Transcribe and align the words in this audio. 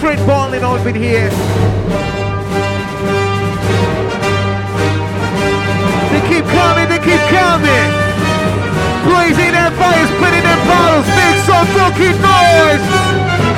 straight 0.00 0.26
balling 0.26 0.62
out 0.62 0.82
with 0.82 0.96
here. 0.96 1.28
They 6.08 6.22
keep 6.24 6.46
coming, 6.48 6.88
they 6.88 7.02
keep 7.04 7.20
coming. 7.28 7.88
Blazing 9.04 9.52
their 9.52 9.70
fires, 9.76 10.08
spitting 10.16 10.44
their 10.48 10.62
bottles, 10.64 11.06
make 11.20 11.38
some 11.44 11.66
fucking 11.76 12.16
noise. 12.16 13.49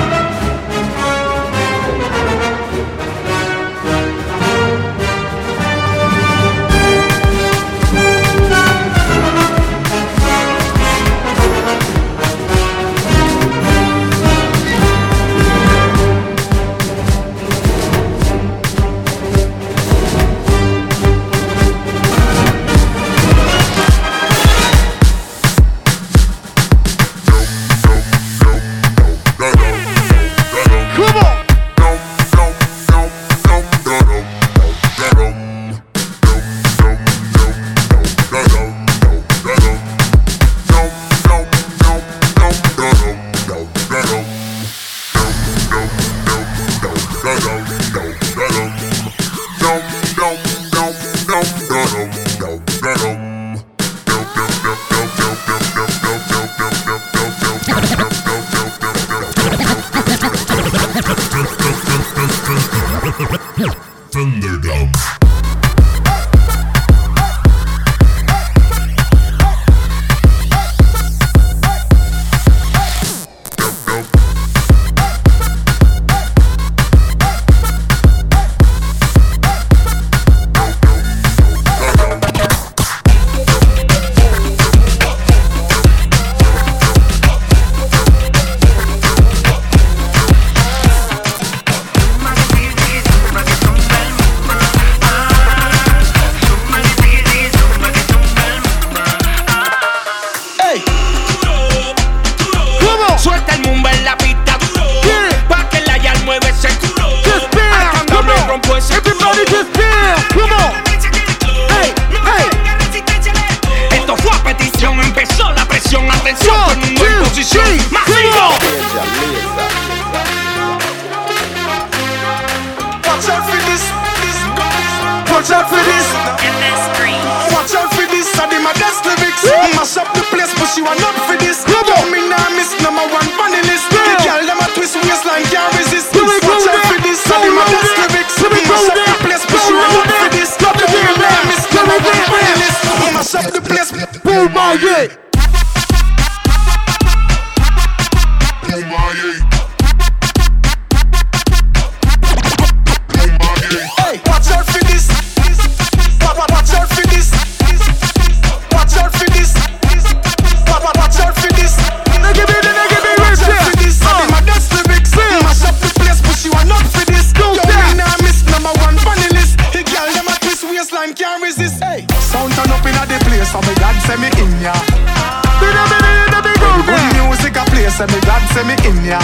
say 178.63 178.69
me 178.69 178.77
in 178.89 179.05
ya. 179.05 179.19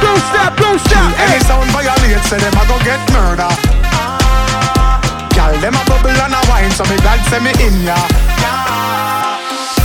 Don't 0.00 0.22
stop, 0.30 0.56
don't 0.56 0.78
stop. 0.78 1.10
Any 1.18 1.38
sound 1.44 1.70
violate, 1.70 2.22
say 2.30 2.38
them 2.38 2.54
a 2.54 2.62
go 2.66 2.78
get 2.86 3.02
murder. 3.10 3.50
Gyal, 5.34 5.58
them 5.60 5.74
a 5.74 5.82
bubble 5.86 6.10
and 6.10 6.34
a 6.34 6.40
wine, 6.48 6.70
so 6.70 6.84
me 6.84 6.96
glad 7.02 7.20
say 7.26 7.40
me 7.40 7.50
in 7.66 7.82
ya. 7.82 7.98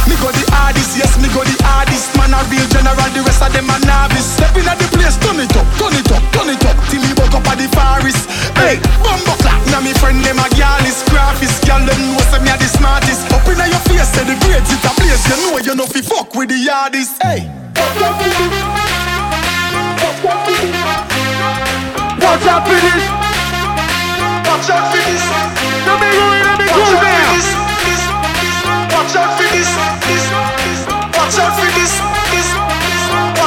Me 0.07 0.15
go 0.21 0.29
the 0.29 0.45
hardest, 0.53 0.97
yes 0.97 1.17
me 1.17 1.29
go 1.33 1.43
the 1.43 1.55
hardest. 1.65 2.13
Man 2.17 2.33
a 2.33 2.41
real 2.49 2.67
general, 2.69 3.09
the 3.13 3.21
rest 3.25 3.41
of 3.41 3.51
them 3.53 3.69
a 3.69 3.77
novice. 3.85 4.25
Step 4.37 4.55
in 4.57 4.67
place, 5.01 5.17
turn 5.17 5.39
it 5.41 5.55
up, 5.57 5.65
turn 5.81 5.97
it 5.97 6.11
up, 6.13 6.21
turn 6.31 6.49
it 6.53 6.61
up. 6.65 6.77
Till 6.89 7.01
me 7.01 7.13
buck 7.17 7.33
up 7.33 7.47
at 7.49 7.57
the 7.57 7.65
forest. 7.73 8.29
Hey, 8.61 8.77
bumbo 9.01 9.33
clap. 9.41 9.57
Now 9.73 9.81
me 9.81 9.93
friend 9.97 10.21
them 10.21 10.37
a 10.37 10.47
gal 10.53 10.85
is 10.85 11.01
graphist 11.09 11.65
Gal 11.65 11.81
them 11.81 11.97
know 12.13 12.21
say 12.29 12.39
me 12.45 12.53
a 12.53 12.57
the 12.57 12.69
smartest. 12.69 13.25
Up 13.33 13.45
inna 13.49 13.65
your 13.65 13.81
face, 13.89 14.13
say 14.13 14.23
the 14.23 14.37
grades 14.45 14.69
it 14.69 14.85
a 14.85 14.91
place. 14.93 15.25
You 15.25 15.37
know 15.41 15.57
you 15.57 15.75
know 15.75 15.87
fi 15.89 16.01
fuck 16.01 16.35
with 16.35 16.49
the 16.49 16.59
yardies 16.61 17.17
Hey. 17.21 17.49
Watch 22.21 22.45
out 22.47 22.63
for 22.67 22.77
this. 22.77 23.05
Watch 24.45 24.69
out 24.69 24.85
for 24.93 25.01
this. 25.01 25.25
Let 25.87 25.97
me 25.97 26.07
go 26.13 26.23
in, 26.31 26.43
let 26.45 26.57
me 26.59 26.65
go 26.69 26.85
there 27.01 27.25
Watch 28.93 29.15
out 29.17 29.33
for 29.35 29.47
this, 29.49 29.69
Watch 29.73 30.21
out 30.29 30.47
for 30.53 30.61
this. 30.61 30.79
Watch 31.17 31.37
out 31.39 31.53
for 31.57 31.69
this. 31.79 32.20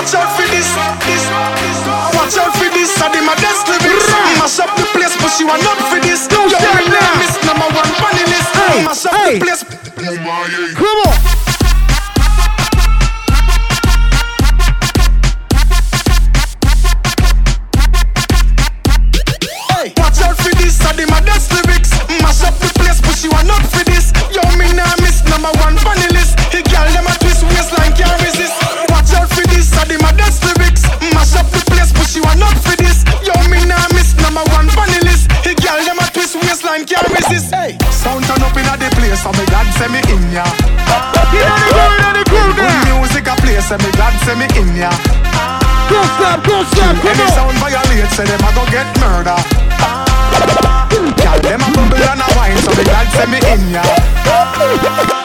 Watch 0.04 0.16
out 0.16 0.36
for 0.36 0.44
this, 0.52 0.68
this, 1.08 1.24
this. 1.24 1.80
Watch 2.12 2.36
out 2.36 2.52
for 2.60 2.68
this. 2.76 2.92
I 3.00 3.08
did 3.08 3.24
my 3.24 3.34
desk 3.36 3.66
lyrics. 3.66 4.04
Mash 4.36 4.60
up 4.60 4.76
the 4.76 4.84
place, 4.92 5.16
but 5.16 5.32
she 5.32 5.44
want 5.44 5.64
up 5.64 5.80
for 5.88 5.98
this. 5.98 6.28
You're 6.28 6.44
in 6.44 6.92
name 6.92 7.24
is 7.24 7.32
number 7.48 7.64
one 7.72 7.88
funny 7.96 8.20
list. 8.28 8.52
Mash 8.84 9.06
up 9.06 9.16
the 9.16 9.40
place. 9.40 9.64
Come 10.76 11.08
on. 11.08 11.33
say 43.74 43.86
me 43.86 43.90
glad 43.92 44.14
say 44.24 44.34
me 44.38 44.46
in 44.60 44.76
ya. 44.76 44.90
Go 45.90 46.00
stop, 46.16 46.44
go 46.46 46.62
stop, 46.64 46.96
come 46.96 47.10
Any 47.10 47.22
on. 47.22 47.28
sound 47.34 47.58
violates, 47.58 48.14
say 48.16 48.24
them 48.24 48.40
a 48.40 48.52
go 48.54 48.64
get 48.70 48.86
murder. 49.00 49.36
Girl, 51.18 51.38
them 51.42 51.60
a 51.60 51.68
bubble 51.74 52.04
and 52.04 52.20
a 52.20 52.28
wine, 52.36 52.58
so 52.58 52.70
me 52.76 52.84
glad 52.84 53.08
say 53.12 53.26
me 53.26 53.38
in 53.52 53.74
ya. 53.74 55.23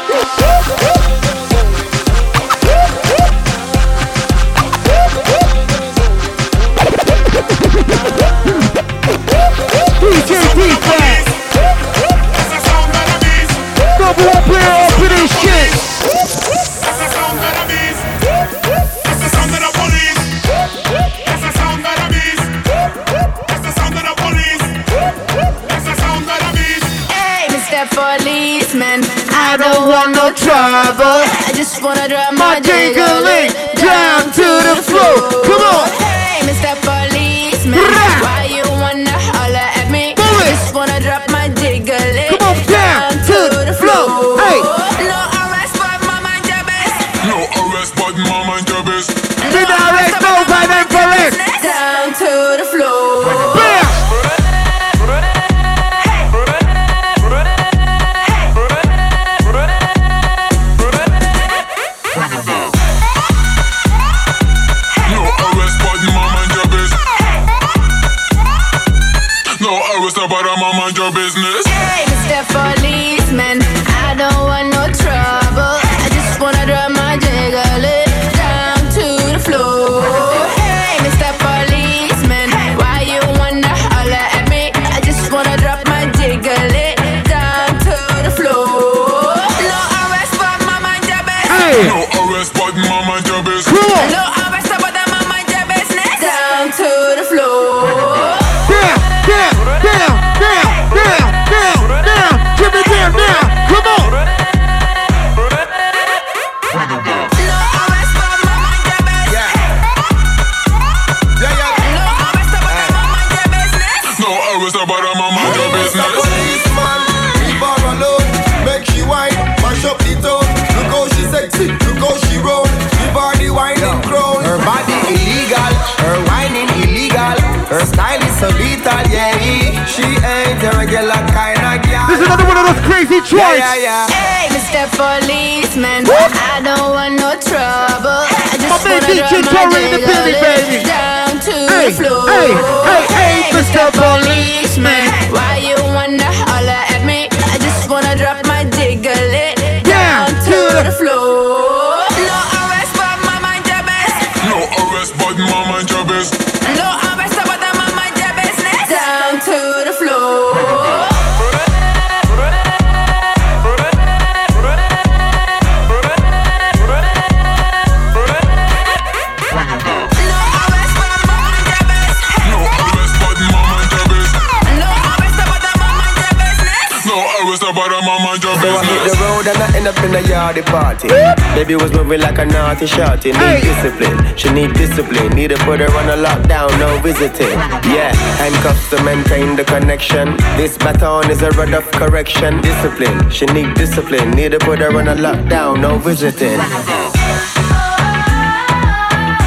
But 178.42 178.56
mind 178.56 178.56
your 178.56 178.56
So 178.56 178.70
I 178.70 178.86
hit 178.86 179.02
the 179.12 179.16
road 179.24 179.46
and 179.48 179.60
I 179.64 179.68
end 179.78 179.88
up 179.88 179.98
in 180.04 180.16
a 180.16 180.22
yardy 180.22 180.64
party. 180.66 181.08
Baby 181.56 181.76
was 181.76 181.92
moving 181.92 182.22
like 182.22 182.38
a 182.38 182.46
naughty 182.46 182.88
shorty. 182.88 183.32
Need 183.32 183.40
Hey. 183.40 183.62
discipline, 183.62 184.18
she 184.38 184.50
need 184.52 184.74
discipline. 184.74 185.30
Need 185.36 185.50
to 185.50 185.58
put 185.66 185.80
her 185.80 185.92
on 186.00 186.10
a 186.10 186.18
lockdown, 186.18 186.70
no 186.80 186.98
visiting. 187.02 187.58
Yeah, 187.96 188.14
handcuffs 188.42 188.90
to 188.92 189.04
maintain 189.04 189.56
the 189.56 189.64
connection. 189.64 190.36
This 190.58 190.78
baton 190.78 191.30
is 191.30 191.42
a 191.42 191.50
rod 191.52 191.74
of 191.74 191.90
correction. 191.92 192.62
Discipline, 192.62 193.30
she 193.30 193.46
need 193.48 193.74
discipline. 193.76 194.32
Need 194.32 194.52
to 194.52 194.60
put 194.60 194.80
her 194.80 194.92
on 194.98 195.08
a 195.08 195.16
lockdown, 195.16 195.80
no 195.82 195.98
visiting. 195.98 196.58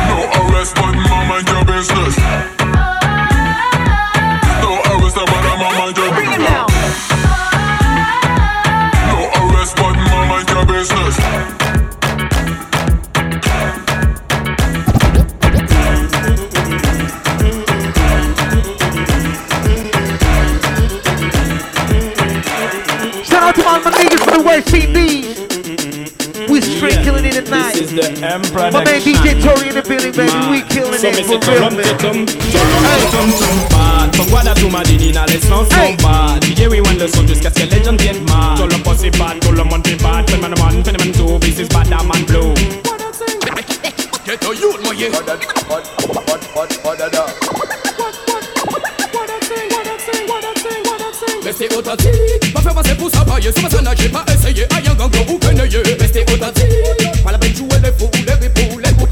No 0.08 0.18
arrest, 0.40 0.74
but 0.76 0.94
mind 1.28 1.48
your 1.48 1.64
business. 1.64 2.61
Out 23.52 23.60
to 23.60 23.68
all 23.68 23.80
my 23.80 23.90
niggas 23.98 24.24
for 24.24 24.32
the 24.38 24.42
West 24.42 24.72
Indies. 24.72 25.36
We 26.48 26.60
straight 26.60 27.04
killing 27.04 27.24
it 27.24 27.32
tonight. 27.44 27.74
This 27.74 27.92
is 27.92 27.94
the 27.94 28.08
Emperor 28.24 28.70
My 28.72 28.84
man 28.84 29.00
DJ 29.00 29.40
Tory 29.40 29.68
in 29.68 29.74
the 29.74 29.82
building, 29.82 30.12
baby. 30.12 30.32
We 30.50 30.62
killing 30.68 30.98
So 30.98 31.08
it 31.08 31.24
for 31.26 31.38
real, 31.50 31.70
man. 31.70 31.84
From 34.12 34.26
Guada 34.28 34.54
to 34.54 34.68
Madinina, 34.68 35.26
les 35.28 35.40
sons 35.40 35.68
sont 35.68 35.94
bad. 36.02 36.42
DJ 36.42 36.68
we 36.68 36.80
want 36.80 36.98
le 36.98 37.08
son 37.08 37.26
jusqu'à 37.26 37.50
ce 37.50 37.64
que 37.64 37.74
les 37.74 37.84
gens 37.84 37.96
viennent 37.96 38.24
mad. 38.24 38.56
Tout 38.56 38.66
le 38.66 38.82
posse 38.82 39.04
est 39.04 39.16
bad, 39.18 39.38
tout 39.40 39.52
le 39.52 39.64
monde 39.64 39.86
est 39.86 40.02
bad. 40.02 40.28
Phénomène 40.28 40.58
man, 40.58 40.84
phénomène 40.84 41.12
tout, 41.12 41.38
this 41.40 41.58
is 41.58 41.68
bad, 41.68 41.88
man 41.90 42.24
blue. 42.26 42.54
Get 44.24 44.44
a 44.44 44.54
youth, 44.54 44.80
moi 44.82 44.94
yeah 44.94 45.10
Restez 51.44 51.68
authentique, 51.74 52.12
pas 52.40 52.41
faire 52.62 52.74
passer 52.74 52.94
pour 52.94 53.10
ça 53.10 53.24
pailler 53.24 53.52
Sur 53.52 53.62
ma 53.62 53.70
scène, 53.70 53.88
j'ai 53.96 54.08
pas 54.08 54.24
essayé, 54.32 54.64
à 54.64 54.90
un 54.90 54.94
gang 54.94 55.10
ou 55.28 55.38
keneye 55.38 55.82
Restez 56.00 56.24
authentique, 56.32 57.22
pas 57.24 57.32
la 57.32 57.38
peine 57.38 57.52
de 57.52 57.56
jouer 57.56 57.68
les 57.82 57.92
fous, 57.98 58.10
les 58.26 58.32
ripoux, 58.32 58.78
les 58.78 58.92
coups 58.92 59.10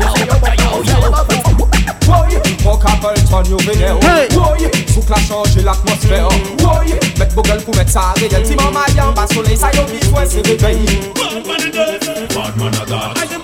Mon 2.64 2.76
couple 2.76 3.20
ton 3.30 3.44
juvénile 3.44 3.94
Hey. 4.02 4.28
Woy, 4.36 4.70
Sous 4.92 5.02
la 5.08 5.16
changer 5.16 5.62
l'atmosphère 5.62 6.28
Woy, 6.60 6.94
Mettre 7.18 7.34
Google 7.34 7.62
pour 7.64 7.76
mettre 7.76 7.90
ça 7.90 8.14
réel 8.16 8.46
Si 8.46 8.54
maman 8.54 8.80
y 8.94 9.00
en 9.00 9.12
bas 9.12 9.26
soleil 9.32 9.56
ça 9.56 9.70
y 9.72 9.78
a 9.78 9.82
besoin 9.82 10.24
c'est 10.28 10.46
réveil 10.46 10.86
Bad 11.14 11.46
man 11.46 11.60
and 11.60 11.72
death, 11.72 12.34
bad 12.34 12.56
man 12.56 12.74
a 12.74 12.86
that 12.86 13.39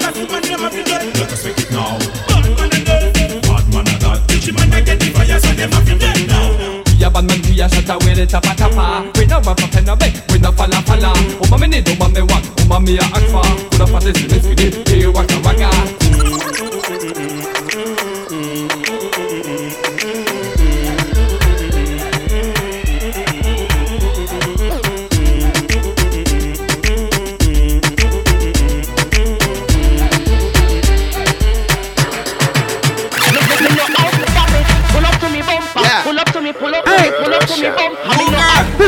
we 7.56 7.62
a 7.62 7.68
shut 7.68 7.88
away 7.88 8.14
the 8.14 8.26
tapa 8.26 8.54
tapa 8.54 9.10
We 9.18 9.24
no 9.26 9.40
rap 9.40 9.60
up 9.62 9.74
in 9.74 9.88
a 9.88 9.96
bed, 9.96 10.12
we 10.30 10.38
no 10.38 10.52
falla 10.52 10.80
falla 10.84 11.12
Uma 11.42 11.58
me 11.58 11.66
need, 11.68 11.88
uma 11.88 12.08
me 12.08 12.20
want, 12.20 12.44
uma 12.60 12.80
me 12.80 12.98
a 12.98 13.02
act 13.02 13.30
for 13.32 13.42
Kuna 13.72 13.86
fate 13.86 14.16
sinnes 14.16 14.46
we 14.46 14.54
did, 14.54 14.88
hey 14.88 15.06
waka 15.06 15.40
waka 15.40 15.75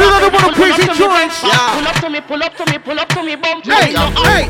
Pull 0.08 1.86
up 1.86 1.94
to 2.00 2.08
me, 2.08 2.20
pull 2.20 2.42
up 2.42 2.56
to 2.56 2.64
me, 2.70 2.78
pull 2.78 2.98
up 2.98 3.08
to 3.08 3.22
me, 3.22 3.36
bump. 3.36 3.64
Hey, 3.64 3.92
hey. 3.92 4.48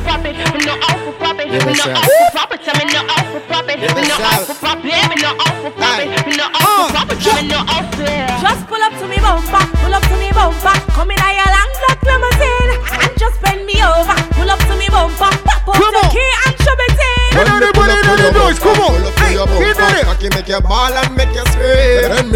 We 0.55 0.65
no 0.65 0.75
off 0.79 1.03
for 1.03 1.13
profit. 1.19 1.51
We 1.51 1.59
no 1.59 1.91
out 1.91 2.07
for 2.07 2.31
profit. 2.31 2.63
We 2.79 2.85
no 2.95 3.03
out 3.03 3.27
for 3.27 3.41
profit. 3.51 3.77
We 3.79 4.03
no 4.07 4.17
out 4.23 4.47
for 4.47 4.55
profit. 4.55 4.85
We 4.87 5.17
no 5.19 5.31
out 5.35 5.57
for 5.63 5.71
profit. 5.75 6.07
We 6.27 6.37
no 6.39 6.47
out 6.47 6.71
for 6.79 6.95
profit. 6.95 7.19
We 7.19 7.49
no 7.49 7.59
out 7.59 7.87
for. 7.95 8.07
Just 8.39 8.63
pull 8.71 8.83
up 8.83 8.95
to 9.03 9.07
me, 9.11 9.19
bumper. 9.19 9.65
Pull 9.83 9.95
up 9.95 10.03
to 10.07 10.17
me, 10.17 10.31
bumper. 10.31 10.77
Come 10.95 11.11
in, 11.11 11.19
I 11.19 11.43
long 11.43 11.73
black 11.83 11.99
limousine 12.07 12.79
and 13.03 13.19
just 13.19 13.43
bend 13.43 13.67
me 13.67 13.83
over. 13.83 14.15
Pull 14.39 14.51
up 14.51 14.63
to 14.71 14.75
me, 14.79 14.87
bumper. 14.89 15.33
Pop 15.43 15.69
up 15.69 15.75
the 15.75 16.03
key 16.15 16.31
and 16.47 16.55
show 16.63 16.75
me 16.79 16.87
in. 16.87 17.35
Everybody, 17.35 17.99
everybody, 17.99 18.31
noise. 18.39 18.59
Come 18.63 18.79
on. 18.79 18.95
Hey, 19.19 19.35
get 19.35 19.75
it. 19.75 20.05
Cocky 20.07 20.29
make 20.31 20.49
your 20.49 20.63
ball 20.63 20.95
and 20.95 21.18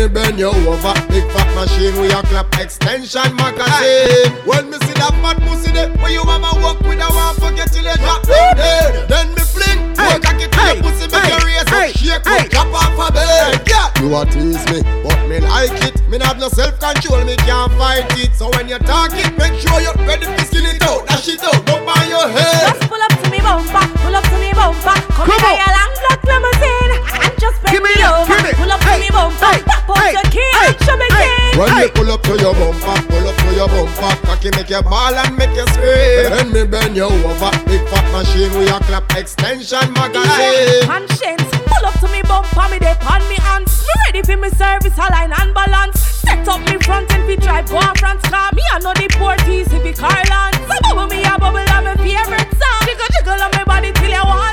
me 0.02 0.09
bend 0.09 0.38
you 0.38 0.49
over, 0.49 0.94
big 1.09 1.23
fat 1.30 1.49
machine 1.54 1.94
with 2.00 2.11
your 2.11 2.23
clap 2.23 2.50
extension 2.59 3.35
magazine. 3.37 4.35
When 4.42 4.71
me 4.71 4.76
see 4.82 4.94
that 4.99 5.14
fat 5.23 5.38
pussy 5.47 5.71
there, 5.71 5.90
where 6.02 6.11
you 6.11 6.25
mama 6.25 6.50
walk 6.59 6.80
with 6.80 6.99
a 6.99 7.06
one 7.06 7.35
forget 7.38 7.71
till 7.71 7.85
you 7.87 7.94
drop 8.02 8.23
dead. 8.26 9.06
Then 9.09 9.30
me 9.30 9.42
fling, 9.47 9.78
work 9.94 10.23
to 10.26 10.35
hey, 10.35 10.75
your 10.75 10.82
pussy, 10.82 11.06
make 11.06 11.23
hey, 11.23 11.30
you 11.30 11.47
raise 11.47 11.71
up, 11.71 11.87
shake 11.94 12.26
up, 12.26 12.50
drop 12.50 12.75
off 12.75 12.99
a 12.99 13.12
bed. 13.12 13.62
Yeah, 13.68 14.02
you 14.02 14.11
a 14.16 14.26
tease 14.26 14.64
me, 14.75 14.82
but 15.06 15.23
me 15.28 15.38
like 15.38 15.78
it. 15.87 15.94
Me 16.09 16.18
not 16.18 16.35
have 16.35 16.38
no 16.38 16.49
self 16.49 16.80
control, 16.80 17.23
me 17.25 17.37
can't 17.37 17.71
fight 17.78 18.06
it. 18.18 18.35
So 18.35 18.50
when 18.59 18.68
you 18.68 18.78
talk 18.82 19.14
it, 19.14 19.30
make 19.38 19.54
sure 19.61 19.78
you're 19.80 19.94
ready 20.02 20.26
to 20.26 20.44
When 31.62 31.71
Hey. 31.78 31.87
me 31.87 31.90
pull 31.95 32.11
up 32.11 32.23
to 32.26 32.35
your 32.42 32.54
bumper, 32.59 32.99
pull 33.07 33.28
up 33.28 33.37
to 33.38 33.54
your 33.54 33.69
bumper, 33.69 34.26
cocky 34.26 34.50
make 34.50 34.69
you 34.69 34.83
ball 34.83 35.14
and 35.14 35.37
make 35.38 35.54
you 35.54 35.62
scream. 35.71 36.26
Then 36.35 36.50
me 36.52 36.64
bend 36.66 36.97
you 36.97 37.04
over, 37.07 37.50
big 37.71 37.87
fat 37.87 38.02
machine 38.11 38.50
with 38.59 38.66
your 38.69 38.81
clap 38.81 39.07
extension 39.16 39.87
magazine. 39.95 40.83
Conscience, 40.90 41.47
pull 41.71 41.87
up 41.87 41.95
to 42.02 42.09
me 42.11 42.21
bumper, 42.26 42.66
me 42.69 42.81
dey 42.83 42.99
on 43.07 43.23
me 43.31 43.37
hands. 43.47 43.87
Me 43.87 43.95
ready 44.07 44.23
for 44.26 44.37
me 44.42 44.50
service, 44.50 44.99
align 44.99 45.31
and 45.38 45.54
balance. 45.54 46.00
Set 46.26 46.49
up 46.49 46.59
me 46.66 46.78
front 46.83 47.07
end, 47.14 47.26
we 47.28 47.37
drive 47.37 47.71
go 47.71 47.76
on 47.78 47.95
France 47.95 48.23
car. 48.26 48.50
Me 48.59 48.62
I 48.73 48.81
know 48.81 48.92
the 48.95 49.07
port 49.14 49.47
easy, 49.47 49.78
be 49.87 49.92
Carland. 49.92 50.59
So 50.66 50.75
bubble 50.83 51.07
me 51.07 51.23
a 51.23 51.38
bubble, 51.38 51.62
I'm 51.62 51.85
my 51.85 51.95
favorite 51.95 52.50
song. 52.59 52.83
Jiggle 52.90 53.07
jiggle 53.14 53.38
on 53.38 53.50
my 53.54 53.62
body 53.62 53.92
till 53.92 54.11
you 54.11 54.25
want 54.26 54.51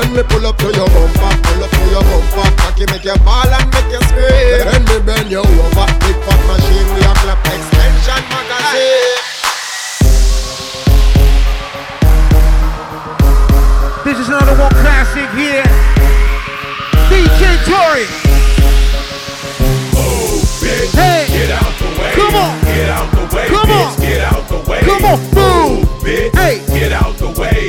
When 0.00 0.16
me 0.16 0.22
pull 0.22 0.46
up 0.46 0.56
to 0.56 0.64
your 0.72 0.88
bumper, 0.88 1.28
pull 1.44 1.62
up 1.62 1.70
to 1.70 1.84
your 1.92 2.00
bumper, 2.00 2.48
cocky 2.56 2.86
make 2.88 3.04
you 3.04 3.12
ball 3.20 3.44
and 3.44 3.68
make 3.68 3.92
you 3.92 4.00
scream. 4.08 4.64
Then 4.64 4.82
me 4.88 4.96
bend 5.04 5.30
you 5.30 5.40
over, 5.44 5.86
big 6.00 6.16
fat 6.24 6.40
machine 6.48 6.88
with 6.88 7.04
your 7.04 7.14
clap 7.20 7.44
extension 7.44 8.22
magazine. 8.32 9.20
This 14.08 14.18
is 14.20 14.28
another 14.28 14.56
one 14.56 14.72
classic 14.80 15.28
here. 15.36 15.68
DJ 17.12 17.60
Tory. 17.68 18.08
Oh, 20.00 20.40
bitch, 20.64 20.96
Hey. 20.96 21.26
get 21.28 21.50
out 21.50 21.76
the 21.76 22.00
way. 22.00 22.12
Come 22.16 22.34
on. 22.36 22.60
Get 22.64 22.88
out 22.88 23.10
the 23.12 23.36
way. 23.36 23.46
Come 23.48 23.68
bitch, 23.68 23.84
on. 23.84 24.00
Get 24.00 24.20
out 24.32 24.48
the 24.48 24.70
way. 24.70 24.80
Come 24.80 25.04
on, 25.04 25.20
move. 25.20 25.34
Oh, 25.36 26.00
bitch. 26.00 26.34
Hey. 26.34 26.64
Get 26.72 26.92
out 26.92 27.18
the 27.18 27.28
way. 27.38 27.59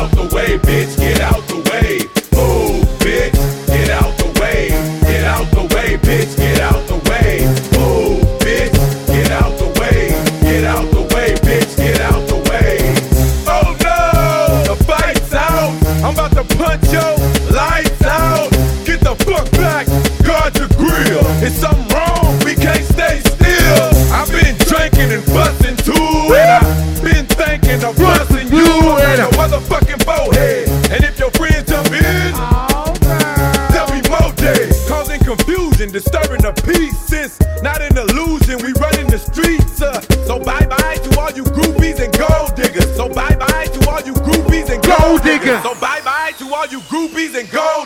Get 0.00 0.08
out 0.08 0.16
the 0.16 0.34
way, 0.34 0.58
bitch. 0.58 0.96
Get 0.96 1.20
out 1.20 1.46
the 1.46 1.70
way. 1.70 2.19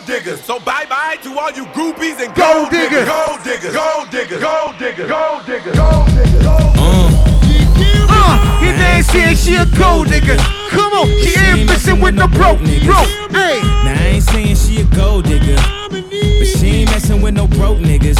Diggers. 0.05 0.41
So 0.43 0.59
bye 0.59 0.85
bye 0.89 1.17
to 1.23 1.37
all 1.39 1.51
you 1.51 1.65
groupies 1.67 2.19
and 2.23 2.33
Gold 2.35 2.69
gold 2.69 2.71
diggers. 2.71 3.05
diggers. 3.05 3.05
Gold 3.05 3.41
diggers. 3.43 3.73
Gold 3.73 4.09
diggers. 4.11 4.41
Gold 4.41 4.77
diggers. 4.79 5.09
Gold 5.09 5.45
diggers. 5.45 5.75
Gold 5.77 6.07
diggers. 6.15 6.45
Gold 6.45 6.85
diggers. 6.85 7.45
Uh, 8.07 8.59
you 8.61 8.69
ain't 8.69 9.05
saying 9.05 9.35
she 9.35 9.55
a 9.55 9.65
gold 9.77 10.07
digger. 10.07 10.37
Come 10.69 10.93
on, 10.93 11.07
she 11.07 11.37
ain't 11.39 11.67
messing 11.67 11.99
with 12.01 12.15
no 12.15 12.27
broke, 12.27 12.59
broke. 12.59 13.07
Hey, 13.31 13.59
Now 13.61 13.93
I 13.95 14.11
ain't 14.15 14.23
saying 14.23 14.55
she 14.55 14.81
a 14.81 14.83
gold 14.95 15.25
digger, 15.25 15.55
but 15.89 16.45
she 16.45 16.67
ain't 16.83 16.91
messing 16.91 17.21
with 17.21 17.33
no 17.33 17.47
broke 17.47 17.77
niggas. 17.79 18.19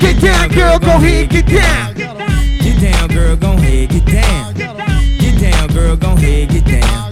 get 0.00 0.20
down, 0.20 0.48
girl, 0.50 0.78
go 0.78 0.96
ahead, 0.96 1.30
get 1.30 1.46
down. 1.46 1.94
Get 1.94 2.80
down, 2.80 3.08
girl, 3.08 3.36
gon' 3.36 3.58
head, 3.58 3.90
get 3.90 4.06
down. 4.06 4.54
Get 4.54 5.40
down, 5.40 5.68
girl, 5.68 5.96
gon' 5.96 6.16
head, 6.16 6.48
get 6.48 6.64
down. 6.64 7.11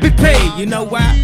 be 0.01 0.09
paid. 0.11 0.53
You 0.57 0.65
know 0.65 0.83
why? 0.83 1.17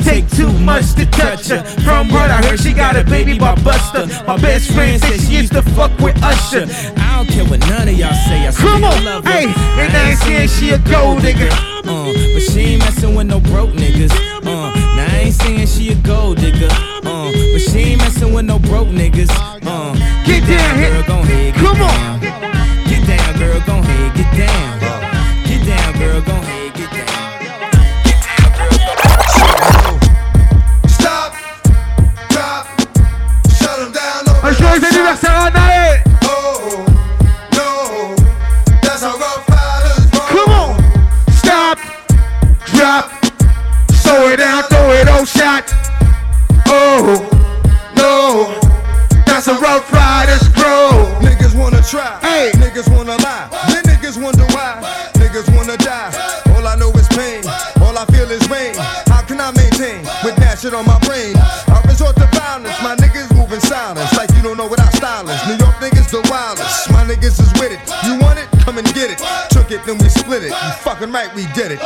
Take 0.00 0.28
too 0.30 0.50
much 0.60 0.94
to 0.94 1.06
touch 1.06 1.48
her. 1.48 1.62
From 1.84 2.08
what 2.08 2.30
I 2.30 2.42
heard, 2.46 2.58
she 2.58 2.72
got 2.72 2.96
a 2.96 3.04
baby 3.04 3.38
by 3.38 3.54
Busta. 3.56 4.08
My 4.26 4.36
best 4.38 4.70
friend 4.72 5.00
said 5.00 5.20
she 5.20 5.36
used 5.36 5.52
to 5.52 5.62
fuck 5.62 5.92
with 6.00 6.16
Usher. 6.22 6.66
I 6.96 7.16
don't 7.16 7.28
care 7.28 7.44
what 7.44 7.60
none 7.68 7.88
of 7.88 7.94
y'all 7.94 8.12
say. 8.26 8.46
I 8.48 8.52
Come 8.52 8.84
on, 8.84 9.04
love 9.04 9.24
her. 9.24 9.30
hey, 9.30 9.44
and 9.46 9.96
I 9.96 10.10
ain't 10.10 10.18
saying 10.18 10.48
she 10.48 10.70
a 10.70 10.78
gold 10.78 11.22
digger. 11.22 11.48
Uh, 11.84 12.12
but 12.12 12.40
she 12.40 12.60
ain't 12.60 12.80
messing 12.82 13.14
with 13.14 13.26
no 13.26 13.40
broke 13.40 13.70
niggas. 13.70 14.10
Uh, 14.42 14.42
now 14.96 15.06
I 15.10 15.20
ain't 15.26 15.34
saying 15.34 15.66
she 15.66 15.92
a 15.92 15.94
gold 15.96 16.38
digger. 16.38 16.68
Uh, 17.04 17.30
but 17.52 17.60
she 17.60 17.78
ain't 17.92 18.00
messing 18.00 18.32
with 18.34 18.46
no 18.46 18.58
broke 18.58 18.88
niggas. 18.88 19.30
Uh, 19.30 19.94
Get 20.24 20.46
down 20.48 20.78
here. 20.78 20.90
girl, 20.90 21.02
gon' 21.06 21.26
head, 21.26 21.54
get 21.54 21.62
Come 21.62 21.76
down. 21.78 22.14
on. 22.14 22.20
Get 22.88 23.06
down, 23.06 23.38
girl, 23.38 23.60
gon' 23.66 23.82
head, 23.82 24.16
get 24.16 24.46
down. 24.46 24.79
Oh 45.08 45.24
shot. 45.24 45.64
Oh, 46.66 47.26
no, 47.96 48.54
that's 49.26 49.48
a 49.48 49.54
rough 49.54 49.90
rider's 49.92 50.46
grow. 50.48 50.90
Niggas 51.20 51.54
wanna 51.58 51.82
try, 51.82 52.18
Hey. 52.22 52.50
niggas 52.56 52.88
wanna 52.94 53.16
lie, 53.18 53.48
then 53.68 53.82
niggas 53.84 54.20
wonder 54.22 54.44
why, 54.54 54.80
niggas 55.14 55.48
wanna 55.56 55.76
die. 55.78 56.12
All 56.54 56.66
I 56.66 56.76
know 56.76 56.90
is 56.92 57.08
pain, 57.08 57.42
all 57.82 57.96
I 57.98 58.04
feel 58.06 58.30
is 58.30 58.48
rain. 58.50 58.74
How 59.08 59.22
can 59.22 59.40
I 59.40 59.50
maintain 59.52 60.02
with 60.22 60.36
that 60.36 60.58
shit 60.60 60.74
on 60.74 60.86
my 60.86 60.98
brain? 61.00 61.34
I 61.36 61.82
resort 61.86 62.16
to 62.16 62.26
violence, 62.38 62.76
my 62.82 62.94
niggas 62.96 63.34
moving 63.36 63.60
silence, 63.60 64.12
like 64.16 64.30
you 64.36 64.42
don't 64.42 64.56
know 64.56 64.66
what 64.66 64.80
I 64.80 64.88
style 64.90 65.28
is. 65.28 65.40
New 65.48 65.56
York 65.56 65.74
niggas 65.80 66.10
the 66.10 66.20
wildest, 66.30 66.90
my 66.90 67.04
niggas 67.04 67.40
is 67.40 67.52
with 67.58 67.72
it. 67.72 67.80
You 68.06 68.18
want 68.20 68.38
it? 68.38 68.46
Come 68.64 68.78
and 68.78 68.86
get 68.94 69.10
it. 69.10 69.18
Took 69.50 69.70
it, 69.72 69.82
then 69.86 69.98
we 69.98 70.08
split 70.08 70.42
it. 70.44 70.50
You 70.50 70.70
fucking 70.84 71.10
right, 71.10 71.34
we 71.34 71.46
did 71.54 71.72
it. 71.72 71.80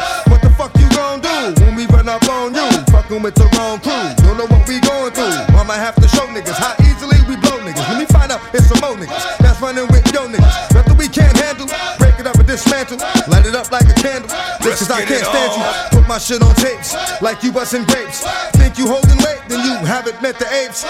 Fucking 3.04 3.22
with 3.22 3.34
the 3.34 3.44
wrong 3.60 3.76
crew, 3.84 3.92
don't 4.24 4.38
know 4.40 4.48
what 4.48 4.66
we 4.66 4.80
going 4.80 5.12
through. 5.12 5.36
I'ma 5.52 5.76
have 5.76 5.94
to 5.96 6.08
show 6.08 6.24
niggas 6.32 6.56
how 6.56 6.72
easily 6.88 7.20
we 7.28 7.36
blow 7.36 7.60
niggas. 7.60 7.84
Let 7.92 8.00
me 8.00 8.06
find 8.06 8.32
out 8.32 8.40
it's 8.54 8.64
some 8.64 8.80
more 8.80 8.96
niggas 8.96 9.20
that's 9.44 9.60
running 9.60 9.86
with 9.92 10.08
yo 10.08 10.24
niggas. 10.24 10.72
Nothing 10.72 10.96
we 10.96 11.08
can't 11.08 11.36
handle, 11.36 11.68
break 11.98 12.18
it 12.18 12.26
up 12.26 12.36
and 12.36 12.48
dismantle. 12.48 12.96
Light 13.28 13.44
it 13.44 13.54
up 13.54 13.70
like 13.70 13.84
a 13.84 13.92
candle. 14.00 14.30
Bitches, 14.64 14.90
I 14.90 15.04
can't 15.04 15.20
stand 15.20 15.52
you. 15.52 16.00
Put 16.00 16.08
my 16.08 16.16
shit 16.16 16.40
on 16.40 16.54
tapes 16.56 16.96
like 17.20 17.42
you 17.44 17.52
busting 17.52 17.84
grapes. 17.84 18.24
Think 18.56 18.78
you 18.78 18.88
holding 18.88 19.20
weight, 19.20 19.44
then 19.48 19.60
you 19.68 19.76
haven't 19.84 20.22
met 20.22 20.38
the 20.38 20.48
apes. 20.48 20.88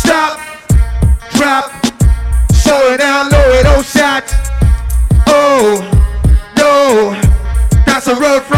Stop, 0.00 0.40
drop, 1.36 1.68
slow 2.56 2.88
it 2.88 3.04
down, 3.04 3.28
low 3.28 3.52
it, 3.52 3.66
oh 3.68 3.82
shot. 3.84 4.24
Oh, 5.28 5.84
no, 6.56 7.12
that's 7.84 8.08
a 8.08 8.16
rough 8.16 8.50
rider's 8.50 8.57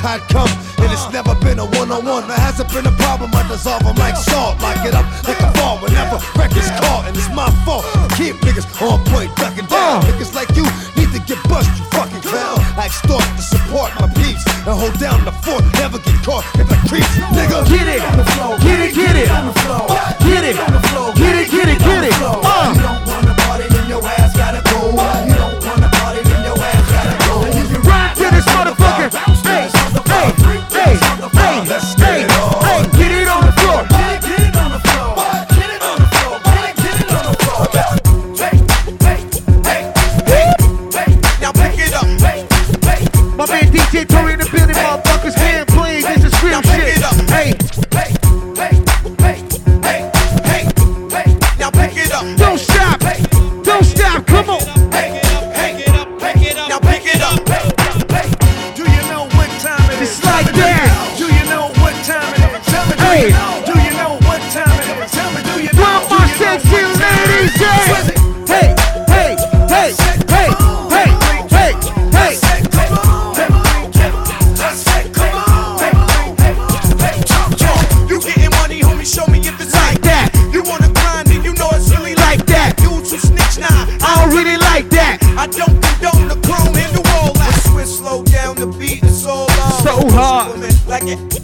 how 0.00 0.16
it 0.16 0.24
come. 0.32 0.50
And 0.80 0.88
it's 0.90 1.06
never 1.12 1.36
been 1.44 1.60
a 1.60 1.66
one-on-one. 1.78 2.26
There 2.26 2.40
hasn't 2.40 2.72
been 2.72 2.88
a 2.88 2.96
problem. 2.96 3.30
I 3.36 3.46
dissolve 3.46 3.84
them 3.84 3.96
like 3.96 4.16
salt. 4.16 4.58
Lock 4.64 4.80
it 4.82 4.94
up 4.96 5.06
like 5.28 5.38
a 5.38 5.52
fall 5.60 5.78
whenever 5.78 6.16
records 6.34 6.72
caught. 6.80 7.06
And 7.06 7.14
it's 7.16 7.28
my 7.36 7.46
fault. 7.68 7.84
Keep 8.16 8.40
niggas 8.40 8.66
on 8.80 9.04
point, 9.12 9.30
ducking 9.36 9.68
down. 9.68 10.00
Uh. 10.00 10.08
Niggas 10.08 10.34
like 10.34 10.50
you 10.56 10.64
need 10.96 11.12
to 11.12 11.20
get 11.28 11.38
bust, 11.48 11.68
you 11.78 11.84
fucking 11.92 12.24
clown. 12.24 12.58
I 12.80 12.88
extort 12.88 13.22
to 13.22 13.42
support 13.44 13.92
my 14.00 14.08
peeps. 14.16 14.42
And 14.64 14.74
hold 14.74 14.98
down 14.98 15.24
the 15.28 15.32
fort. 15.44 15.62
Never 15.76 15.99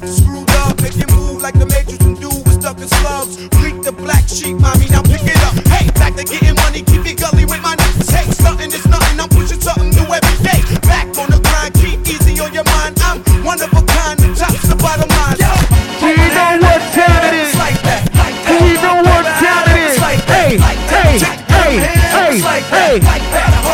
screwed 0.04 0.50
up, 0.62 0.76
make 0.82 0.96
it 0.96 1.10
move 1.12 1.40
like 1.40 1.58
the 1.58 1.66
Matrix 1.66 2.04
and 2.04 2.18
do 2.20 2.28
was 2.28 2.54
stuck 2.60 2.78
in 2.78 2.88
slugs. 2.88 3.36
Freak 3.56 3.80
the 3.82 3.92
black 3.92 4.28
sheep, 4.28 4.58
mommy, 4.60 4.88
now 4.92 5.02
pick 5.02 5.24
it 5.24 5.38
up. 5.48 5.54
Hey, 5.72 5.88
back 5.96 6.16
to 6.16 6.24
getting 6.24 6.56
money, 6.56 6.82
keep 6.84 7.06
it 7.06 7.16
gully 7.16 7.44
with 7.44 7.62
my 7.62 7.76
niggas. 7.76 8.10
Hey, 8.12 8.28
stunting 8.30 8.72
is 8.72 8.84
nothing, 8.86 9.20
I'm 9.20 9.28
pushing 9.28 9.60
something 9.60 9.90
new 9.90 10.06
every 10.12 10.38
day. 10.44 10.60
Back 10.84 11.08
on 11.16 11.32
the 11.32 11.40
grind, 11.40 11.72
keep 11.80 12.04
easy 12.04 12.36
on 12.40 12.52
your 12.52 12.66
mind. 12.76 13.00
I'm 13.00 13.24
one 13.44 13.60
of 13.62 13.72
a 13.72 13.82
kind, 13.86 14.18
the 14.20 14.28
top's 14.36 14.68
the 14.68 14.76
bottom 14.76 15.08
line. 15.08 15.40
Do 15.40 16.12
you 16.12 16.28
know 16.36 16.60
what 16.60 16.80
time 16.92 17.22
it 17.32 17.34
is? 17.40 17.56
Like 17.56 17.80
that, 17.88 18.04
like 18.20 18.36
Do 18.44 18.54
you 18.68 18.76
know 18.84 19.00
what 19.00 19.24
time 19.40 19.64
it 19.72 19.78
is? 19.80 19.96
Hey, 19.96 20.60
hey, 20.60 20.76
hey, 20.92 21.18
hey, 21.48 22.60
hey. 22.68 23.00
hey, 23.00 23.65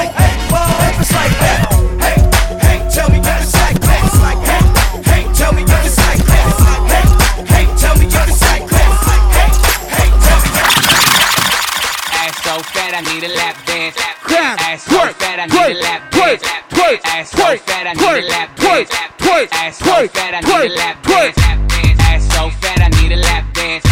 twerk, 16.82 17.02
dance. 17.02 17.02
twerk, 17.02 17.06
Ass 17.06 17.30
so 17.30 17.36
twerk, 17.38 17.60
fat, 17.60 17.86
I 17.86 17.92
need 17.92 18.02
twerk, 18.02 18.22
a 18.22 18.28
lap 18.28 18.56
twerk, 18.56 18.88
dance. 18.88 19.18
twerk, 19.18 19.48
Ass 19.52 19.78
so 19.78 19.84
twerk, 19.84 20.10
fat, 20.10 20.34
I 20.34 20.40
twerk, 20.42 20.62
need 20.62 20.72
a 20.72 20.76
lap 20.76 21.02
twerk. 21.02 21.34
dance. 21.34 22.00
Ass 22.02 22.34
so 22.34 22.50
fat, 22.60 22.80
I 22.82 22.88
need 23.02 23.12
a 23.12 23.16
lap 23.16 23.44
dance. 23.54 23.84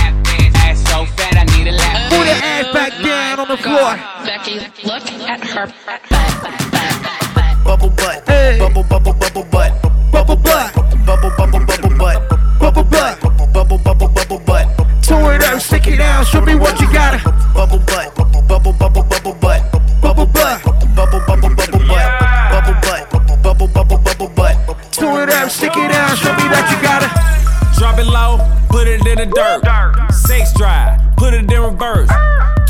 Ass 0.57 0.79
so 0.91 1.07
fat, 1.17 1.37
I 1.37 1.45
need 1.57 1.69
a 1.69 1.73
lap 1.73 2.11
Put 2.11 2.25
dance. 2.25 2.29
your 2.29 2.51
ass 2.51 2.67
back 2.75 2.93
oh 2.97 3.03
down 3.03 3.41
on 3.41 3.49
the 3.49 3.57
floor. 3.57 3.97
Becky, 4.25 4.55
look 4.85 5.07
at 5.29 5.41
her. 5.47 5.67
Bubble 7.65 7.91
butt. 7.91 8.23
Hey. 8.27 8.59
Bubble, 8.59 8.83
bubble, 8.85 9.13
bubble 9.15 9.45
butt. 9.45 9.73
Bubble 10.13 10.37
butt, 10.37 10.75
Bubble, 11.07 11.31
bubble, 11.37 11.61
bubble 11.67 11.97
butt. 11.97 12.29
bubble 12.59 12.85
butt. 12.85 13.21
Bubble, 13.55 13.79
bubble, 13.79 14.09
bubble 14.09 14.39
butt. 14.41 14.67
Throw 15.05 15.31
it 15.31 15.43
up, 15.45 15.61
stick 15.61 15.87
it 15.87 15.97
down, 15.99 16.25
show 16.25 16.41
me 16.41 16.55
what 16.57 16.81
you 16.81 16.93
got. 16.93 17.23
Bubble 17.55 17.79
butt. 17.79 18.20
In 29.11 29.19
the 29.19 29.27
dirt. 29.27 30.13
Sex 30.13 30.53
drive, 30.55 31.01
put 31.17 31.35
it 31.35 31.51
in 31.51 31.61
reverse. 31.61 32.11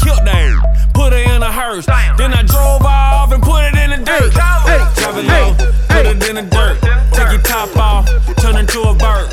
Killed 0.03 0.25
them, 0.25 0.63
put 0.95 1.13
it 1.13 1.29
in 1.29 1.43
a 1.43 1.53
hearse. 1.53 1.87
Then 2.17 2.33
I 2.33 2.43
drove 2.43 2.83
off 2.83 3.33
and 3.33 3.43
put 3.43 3.65
it 3.65 3.77
in 3.77 3.91
the 3.91 4.01
dirt. 4.05 4.33
Hey, 4.65 4.81
Drop 4.97 5.15
hey, 5.21 5.55
put 5.89 6.07
it 6.07 6.29
in 6.29 6.37
the 6.37 6.43
dirt. 6.49 6.81
Take 7.13 7.33
your 7.33 7.43
top 7.43 7.77
off, 7.77 8.09
turn 8.37 8.57
into 8.57 8.81
a 8.81 8.95
bird. 8.95 9.29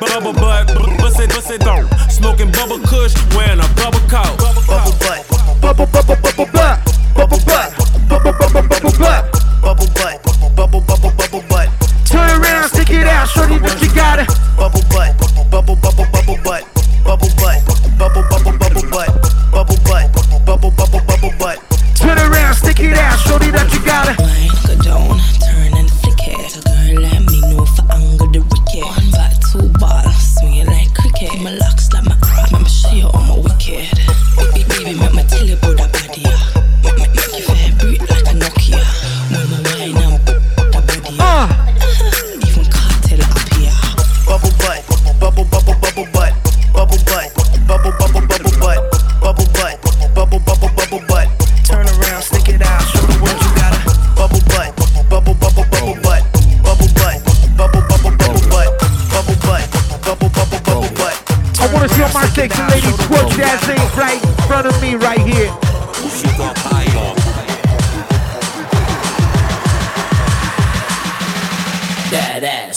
Bubble 0.00 0.32
butt, 0.32 0.68
bust 0.98 1.18
it, 1.18 1.30
bust 1.30 1.50
it 1.50 1.60
dope. 1.60 1.90
Smoking 2.10 2.52
bubble 2.52 2.78
kush, 2.78 3.14
wearing 3.34 3.58
a 3.58 3.68
bubble 3.74 4.04
coat. 4.06 4.53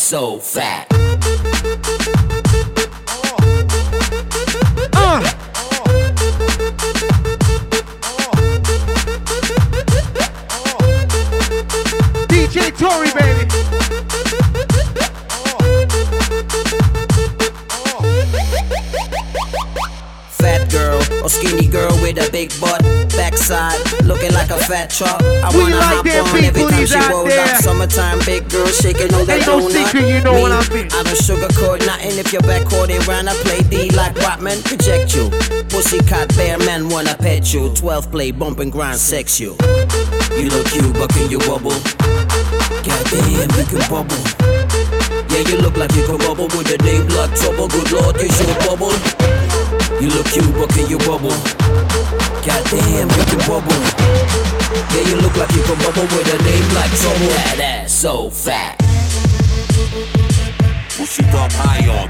So 0.07 0.39
fat. 0.39 0.87
Uh. 4.93 5.21
DJ 12.29 12.71
Tory, 12.77 13.11
baby. 13.15 13.26
Or 21.27 21.29
skinny 21.29 21.67
girl 21.67 21.91
with 22.01 22.17
a 22.17 22.31
big 22.31 22.49
butt, 22.61 22.81
backside 23.19 23.75
looking 24.03 24.31
like 24.31 24.49
a 24.49 24.57
fat 24.57 24.89
truck. 24.89 25.19
I 25.43 25.51
wanna 25.51 25.75
like 25.75 25.99
hop 25.99 26.05
them 26.05 26.25
on 26.25 26.43
every 26.43 26.63
time 26.63 26.85
she 26.85 26.95
out 26.95 27.11
roll 27.11 27.27
there. 27.27 27.43
up. 27.43 27.61
Summertime, 27.61 28.19
big 28.25 28.47
girl 28.49 28.67
shaking 28.67 29.13
on 29.13 29.25
that 29.27 29.43
Ain't 29.43 29.47
no 29.47 29.59
donut. 29.59 29.75
secret, 29.75 30.07
you 30.07 30.21
know 30.23 30.35
Me, 30.35 30.41
what 30.41 30.51
I 30.55 30.61
mean. 30.73 30.87
I 30.87 31.03
don't 31.03 31.19
sugarcoat 31.19 31.85
nothing 31.85 32.15
if 32.17 32.31
your 32.31 32.41
back 32.43 32.63
quarter 32.65 32.99
round. 33.11 33.27
I 33.27 33.35
play 33.43 33.59
D 33.67 33.89
like 33.91 34.15
Batman, 34.15 34.61
project 34.63 35.15
you. 35.15 35.29
pussy 35.67 35.99
Pussycat 35.99 36.35
bear 36.37 36.57
man 36.59 36.87
wanna 36.87 37.15
pet 37.15 37.53
you. 37.53 37.73
12 37.75 38.11
play 38.11 38.31
bump 38.31 38.59
and 38.59 38.71
grind 38.71 38.99
sex 38.99 39.39
you. 39.39 39.57
You 40.39 40.47
look 40.47 40.67
cute, 40.71 40.93
but 40.95 41.09
can 41.11 41.29
you 41.29 41.39
bubble? 41.39 41.75
Goddamn, 42.87 43.51
you 43.59 43.65
can 43.67 43.83
bubble. 43.91 44.23
Yeah, 45.27 45.43
you 45.49 45.57
look 45.59 45.75
like 45.75 45.91
you 45.91 46.05
can 46.07 46.17
bubble 46.23 46.47
with 46.55 46.69
your 46.71 46.81
name 46.87 47.07
like 47.09 47.35
trouble. 47.35 47.67
Good 47.67 47.91
lord, 47.91 48.15
you 48.15 48.29
should 48.31 48.57
bubble. 48.63 48.95
You 49.95 50.09
look 50.09 50.27
cute, 50.27 50.53
but 50.53 50.69
can 50.69 50.87
you 50.89 50.97
bubble? 50.99 51.31
Goddamn, 52.45 53.09
you 53.09 53.25
can 53.25 53.39
bubble. 53.47 53.81
Yeah, 54.93 55.03
you 55.09 55.15
look 55.15 55.35
like 55.37 55.51
you 55.53 55.63
can 55.63 55.77
bubble 55.79 56.03
with 56.03 56.33
a 56.33 56.43
name 56.43 56.73
like 56.75 56.91
trouble. 56.91 57.31
That 57.33 57.59
ass 57.59 57.93
so 57.93 58.29
fat. 58.29 58.77
Push 60.89 61.19
it 61.19 61.33
up 61.33 61.51
high 61.53 61.87
on. 61.87 62.07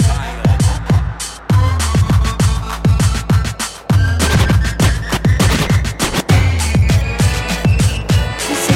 Push 8.39 8.69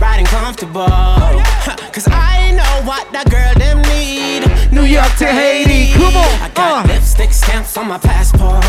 Riding 0.00 0.26
comfortable. 0.26 0.86
Huh, 0.88 1.76
Cause 1.92 2.08
I 2.08 2.52
know 2.52 2.86
what 2.86 3.10
that 3.12 3.30
girl 3.30 3.52
them 3.58 3.82
need. 3.90 4.46
New 4.72 4.84
York 4.84 5.10
to 5.18 5.26
Haiti. 5.26 5.92
Come 5.94 6.16
on. 6.16 6.34
I 6.42 6.50
got 6.54 6.84
Uh. 6.84 6.88
lipstick 6.92 7.32
stamps 7.32 7.76
on 7.76 7.88
my 7.88 7.98
passport. 7.98 8.64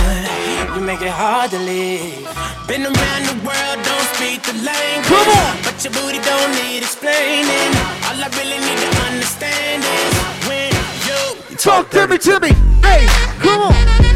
You 0.75 0.81
make 0.81 1.01
it 1.01 1.09
hard 1.13 1.51
to 1.51 1.59
leave. 1.59 2.27
Been 2.67 2.83
around 2.85 3.23
the 3.29 3.37
world, 3.45 3.77
don't 3.85 4.07
speak 4.15 4.41
the 4.43 4.53
language. 4.53 5.07
Come 5.07 5.29
on. 5.29 5.57
But 5.63 5.83
your 5.83 5.93
booty 5.93 6.19
don't 6.19 6.51
need 6.61 6.81
explaining. 6.81 7.71
All 8.09 8.17
I 8.25 8.29
really 8.39 8.59
need 8.67 8.79
to 8.85 8.91
understand 9.09 9.83
is 9.83 10.13
when 10.47 10.71
you 11.07 11.57
Talk 11.57 11.89
to 11.91 12.07
me, 12.07 12.17
to 12.17 12.39
me. 12.39 12.51
Hey, 12.81 13.05
come 13.39 13.61
on. 13.61 14.12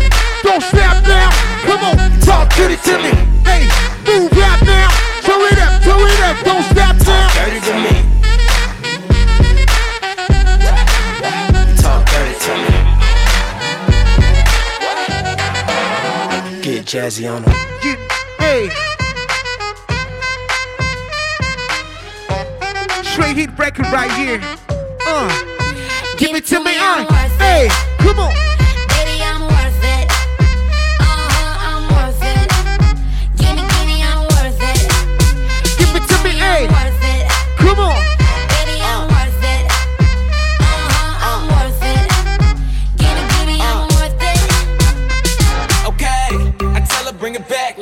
Don't 0.48 0.64
snap 0.64 1.04
now. 1.04 1.30
Come 1.66 1.84
on. 1.84 1.98
Talk 2.22 2.48
to 2.54 2.70
me, 2.70 2.78
to 2.78 2.98
me. 3.00 3.12
Hey, 3.44 3.68
move 4.08 4.32
right 4.32 4.64
now. 4.64 4.90
Show 5.22 5.44
it 5.44 5.60
up, 5.60 5.84
show 5.84 6.00
it 6.00 6.20
up. 6.22 6.38
Don't 6.46 6.64
snap 6.72 6.96
now. 7.06 7.28
dirty 7.36 7.60
to 7.68 7.74
me. 7.84 7.92
Talk 11.84 12.06
dirty 12.08 12.36
to 12.46 12.52
me. 12.64 12.72
Get 16.62 16.86
jazzy 16.86 17.28
on 17.30 17.42
them. 17.44 17.54
Get, 17.84 18.00
hey. 18.40 18.70
Straight 23.04 23.36
hit 23.36 23.50
record 23.60 23.88
right 23.88 24.12
here. 24.12 24.40
Uh. 25.06 25.28
Give 26.18 26.34
it 26.38 26.46
to 26.46 26.64
me, 26.64 26.72
uh. 26.78 27.04
Hey, 27.38 27.68
come 28.00 28.20
on. 28.20 28.47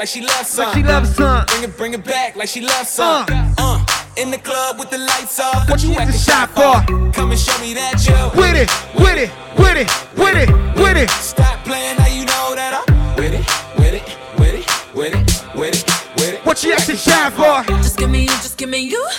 Like 0.05 0.13
she 0.13 0.21
loves 0.21 0.49
some. 0.49 0.65
Like 0.65 0.75
she 0.75 0.83
loves 0.83 1.15
some. 1.15 1.45
Bring 1.47 1.63
it, 1.63 1.77
bring 1.77 1.93
it 1.95 2.03
back 2.03 2.35
like 2.35 2.47
she 2.47 2.61
loves 2.61 2.89
some. 2.89 3.25
Uh, 3.57 3.83
in 4.17 4.29
the 4.29 4.37
club 4.37 4.77
with 4.77 4.91
the 4.91 4.99
lights 4.99 5.39
off. 5.39 5.67
What 5.67 5.81
you 5.81 5.93
at 5.93 6.01
hit 6.01 6.05
the 6.07 6.11
the 6.11 6.17
shop 6.19 6.49
for? 6.49 7.11
Come 7.11 7.31
and 7.31 7.39
show 7.39 7.57
me 7.59 7.73
that 7.73 7.97
you 8.05 8.13
With 8.39 8.53
it, 8.53 8.69
with 9.01 9.17
it, 9.17 9.31
with 9.57 9.77
it, 9.81 9.89
with 10.15 10.37
it, 10.37 10.49
with 10.77 10.97
it. 10.97 11.09
Stop 11.09 11.65
playing, 11.65 11.97
now 11.97 12.05
you 12.05 12.23
know 12.23 12.53
that 12.53 12.85
I'm 12.85 13.15
with 13.15 13.33
it, 13.33 13.45
with 13.79 13.95
it, 13.95 14.05
with 14.37 14.53
it, 14.53 14.93
with 14.93 15.15
it, 15.15 15.55
with 15.57 15.73
it, 15.73 16.17
with 16.17 16.33
it. 16.35 16.45
What 16.45 16.63
you 16.63 16.71
have 16.73 16.85
to 16.85 16.95
shine 16.95 17.31
for? 17.31 17.63
Just 17.81 17.97
give 17.97 18.11
me 18.11 18.21
you, 18.21 18.35
just 18.45 18.59
give 18.59 18.69
me 18.69 18.81
you, 18.81 19.09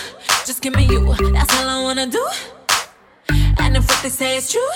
just 0.47 0.63
give 0.63 0.77
me 0.77 0.85
you. 0.85 1.15
That's 1.33 1.53
all 1.59 1.69
I 1.69 1.83
wanna 1.83 2.07
do. 2.07 2.25
And 3.59 3.77
if 3.77 3.89
what 3.89 4.03
they 4.05 4.09
say 4.09 4.37
is 4.37 4.53
true, 4.53 4.71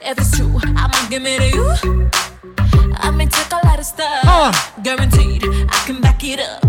if 0.00 0.16
it's 0.16 0.36
true, 0.36 0.60
I'ma 0.76 1.08
give 1.08 1.26
it 1.26 1.50
to 1.50 1.56
you. 1.58 2.29
I 3.02 3.10
may 3.10 3.26
take 3.26 3.52
a 3.52 3.66
lot 3.66 3.78
of 3.78 3.84
stuff, 3.86 4.24
Uh. 4.24 4.52
guaranteed 4.82 5.44
I 5.44 5.78
can 5.86 6.00
back 6.00 6.22
it 6.24 6.40
up. 6.40 6.64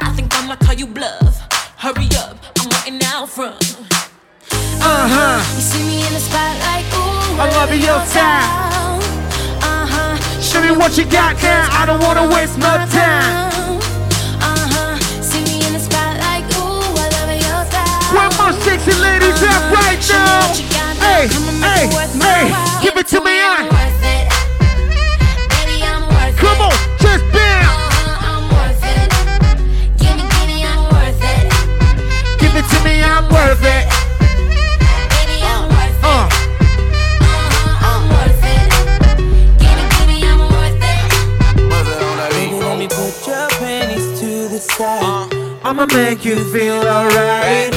I 0.00 0.10
think 0.14 0.34
I'ma 0.36 0.56
call 0.56 0.74
you 0.74 0.86
bluff. 0.86 1.42
Hurry 1.76 2.08
up, 2.18 2.36
I'm 2.58 2.68
waiting 2.70 3.00
out 3.06 3.28
front. 3.28 3.76
Uh-huh. 4.80 5.42
You 5.56 5.60
see 5.60 5.82
me 5.86 6.06
in 6.06 6.12
the 6.14 6.20
spotlight, 6.20 6.86
ooh. 6.94 7.40
I'm 7.40 7.50
loving 7.54 7.80
your 7.82 8.00
style. 8.06 8.98
Uh-huh. 9.62 10.40
Show 10.40 10.62
me 10.62 10.70
what 10.72 10.96
you 10.96 11.04
got 11.04 11.40
now. 11.42 11.68
I 11.70 11.86
don't 11.86 12.00
wanna 12.02 12.26
waste 12.34 12.58
no 12.58 12.72
time. 12.90 13.50
Uh-huh. 14.40 14.98
See 15.22 15.42
me 15.44 15.66
in 15.66 15.72
the 15.74 15.80
spotlight, 15.80 16.44
ooh. 16.56 16.82
I 17.02 17.06
love 17.16 17.30
your 17.46 17.60
style. 17.70 18.14
Where 18.14 18.30
my 18.38 18.50
sexy 18.64 18.94
ladies 19.06 19.42
at 19.42 19.62
right 19.70 20.00
now? 20.08 20.54
Hey, 21.04 21.26
hey, 21.66 21.84
hey, 22.24 22.44
give 22.82 22.96
it 22.96 23.06
to 23.08 23.20
me, 23.20 23.40
I'm 23.40 23.68
I'ma 45.78 45.94
make 45.94 46.24
you 46.24 46.34
feel 46.52 46.74
alright. 46.74 47.70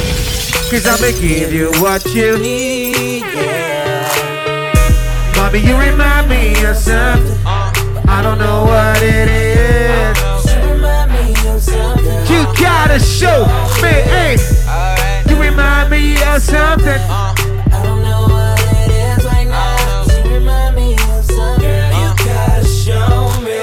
Cause 0.72 0.88
I'ma 0.88 1.12
give 1.20 1.54
you 1.54 1.70
what 1.74 2.04
you 2.16 2.40
need. 2.40 3.22
yeah. 3.22 4.74
Mommy, 5.36 5.60
you 5.60 5.78
remind 5.78 6.28
me 6.28 6.50
of 6.66 6.78
something. 6.78 7.38
I 7.46 8.22
don't 8.24 8.40
know 8.40 8.64
what 8.66 8.98
it 9.04 9.30
is. 9.30 10.18
You 12.28 12.44
gotta 12.60 13.00
show 13.00 13.46
me, 13.84 13.94
hey. 14.10 14.36
You 15.30 15.40
remind 15.40 15.92
me 15.92 16.16
of 16.24 16.42
something. 16.42 17.02
I 17.08 17.36
don't 17.84 18.02
know 18.02 18.24
what 18.24 18.60
it 18.82 18.90
is 18.90 19.26
right 19.26 19.48
now. 19.48 20.06
She 20.08 20.28
remind 20.28 20.76
me 20.76 20.96
of 20.96 21.24
something. 21.24 21.92
You 22.02 22.16
gotta 22.26 22.66
show 22.66 23.30
me. 23.42 23.62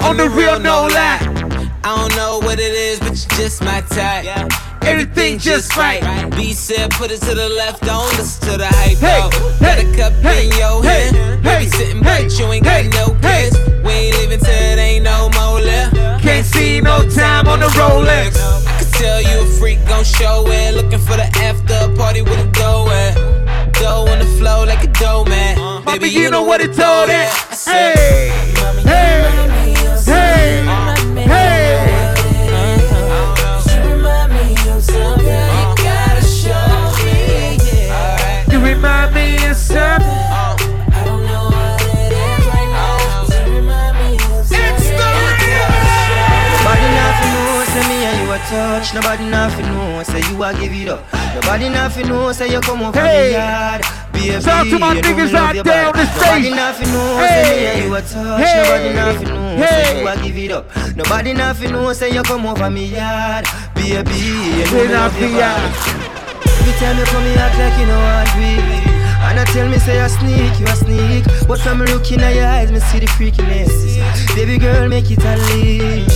On 0.00 0.16
the 0.16 0.30
real, 0.30 0.58
no 0.58 0.86
lie. 0.86 1.21
Just 3.42 3.64
my 3.64 3.80
type. 3.80 4.24
Everything 4.82 5.36
just 5.36 5.76
right. 5.76 6.00
B 6.36 6.52
said, 6.52 6.92
put 6.92 7.10
it 7.10 7.20
to 7.22 7.34
the 7.34 7.48
left, 7.48 7.82
don't 7.82 8.06
listen 8.16 8.52
to 8.52 8.56
the 8.56 8.68
hype. 8.68 8.98
Hey, 8.98 9.18
Got 9.58 9.78
a 9.80 9.96
cup 9.96 10.12
in 10.36 10.52
your 10.52 10.80
hey, 10.84 11.10
hand. 11.10 11.44
hey, 11.44 11.66
sitting 11.66 12.04
but 12.04 12.38
you 12.38 12.46
ain't 12.52 12.64
got 12.64 12.84
no 12.94 13.18
kiss. 13.20 13.58
We 13.82 13.90
ain't 13.90 14.16
leaving 14.18 14.38
till 14.38 14.54
it 14.54 14.78
ain't 14.78 15.02
no 15.02 15.28
more 15.34 15.60
left. 15.60 16.22
Can't 16.22 16.46
see 16.46 16.80
no 16.80 17.02
time 17.08 17.48
on 17.48 17.58
the 17.58 17.66
Rolex. 17.78 18.38
I 18.38 18.78
could 18.78 18.92
tell 18.94 19.20
you 19.20 19.42
a 19.42 19.46
freak 19.58 19.80
gon' 19.88 20.04
show 20.04 20.44
it. 20.46 20.76
Looking 20.76 21.00
for 21.00 21.16
the 21.16 21.26
after 21.42 21.92
party 21.96 22.22
with 22.22 22.38
a 22.38 22.48
dough 22.52 22.86
at. 22.90 23.72
Dough 23.74 24.06
on 24.06 24.20
the 24.20 24.30
flow 24.38 24.64
like 24.64 24.84
a 24.84 24.92
dough 25.02 25.24
man. 25.24 25.84
Baby, 25.84 26.10
you 26.10 26.30
know 26.30 26.44
what 26.44 26.60
it 26.60 26.74
told 26.74 27.08
it. 27.10 27.28
Hey, 27.66 28.30
hey, 28.84 29.72
hey. 30.04 30.91
Nothing 48.52 49.66
know, 49.66 50.02
say 50.02 50.20
you 50.30 50.42
a 50.42 50.52
give 50.54 50.72
it 50.72 50.88
up. 50.88 51.04
Nobody 51.34 51.68
nothing 51.68 52.08
know, 52.08 52.32
say 52.32 52.50
you 52.52 52.60
come 52.60 52.82
over 52.82 53.00
Hey. 53.00 53.28
me 53.28 53.32
yard. 53.34 53.82
Baby, 54.12 54.40
Shout 54.42 54.66
to 54.66 54.78
my 54.78 54.94
you 54.94 55.00
know 55.02 55.08
me 55.16 55.22
niggas 55.22 55.34
out 55.34 55.64
there 55.64 55.86
on 55.86 55.92
the 55.92 56.04
Nobody 56.04 56.42
stage. 56.42 56.54
nothing 56.54 56.92
know, 56.92 57.16
Hey. 57.18 57.44
say 57.44 57.86
you 57.86 57.94
a 57.94 58.00
touch. 58.02 58.40
Hey. 58.40 58.62
Nobody 58.62 58.94
nothing 58.94 59.28
know, 59.28 59.56
Hey. 59.56 59.84
say 59.84 60.00
you 60.00 60.08
a 60.08 60.16
give 60.22 60.36
it 60.38 60.52
up. 60.52 60.96
Nobody 60.96 61.32
nothing 61.32 61.72
know, 61.72 61.92
say 61.92 62.10
you 62.12 62.22
come 62.22 62.46
over 62.46 62.70
me 62.70 62.86
yard. 62.86 63.46
Baby, 63.74 64.12
you 64.12 64.64
know 64.66 64.84
me 64.84 64.88
love 64.88 65.18
your 65.18 65.30
body. 65.30 65.72
Every 66.62 66.72
time 66.78 66.98
you 66.98 67.04
come, 67.04 67.24
you 67.24 67.32
act 67.34 67.58
like 67.58 67.78
you 67.80 67.86
know 67.86 67.98
what 67.98 68.36
we 68.36 68.54
And 69.26 69.40
I 69.40 69.44
tell 69.46 69.68
me 69.68 69.78
say 69.78 70.00
you 70.00 70.08
sneak, 70.08 70.60
you 70.60 70.66
a 70.66 70.76
sneak 70.76 71.24
But 71.48 71.58
from 71.58 71.80
looking 71.80 72.20
at 72.20 72.34
your 72.36 72.46
eyes, 72.46 72.70
me 72.70 72.78
see 72.78 73.00
the 73.00 73.06
freakiness 73.06 73.98
Baby 74.36 74.58
girl, 74.58 74.88
make 74.88 75.10
it 75.10 75.24
a 75.24 75.36
leak 75.48 76.06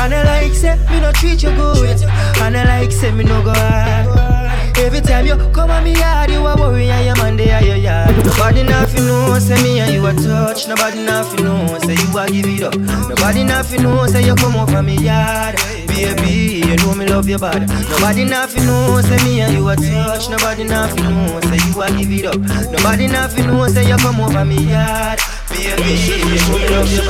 And 0.00 0.14
I 0.14 0.22
like 0.24 0.54
say, 0.54 0.76
me 0.90 1.00
no 1.00 1.12
treat 1.12 1.42
you 1.42 1.50
good. 1.50 2.02
And 2.42 2.56
I 2.56 2.64
like 2.64 2.92
say, 2.92 3.10
me 3.12 3.24
no 3.24 3.42
go 3.42 3.52
hard. 3.52 4.48
Every 4.78 5.00
time 5.00 5.26
you 5.26 5.36
come 5.52 5.70
on 5.70 5.82
me 5.82 5.92
yard, 5.94 6.30
you 6.30 6.46
a 6.46 6.56
worry 6.56 6.88
and 6.88 7.04
your 7.04 7.16
man 7.16 7.36
they 7.36 7.50
are 7.50 7.62
your 7.62 7.76
yard. 7.76 8.14
Nobody 8.24 8.62
nothing 8.62 9.06
know, 9.06 9.38
say 9.40 9.60
me 9.62 9.80
and 9.80 9.92
you 9.92 10.06
a 10.06 10.14
touch. 10.14 10.68
Nobody 10.68 11.04
nothing 11.04 11.44
know, 11.44 11.78
say 11.80 11.94
you 11.94 12.16
a 12.16 12.28
give 12.28 12.46
it 12.46 12.62
up. 12.62 12.76
Nobody 12.76 13.42
nothing 13.42 13.82
know, 13.82 14.06
say 14.06 14.24
you 14.24 14.36
come 14.36 14.54
over 14.56 14.82
me 14.82 14.96
yard. 14.96 15.56
Baby, 15.88 16.62
you 16.64 16.76
know 16.76 16.94
me 16.94 17.06
love 17.06 17.28
your 17.28 17.40
body 17.40 17.66
Nobody 17.66 18.24
nothing 18.24 18.66
know, 18.66 19.00
say 19.02 19.16
me 19.24 19.40
and 19.40 19.52
you 19.52 19.68
a 19.68 19.74
touch. 19.74 20.30
Nobody 20.30 20.62
nothing 20.62 21.02
know, 21.04 21.40
say 21.40 21.58
you 21.66 21.82
a 21.82 21.90
give 21.98 22.12
it 22.12 22.26
up. 22.26 22.38
Nobody 22.70 23.08
nothing 23.08 23.46
know, 23.48 23.66
say 23.66 23.88
you 23.88 23.96
come 23.96 24.20
over 24.20 24.44
me 24.44 24.62
yard. 24.62 25.18
Baby, 25.50 25.98
you 25.98 27.02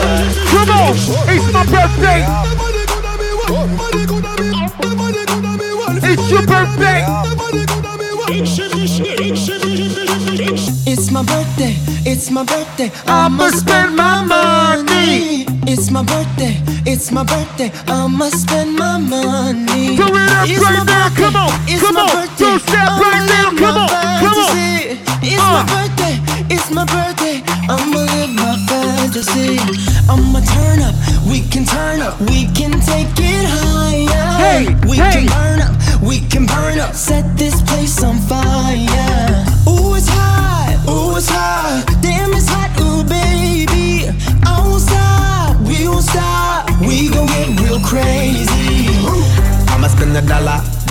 Come 0.49 0.71
on, 0.71 0.97
it's 1.29 1.53
my 1.53 1.65
birthday. 1.67 2.68
It's 6.11 6.31
your 6.31 6.47
birthday. 6.47 7.05
It's 10.87 11.11
my 11.11 11.23
birthday, 11.23 11.75
it's 12.05 12.31
my 12.31 12.45
birthday. 12.45 12.91
I'ma 13.07 13.49
spend 13.51 13.97
my 13.97 14.25
money. 14.25 15.47
It's 15.67 15.91
my 15.91 16.03
birthday, 16.03 16.61
it's 16.87 17.11
my 17.13 17.25
birthday. 17.25 17.71
I'ma 17.87 18.29
spend 18.31 18.77
my 18.77 18.99
money. 18.99 19.97
Do 19.97 20.05
it 20.05 20.31
up 20.33 20.49
It's 20.49 20.61
right 20.63 20.79
my 20.79 20.85
now, 20.85 21.09
birthday, 21.09 21.23
come 21.23 21.37
on, 21.37 21.51
it's 21.69 21.83
come 21.83 21.95
my 21.95 22.01
on. 22.03 22.09
birthday. 22.09 22.45
Two 22.45 22.59
step 22.59 22.89
I'ma 22.89 23.03
right 23.09 23.27
now, 23.29 23.51
come 23.57 23.79
on, 23.79 23.89
come 24.21 24.39
on. 24.39 24.57
It's 25.23 25.41
Uh. 25.41 25.53
my 25.53 25.65
birthday, 25.69 26.15
it's 26.51 26.71
my 26.71 26.85
birthday. 26.85 27.43
I'ma 27.69 28.01
live 28.01 28.31
my 28.35 28.57
fantasy. 28.67 29.59
I'ma 30.09 30.41
turn 30.41 30.81
up, 30.81 30.95
we 31.29 31.41
can 31.49 31.65
turn 31.65 32.01
up, 32.01 32.19
we 32.21 32.47
can 32.53 32.73
take 32.81 33.13
it 33.19 33.45
higher. 33.45 34.29
Hey, 34.39 34.75
we 34.89 34.97
hey. 34.97 35.13
can 35.13 35.27
burn 35.27 35.61
up, 35.61 35.75
we 36.03 36.21
can 36.21 36.47
burn 36.47 36.79
up, 36.79 36.95
set 36.95 37.37
this 37.37 37.61
place 37.63 38.03
on 38.03 38.17
fire. 38.19 39.45
Ooh, 39.69 39.95
it's 39.95 40.09
hot, 40.09 40.77
ooh, 40.89 41.17
it's 41.17 41.29
hot. 41.29 41.85
Damn, 42.01 42.33
it's 42.33 42.49
hot, 42.49 42.73
ooh, 42.81 43.05
baby. 43.05 44.09
I 44.45 44.61
won't 44.65 44.83
stop, 44.83 45.61
we 45.61 45.89
won't 45.89 46.05
stop. 46.05 46.71
We 46.81 47.11
gon' 47.11 47.27
get 47.27 47.61
real 47.61 47.81
crazy. 47.81 48.89
I'ma 49.69 49.89
spend 49.89 50.17
a 50.17 50.23
dollar, 50.23 50.61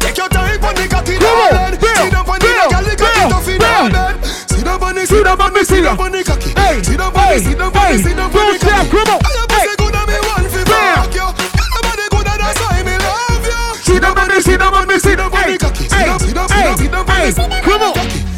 Take 0.00 0.16
your 0.18 0.28
time 0.28 0.60
on 0.64 0.74
the 0.76 0.84
cocky, 0.88 1.16
Come 1.16 1.24
on, 1.24 1.52
darling. 1.54 1.80
Bill, 1.80 1.96
Sit 1.96 2.12
down 2.12 2.28
on 2.28 2.38
the 2.38 2.44
Bill, 2.44 2.68
cocky, 2.68 2.96
cocky, 2.96 3.16
Bill, 3.16 3.28
tough 3.32 3.48
in 3.48 3.58
Bill. 3.58 3.88
darling. 3.88 4.22
Sit 4.24 4.64
down 4.64 4.82
on 4.82 4.94
the, 4.94 5.06
Sit 5.06 5.24
down 5.24 5.40
on 5.40 5.52
the, 5.54 5.60
sit 5.64 5.68
sit 5.68 5.82
down 5.84 5.96
down. 5.96 6.04
on 6.04 6.12
the 6.12 6.20
cocky. 6.24 6.50
Hey, 6.54 6.82
Sit 6.84 6.98
down 6.98 7.12
on 7.16 7.24
hey, 7.24 7.38
the, 7.38 7.44
sit 7.44 7.58
down 7.58 7.72
on 7.72 7.72
the, 7.72 7.80
hey. 7.80 7.96
sit 8.04 8.16
down 8.16 8.28
on 8.28 8.32
Don't 8.34 8.52
the 8.52 8.58
stop, 8.60 8.84
cocky. 8.84 8.90
come 8.92 9.08
on. 9.14 9.20
I 9.24 9.30
am 9.40 9.48
Hey. 9.48 9.64
pussy 9.64 9.74
good 9.80 9.94
and 9.96 10.08
me 10.10 10.16
want 10.28 10.46
fi 10.52 10.62
Bam. 10.68 10.94
fuck 11.00 11.14
you. 11.14 11.28
Your 11.32 11.82
body 11.84 12.06
good 12.12 12.28
and 12.28 12.40
that's 12.44 12.60
why 12.60 12.82
me 12.84 12.94
love 13.00 13.44
you. 13.48 13.62
Sit 13.80 14.00
down 14.04 14.18
on 14.18 14.28
the, 14.28 14.38
sit 14.44 14.58
down 14.60 14.74
on 14.74 14.86
the, 14.88 14.96
sit 15.00 15.16
down. 15.16 15.30
Hey, 15.32 15.56
hey, 15.56 16.08
hey, 16.52 16.76
hey. 16.84 17.32
Come 17.64 17.82
on. 17.82 17.94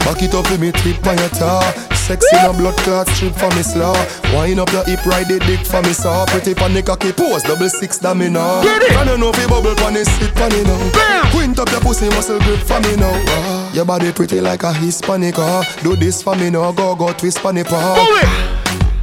Back 0.07 0.23
it 0.23 0.35
up 0.35 0.47
with 0.51 0.61
me 0.61 0.71
tip 0.73 1.03
on 1.07 1.19
your 1.19 1.29
tar 1.35 1.63
Sexy 2.07 2.37
no 2.37 2.53
blood 2.53 2.77
clot 2.87 3.09
strip 3.09 3.35
for 3.35 3.51
me 3.57 3.63
slaw 3.67 3.91
Wind 4.33 4.61
up 4.61 4.71
your 4.71 4.85
hip 4.85 5.05
ride 5.07 5.27
the 5.27 5.41
dick 5.43 5.67
for 5.67 5.83
me 5.83 5.91
saw 5.93 6.25
Pretty 6.27 6.55
pan 6.55 6.81
cocky 6.85 7.11
pose 7.11 7.43
double 7.43 7.69
six 7.69 7.99
that 7.99 8.17
me 8.17 8.31
now. 8.31 8.63
Can 8.63 9.09
you 9.09 9.19
know 9.19 9.33
fi 9.33 9.47
bubble 9.51 9.75
it 9.75 10.07
sit 10.07 10.33
pan 10.39 10.53
it 10.55 10.63
now. 10.71 11.31
Quint 11.35 11.59
up 11.59 11.69
your 11.71 11.81
pussy 11.81 12.07
muscle 12.11 12.39
grip 12.39 12.61
for 12.63 12.79
me 12.79 12.95
now 12.95 13.11
Ah, 13.27 13.73
Your 13.75 13.85
body 13.85 14.13
pretty 14.13 14.41
like 14.41 14.63
a 14.63 14.73
Hispanic 14.73 15.35
ah. 15.39 15.67
Do 15.83 15.97
this 15.97 16.23
for 16.23 16.37
me 16.37 16.49
now 16.49 16.71
go 16.71 16.95
go 16.95 17.13
twist 17.13 17.43
pan 17.43 17.59
it. 17.59 17.67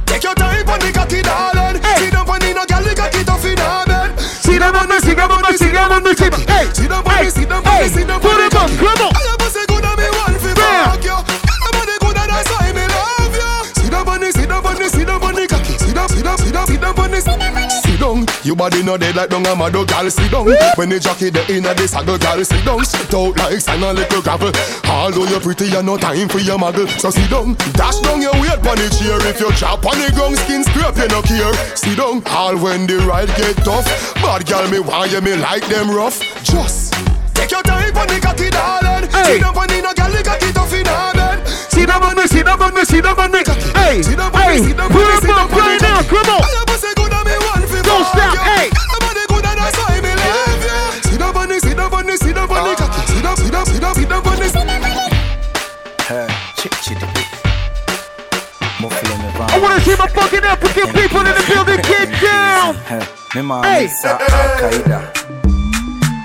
Take 0.08 0.24
your 0.24 0.34
time 0.34 0.64
on 0.64 0.80
the 0.80 0.88
cocky 0.88 1.20
darling 1.20 1.82
Hey. 1.84 2.08
Sit 2.08 2.12
down 2.16 2.24
on 2.24 2.40
the 2.40 2.54
no 2.56 2.64
girl 2.64 2.82
the 2.88 2.94
cocky 2.96 3.20
tough 3.24 3.44
in 3.44 3.58
her 3.60 3.84
bed 3.84 4.16
Sit 4.18 4.60
down 4.60 4.76
on 4.76 4.88
the, 4.88 4.96
sit 5.04 5.16
down 5.16 5.30
on 5.30 5.42
the, 5.44 5.52
sit 5.58 5.72
down 5.76 5.92
on 5.92 6.02
the, 6.04 6.16
sit 6.16 6.32
down. 6.32 6.40
Hey, 6.48 6.72
Sit 6.72 6.88
down 6.88 7.04
on 7.04 7.12
hey, 7.12 7.24
the, 7.24 7.30
sit 7.36 7.48
down 7.52 7.60
on 7.60 7.68
hey. 7.68 7.84
the, 7.84 7.94
sit 8.00 8.06
down 8.08 8.16
on 8.16 8.22
Put 8.24 8.36
the 8.40 8.46
it 8.48 8.54
up, 8.54 8.64
cocky. 8.64 8.76
come 8.80 9.00
on. 9.04 9.12
I 9.12 9.20
am 9.28 9.36
pussy 9.44 9.60
good 9.68 9.84
and 9.84 9.98
me 10.00 10.08
Bam. 10.56 10.88
fuck 10.88 11.04
you. 11.04 11.12
Your 11.12 11.20
body 11.20 11.33
down, 16.54 16.66
sit 16.66 16.80
down, 16.80 16.94
sit 16.94 17.10
down, 17.10 17.20
sit 17.20 17.26
down 17.26 17.40
on 17.42 17.54
the, 17.54 17.68
sit 17.70 18.00
down. 18.00 18.26
Your 18.44 18.56
body 18.56 18.82
no 18.82 18.96
dead 18.96 19.16
like 19.16 19.30
dung 19.30 19.46
a 19.46 19.54
mad 19.56 19.72
girl. 19.72 20.10
Sit 20.10 20.30
down. 20.30 20.46
When 20.76 20.88
the 20.88 20.98
jockey 21.00 21.30
the 21.30 21.42
inna 21.52 21.74
the 21.74 21.88
saddle, 21.88 22.18
girl, 22.18 22.44
sit 22.44 22.64
down. 22.64 22.84
Sit 22.84 23.12
out 23.14 23.36
like 23.36 23.60
sand 23.60 23.84
and 23.84 23.98
little 23.98 24.22
gravel. 24.22 24.52
Although 24.88 25.26
you're 25.26 25.40
pretty, 25.40 25.66
you 25.66 25.82
no 25.82 25.96
time 25.96 26.28
for 26.28 26.38
your 26.38 26.58
muggle. 26.58 26.88
So 27.00 27.10
sit 27.10 27.28
down, 27.30 27.54
dash 27.74 27.98
down 28.00 28.22
your 28.22 28.34
weight 28.40 28.62
on 28.62 28.76
the 28.78 28.88
chair. 28.94 29.18
If 29.26 29.40
you 29.40 29.50
chop 29.52 29.84
on 29.84 29.98
the 29.98 30.12
ground, 30.14 30.38
skin 30.38 30.62
scrape, 30.64 30.96
you 30.96 31.08
no 31.08 31.20
care. 31.22 31.54
Sit 31.76 31.98
down, 31.98 32.22
all 32.30 32.56
when 32.56 32.86
the 32.86 32.98
ride 33.04 33.28
get 33.36 33.56
tough. 33.64 33.86
Bad 34.16 34.46
girl, 34.46 34.68
me 34.70 34.78
want 34.80 35.10
you, 35.10 35.20
me 35.20 35.36
like 35.36 35.66
them 35.66 35.90
rough. 35.90 36.20
Just 36.44 36.94
take 37.34 37.50
your 37.50 37.62
time 37.62 37.96
on 37.96 38.06
the 38.06 38.20
cocky, 38.20 38.50
darling. 38.50 39.10
Hey. 39.10 39.38
Sit 39.38 39.42
down 39.42 39.56
on 39.56 39.66
the 39.66 39.80
no 39.82 39.92
girl, 39.92 40.12
the 40.12 40.22
cocky 40.22 40.52
tough 40.52 40.72
in 40.72 40.86
her 40.86 41.12
bed. 41.14 41.33
Sit 41.74 41.88
down 41.88 42.02
on 42.02 42.14
the, 42.16 42.28
sit 42.28 42.46
down 42.46 42.62
on 42.62 42.74
the, 42.74 42.84
sit 42.86 43.02
down 43.02 43.18
on 43.18 43.30
the. 43.32 43.42
Hey, 43.74 44.02
Sit 44.02 44.16
down 44.16 44.30
on 44.32 44.40
hey. 44.40 44.58
the, 44.58 44.64
sit 44.64 44.76
down 44.78 44.86
on 44.86 44.94
Put 44.94 45.04
the, 45.04 45.10
it 45.10 45.20
sit 45.20 45.28
down 45.28 45.38
up 45.44 45.52
on 45.52 45.58
right 45.58 45.80
now. 45.82 46.02
Come 46.06 46.28
on. 46.30 46.42
I 46.42 46.50
am 46.54 46.66
pussy 46.70 46.90
good 46.94 47.12
and 47.12 47.24
me 47.26 47.34
want 47.42 47.66
Don't 47.82 48.06
stop, 48.14 48.36
hey. 48.46 48.66
Your 48.70 49.00
body 49.02 49.24
good 49.26 49.44
and 49.44 49.58
that's 49.58 49.76
why 49.78 49.98
me 50.00 50.12
love 50.14 50.62
you. 50.62 51.10
Sit 51.10 51.18
down 51.18 51.36
on 51.36 51.48
the. 51.50 51.54
Hey, 56.06 56.28
I 59.50 59.58
wanna 59.60 59.80
see 59.80 59.96
my 59.96 60.06
fucking 60.08 60.44
African 60.44 60.92
people 60.92 61.20
in 61.20 61.34
the 61.34 61.44
building 61.48 61.82
get 61.82 62.08
down. 62.22 62.74
Hey, 63.64 63.88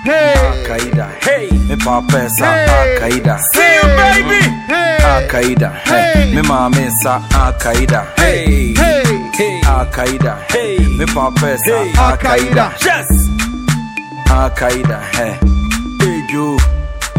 me 0.06 0.12
mama 0.12 1.16
Hey. 1.22 1.50
Me 1.68 1.76
papa 1.76 2.26
is 2.26 2.40
a 2.42 2.46
Al-Qaeda. 2.46 3.40
see 3.54 3.74
you, 3.76 3.88
baby. 4.00 4.42
Al-Qaeda. 5.04 5.72
Hey. 5.86 6.34
Me 6.36 6.42
mama 6.42 6.78
is 6.80 7.06
a 7.06 7.22
Al-Qaeda. 7.34 8.18
Hey. 8.18 8.74
hey. 8.74 9.04
Hey. 9.34 9.62
Al-Qaeda. 9.66 10.52
Hey. 10.52 10.78
Me 10.98 11.06
papa 11.06 11.54
is 11.54 11.68
a 11.68 11.78
Al-Qaeda. 11.98 12.72
Al-Qaeda. 12.72 12.86
Yes. 12.86 13.10
Al-Qaeda. 14.30 15.02
Hey. 15.16 15.38
Hey, 16.02 16.26
you. 16.30 16.58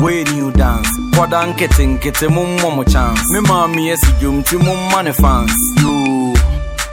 When 0.00 0.26
you 0.34 0.50
dance, 0.52 0.88
kwada 1.14 1.46
nkete 1.46 1.86
nkete 1.86 2.28
mummo 2.28 2.70
mo 2.70 2.84
chance. 2.84 3.20
Me 3.32 3.40
mama 3.40 3.80
yes 3.80 4.00
you 4.22 4.42
ti 4.42 4.56
mumma 4.56 5.02
ne 5.04 5.12
fans. 5.12 5.52
You. 5.82 5.99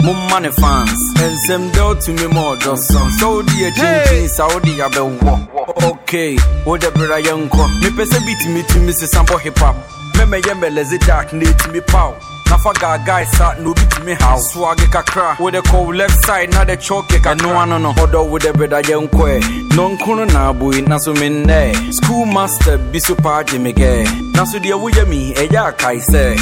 Mumma 0.01 0.39
ne 0.39 0.47
and 0.47 0.89
Ensem 1.17 1.73
do 1.73 1.95
to 2.01 2.13
me 2.13 2.27
more 2.33 2.55
doson. 2.57 3.09
So 3.19 3.41
the 3.41 3.71
chin 3.75 4.27
Saudi 4.29 4.77
abewo. 4.77 5.47
Okay, 5.83 6.37
wo. 6.65 6.77
De 6.77 6.89
bra 6.91 7.17
yanko. 7.17 7.67
Me 7.81 7.89
pese 7.89 8.19
beat 8.25 8.47
me 8.53 8.63
to 8.63 8.79
me 8.79 8.91
se 8.91 9.05
sample 9.05 9.37
hip 9.37 9.57
hop. 9.57 9.75
Me 10.17 10.25
me 10.25 10.41
ye 10.45 10.53
me 10.53 10.69
lazy 10.69 10.97
dark 10.99 11.33
need 11.33 11.57
to 11.59 11.71
me 11.71 11.81
pow. 11.81 12.15
nafa 12.57 12.73
gaagae 12.73 13.25
sa 13.25 13.53
na 13.59 13.69
obi 13.69 13.81
tumi 13.91 14.13
haw. 14.21 14.37
Soage 14.39 14.87
kakra. 14.91 15.37
Wode 15.39 15.61
kɔ 15.67 15.85
wo 15.85 15.91
left 15.93 16.25
side 16.25 16.51
na 16.53 16.63
de 16.63 16.75
choke 16.77 17.19
ɛno 17.31 17.55
ano 17.61 17.77
no 17.77 17.93
ɔdɔ 17.93 18.29
wo 18.29 18.37
de 18.37 18.53
breda 18.53 18.81
yɛnkɔɛ 18.81 19.69
nɔnko 19.75 20.15
no 20.17 20.25
na 20.25 20.53
aboi 20.53 20.87
na 20.87 20.97
so 20.97 21.13
mennɛ 21.13 21.93
school 21.93 22.25
master 22.25 22.77
bi 22.77 22.99
so 22.99 23.15
paa 23.15 23.43
gye 23.43 23.57
me 23.57 23.73
gɛ 23.73 24.35
na 24.35 24.43
so 24.45 24.59
deɛ 24.59 24.79
woyɛ 24.81 25.07
mi 25.07 25.33
ɛyɛ 25.33 25.59
akae 25.71 25.99
sɛ 26.11 26.37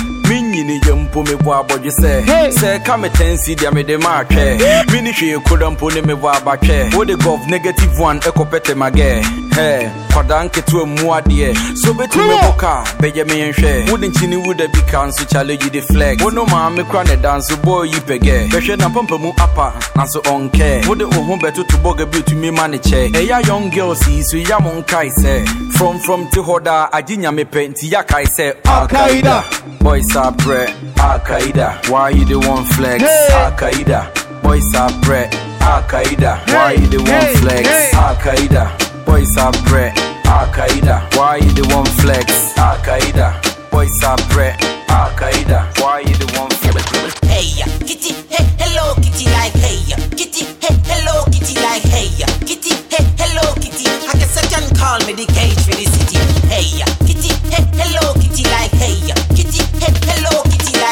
menyini 0.56 0.80
yɛ 0.80 0.96
mpo 0.96 1.24
mebɔ 1.24 1.52
abɔdwe 1.60 1.92
sɛ 1.92 2.12
sɛ 2.60 2.84
ka 2.86 2.98
me 2.98 3.10
tansi 3.10 3.56
deɛ 3.56 3.74
mede 3.74 3.98
ma 4.00 4.24
atwɛ 4.24 4.92
mene 4.92 5.12
hwee 5.12 5.40
koda 5.48 5.70
mpo 5.70 5.92
ne 5.94 6.02
mebɔ 6.02 6.32
abatwɛ 6.38 6.96
wode 6.96 7.16
gov 7.20 7.48
negative 7.50 8.00
one 8.00 8.20
ɛkɔpɛtɛ 8.22 8.74
magɛ 8.76 9.22
hɛ 9.56 9.90
kwadaa 10.14 10.44
nketewa 10.48 10.86
mu 10.88 11.12
adeɛ 11.14 11.78
so 11.78 11.94
bɛtumi 11.94 12.36
bɔ 12.40 12.58
ka 12.58 12.84
bɛgye 13.00 13.28
me 13.28 13.52
nhwɛ 13.52 13.92
wode 13.92 14.02
nkyini 14.08 14.38
wo 14.46 14.54
da 14.54 14.68
bi 14.68 14.80
ka 14.92 15.06
nso 15.08 15.26
challenge 15.30 15.70
de 15.72 15.82
flex. 15.82 16.24
Wo 16.24 16.30
no 16.30 16.46
maa 16.46 16.70
me 16.70 16.84
kora 16.84 17.04
ne 17.04 17.16
danso 17.18 17.56
bɔɔ 17.64 17.86
yi 17.94 18.00
pɛgɛ 18.00 18.50
bɛhwɛ 18.50 18.78
na 18.78 18.88
mu 18.90 19.32
apa 19.38 19.74
nanso 19.96 20.22
ɔnkɛ 20.24 20.88
wode 20.88 21.04
wo 21.04 21.22
ho 21.24 21.36
bɛtoto 21.38 21.76
bɔga 21.84 22.06
bi 22.12 22.20
otumi 22.20 22.54
ma 22.56 22.68
ne 22.68 22.78
kyɛ 22.78 23.12
ɛyɛ 23.12 23.48
young 23.48 23.70
girls 23.70 24.08
yi 24.08 24.22
so 24.24 24.38
ya 24.38 24.60
mo 24.60 24.72
nkae 24.82 25.12
sɛ 25.12 25.46
from 25.74 26.00
from 26.00 26.28
te 26.30 26.40
hɔ 26.40 26.64
daa 26.64 26.88
agye 26.92 27.18
nyame 27.18 27.44
pɛ 27.46 27.70
nti 27.74 27.92
yakae 27.92 28.26
sɛ 28.26 28.54
Al-Qaeda. 28.66 29.44
boys 29.86 30.16
are 30.48 30.68
Al-Qaeda. 31.00 31.90
Why 31.90 32.10
you 32.10 32.26
the 32.26 32.40
one 32.40 32.66
flex? 32.66 33.04
Hey. 33.04 33.28
Al-Qaeda. 33.34 34.42
Boys 34.44 34.76
are 34.76 34.92
bred 35.02 35.34
Al-Qaeda. 35.62 36.46
Why 36.54 36.74
you 36.74 36.88
the 36.88 36.98
one 36.98 37.36
flex? 37.42 37.68
Hey. 37.68 37.92
Al-Qaeda. 37.94 39.06
Boys 39.06 39.38
are 39.38 39.52
bred 39.68 39.98
Al-Qaeda. 40.26 41.16
Why 41.16 41.38
you 41.38 41.52
the 41.52 41.66
one 41.74 41.86
flex? 42.02 42.58
Al-Qaeda. 42.58 43.72
Boys 43.72 44.04
are 44.04 44.18
bred 44.30 44.56
Al-Qaeda. 44.90 45.82
Why 45.82 46.00
you 46.02 46.16
the 46.16 46.28
one 46.38 46.50
flex? 46.62 46.86
Hey, 47.26 47.46
ya, 47.58 47.66
kitty, 47.86 48.14
hey, 48.30 48.46
hello, 48.62 48.96
kitty, 49.02 49.26
like 49.32 49.54
hey, 49.54 49.82
ya, 49.90 49.98
kitty, 50.16 50.46
hey, 50.62 50.76
hello, 50.86 51.26
kitty, 51.26 51.56
like 51.60 51.84
hey, 51.84 52.08
ya, 52.16 52.28
kitty, 52.46 52.72
hey, 52.94 53.04
hello, 53.18 53.54
kitty. 53.56 53.90
I 54.08 54.14
guess 54.20 54.38
I 54.38 54.46
can 54.48 54.64
call 54.78 55.00
me 55.06 55.14
the 55.14 55.26
cage 55.34 55.60
for 55.66 55.76
the 55.76 55.95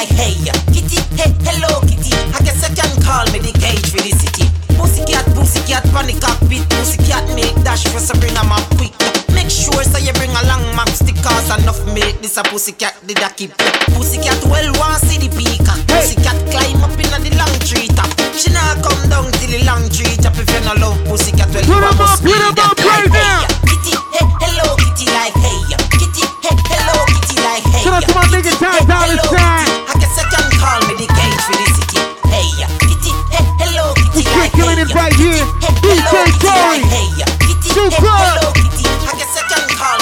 like 0.03 0.19
hey, 0.19 0.35
kitty, 0.75 0.99
hey, 1.15 1.31
hello, 1.47 1.79
kitty. 1.87 2.11
I 2.35 2.39
guess 2.43 2.59
I 2.63 2.69
can 2.75 2.91
call 3.03 3.23
me 3.31 3.39
the 3.39 3.55
cage 3.55 3.87
for 3.87 4.03
the 4.03 4.11
city. 4.11 4.51
Pussycat, 4.75 5.23
pussycat, 5.31 5.83
panic 5.95 6.19
cockpit, 6.19 6.67
pussycat, 6.75 7.23
make 7.35 7.55
dash 7.63 7.87
for 7.87 7.99
Sabrina, 8.03 8.43
my 8.43 8.59
quick. 8.75 8.91
Make 9.31 9.47
sure 9.49 9.79
so 9.83 9.97
you 10.03 10.11
bring 10.19 10.31
along 10.43 10.75
map 10.75 10.89
stickers 10.91 11.47
enough 11.55 11.79
make 11.95 12.19
this 12.21 12.37
a 12.37 12.43
pussycat 12.43 12.93
did 13.07 13.17
a 13.19 13.29
keep 13.33 13.51
Pussycat 13.97 14.37
well 14.45 14.69
want 14.77 15.01
see 15.01 15.17
the 15.17 15.27
peacock 15.33 15.81
Pussycat 15.89 16.37
climb 16.53 16.79
up 16.85 16.93
in 16.95 17.09
the 17.17 17.33
long 17.35 17.51
tree 17.65 17.89
top 17.97 18.07
She 18.37 18.53
not 18.53 18.77
come 18.85 19.09
down 19.09 19.33
till 19.41 19.49
the 19.49 19.65
long 19.65 19.89
tree 19.89 20.15
top 20.21 20.37
If 20.37 20.47
you 20.53 20.61
no 20.69 20.77
love 20.77 21.01
pussycat 21.09 21.49
well 21.49 21.65
Put 21.65 21.81
'em 21.81 21.97
up, 21.97 22.21
put 22.21 22.37
'em 22.39 22.53
up 22.61 22.77
right 22.77 23.09
like 23.09 23.11
now. 23.11 23.41
hey. 23.41 23.73
Kitty 23.73 23.93
hey 24.13 24.25
hello 24.37 24.77
kitty 24.77 25.05
like 25.11 25.33
hey. 25.41 25.59
Kitty 25.97 26.23
hey 26.45 26.55
hello 26.69 26.95
kitty 27.09 27.35
like 27.41 27.65
hey 27.73 27.83
Shout 27.83 27.97
out 27.99 28.03
to 28.05 28.13
my 28.13 28.25
nigga 28.29 28.53
Ty 28.61 28.85
hey, 28.85 29.17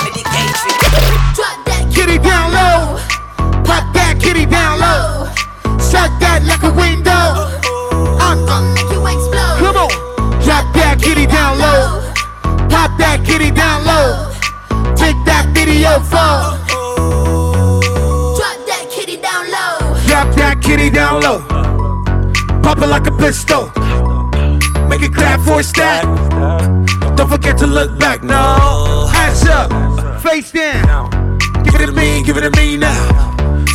me 0.03 0.09
the 0.09 0.23
cage 0.25 0.57
for 0.57 0.73
Drop 1.35 1.57
that 1.65 1.85
Kitty 1.93 2.17
down 2.17 2.49
low. 2.49 2.97
Pop 3.63 3.93
that 3.93 4.17
kitty 4.19 4.45
down 4.45 4.79
low. 4.79 5.29
Shut 5.77 6.09
that 6.19 6.41
like 6.49 6.63
a 6.63 6.73
window. 6.73 7.13
Uh, 8.17 8.35
make 8.73 8.89
you 8.89 9.05
explode. 9.05 9.59
come 9.61 9.77
on. 9.77 9.89
Drop 10.41 10.65
that 10.73 10.97
kitty 11.01 11.27
down 11.27 11.59
low. 11.59 12.01
Pop 12.69 12.97
that 12.97 13.21
kitty 13.23 13.51
down 13.51 13.85
low. 13.85 14.33
Take 14.95 15.19
that 15.29 15.45
video 15.53 15.99
phone. 16.09 16.57
Drop 18.33 18.57
that 18.65 18.89
kitty 18.89 19.17
down 19.17 19.45
low. 19.45 19.93
Drop 20.07 20.33
that 20.35 20.59
kitty 20.61 20.89
down 20.89 21.21
low. 21.21 21.39
Pop 22.63 22.79
it 22.79 22.87
like 22.87 23.05
a 23.05 23.11
pistol. 23.11 23.71
Make 24.91 25.03
it 25.03 25.13
clap 25.13 25.39
for 25.39 25.61
a 25.61 25.63
stat. 25.63 26.03
Don't 27.15 27.29
forget 27.29 27.57
to 27.59 27.65
look 27.65 27.97
back. 27.97 28.23
No. 28.23 29.07
Hands 29.09 29.45
up. 29.47 30.21
Face 30.21 30.51
down. 30.51 31.37
Give 31.63 31.75
it 31.75 31.85
to 31.85 31.93
me. 31.93 32.21
Give 32.23 32.35
it 32.35 32.41
to 32.41 32.51
me 32.59 32.75
now. 32.75 33.07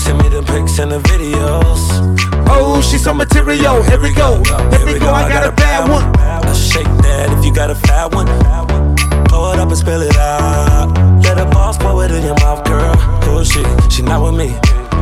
Send 0.05 0.19
me 0.19 0.29
the 0.29 0.43
pics 0.43 0.79
and 0.79 0.93
the 0.93 0.99
videos. 0.99 1.81
Oh, 2.51 2.83
she's 2.83 3.03
so 3.03 3.15
material. 3.15 3.83
Here 3.85 3.99
we 3.99 4.13
go. 4.13 4.43
Here 4.77 4.85
we 4.85 4.99
go. 4.99 5.09
I 5.09 5.27
got 5.27 5.47
a 5.51 5.53
bad 5.57 5.89
one. 5.89 6.05
I 6.21 6.53
shake 6.53 6.85
that 6.85 7.33
if 7.33 7.43
you 7.47 7.55
got 7.55 7.71
a 7.71 7.75
fat 7.75 8.15
one. 8.15 8.27
Pull 9.29 9.53
it 9.53 9.59
up 9.59 9.69
and 9.69 9.79
spill 9.79 10.03
it 10.03 10.17
out. 10.19 10.93
Let 11.23 11.39
a 11.39 11.47
boss 11.47 11.79
pour 11.79 12.05
it 12.05 12.11
in 12.11 12.25
your 12.25 12.37
mouth, 12.41 12.63
girl. 12.67 12.95
Oh 13.33 13.43
shit, 13.43 13.67
she 13.91 14.03
not 14.03 14.23
with 14.23 14.37
me. 14.37 14.49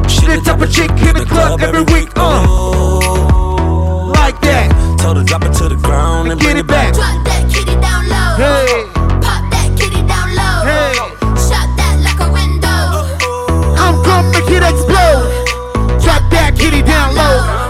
She 0.09 0.27
the 0.27 0.41
type 0.45 0.61
of 0.61 0.73
chick 0.73 0.91
in 0.91 1.17
the 1.17 1.27
club 1.27 1.61
every 1.61 1.83
week. 1.93 2.09
Uh. 2.15 4.13
Like 4.13 4.41
that. 4.43 4.74
Told 5.05 5.19
her 5.19 5.23
drop 5.23 5.45
it 5.45 5.53
to 5.59 5.69
the 5.69 5.77
ground 5.77 6.33
and 6.33 6.41
bring 6.41 6.57
it 6.57 6.67
back. 6.67 6.95
Drop 6.95 7.23
that 7.27 7.45
kitty 7.53 7.77
down 7.77 8.09
low. 8.09 8.41
Hey. 8.41 8.89
Pop 9.21 9.45
that 9.53 9.77
kitty 9.77 10.01
down 10.09 10.33
low. 10.33 10.65
Hey. 10.65 10.97
Shut 11.37 11.69
that 11.77 12.01
like 12.01 12.21
a 12.25 12.33
window. 12.33 13.05
I'm 13.77 14.03
gonna 14.03 14.33
make 14.33 14.49
it 14.49 14.63
explode. 14.65 16.01
Drop 16.01 16.25
that 16.33 16.57
kitty 16.57 16.81
down 16.81 17.15
low. 17.15 17.64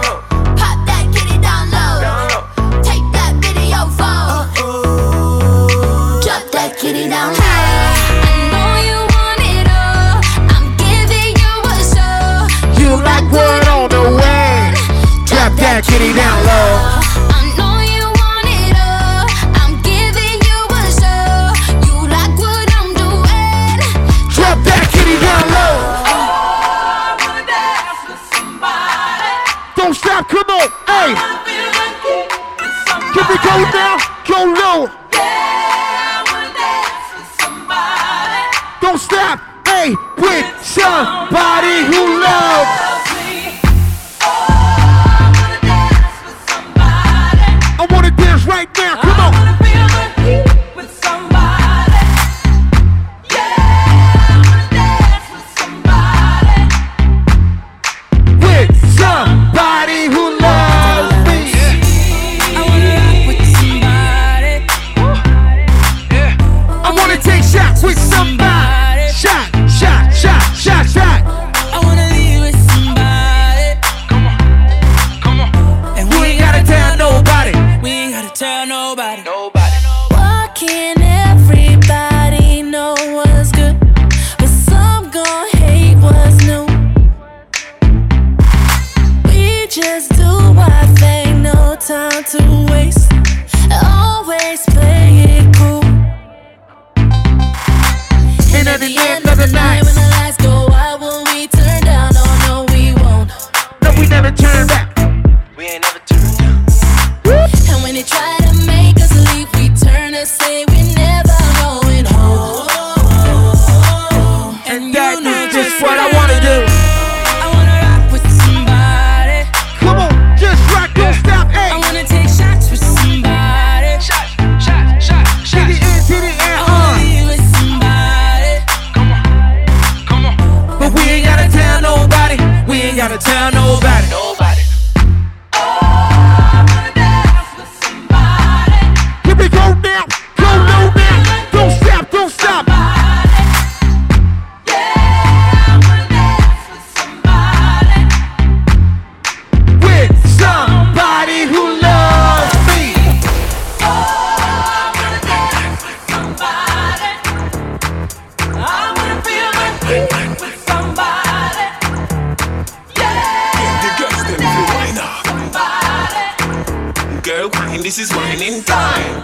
Time. 168.65 169.21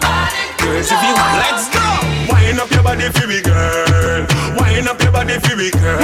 Girls, 0.59 0.91
if 0.91 1.01
you 1.01 1.13
want, 1.17 1.33
let's 1.41 1.65
go. 1.73 1.81
Wind 2.29 2.59
up 2.59 2.69
your 2.69 2.83
body 2.83 3.09
for 3.09 3.25
me, 3.25 3.41
girl. 3.41 4.27
Wind 4.55 4.87
up 4.87 5.01
your 5.01 5.11
body 5.11 5.39
for 5.39 5.55
me, 5.55 5.71
girl. 5.71 5.97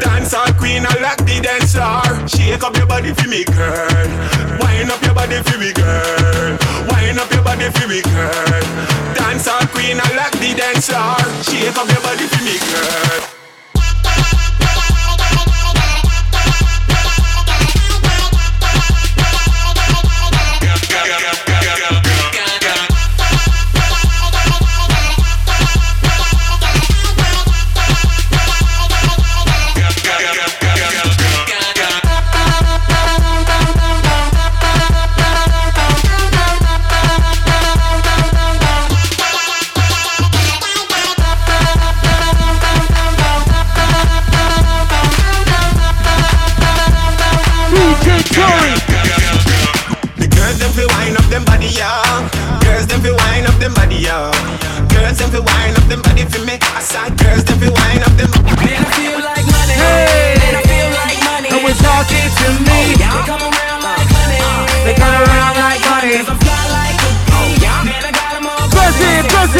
Dance 0.00 0.34
all 0.34 0.52
queen, 0.54 0.84
I 0.84 0.98
like 1.00 1.18
the 1.18 1.38
dancer. 1.40 2.26
Shake 2.26 2.64
up 2.64 2.76
your 2.76 2.86
body 2.86 3.14
for 3.14 3.28
me, 3.28 3.44
girl. 3.44 4.08
Wind 4.58 4.90
up 4.90 5.02
your 5.02 5.14
body 5.14 5.38
for 5.40 5.58
me, 5.58 5.72
girl. 5.72 6.58
Wind 6.90 7.20
up 7.20 7.30
your 7.30 7.44
body 7.44 7.70
for 7.70 7.86
me, 7.86 8.02
girl. 8.02 8.62
Dance 9.14 9.46
all 9.46 9.64
queen, 9.68 10.00
I 10.02 10.16
like 10.16 10.34
the 10.42 10.54
dancer. 10.58 10.98
Shake 11.46 11.78
up 11.78 11.86
your 11.86 12.02
body 12.02 12.26
for 12.26 12.42
me, 12.42 12.58
girl. 12.58 13.37
Them 55.88 56.02
fi 56.02 56.12
wind 56.12 56.24
up 56.24 56.24
them 56.24 56.24
body 56.24 56.24
for 56.28 56.44
me. 56.44 56.58
I 56.60 56.80
saw 56.80 57.08
girls 57.16 57.44
them 57.44 57.58
fi 57.58 57.68
wind 57.68 58.02
up 58.04 58.14
them. 58.16 58.30
Man, 58.60 58.76
I 58.76 58.88
feel 58.96 59.18
like 59.20 59.46
money. 59.48 59.74
Hey. 59.74 60.36
Man, 60.36 60.54
I 60.54 60.62
feel 60.68 60.90
like 60.92 61.20
money. 61.24 61.48
And 61.48 61.60
we're 61.64 61.80
talking 61.80 62.28
to 62.28 62.48
me. 62.68 62.80
Oh, 62.98 63.08
they 63.08 63.24
come 63.24 63.42
around 63.48 63.80
like 63.82 64.08
money. 64.12 64.38
Uh, 64.38 64.84
they 64.84 64.94
come 64.94 65.14
around 65.16 65.54
like 65.56 65.82
money. 65.88 66.20
Cause 66.20 66.28
I'm 66.28 66.38
fly 66.44 66.64
like 66.76 66.98
a 67.00 67.10
bee. 67.24 67.64
Oh, 67.64 67.84
Man, 67.84 68.02
I 68.04 68.12
got 68.12 68.36
'em 68.36 68.46
all 68.46 68.68
Buzz 68.68 68.98
it, 69.00 69.24
buzz 69.32 69.52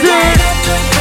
it, 0.00 0.99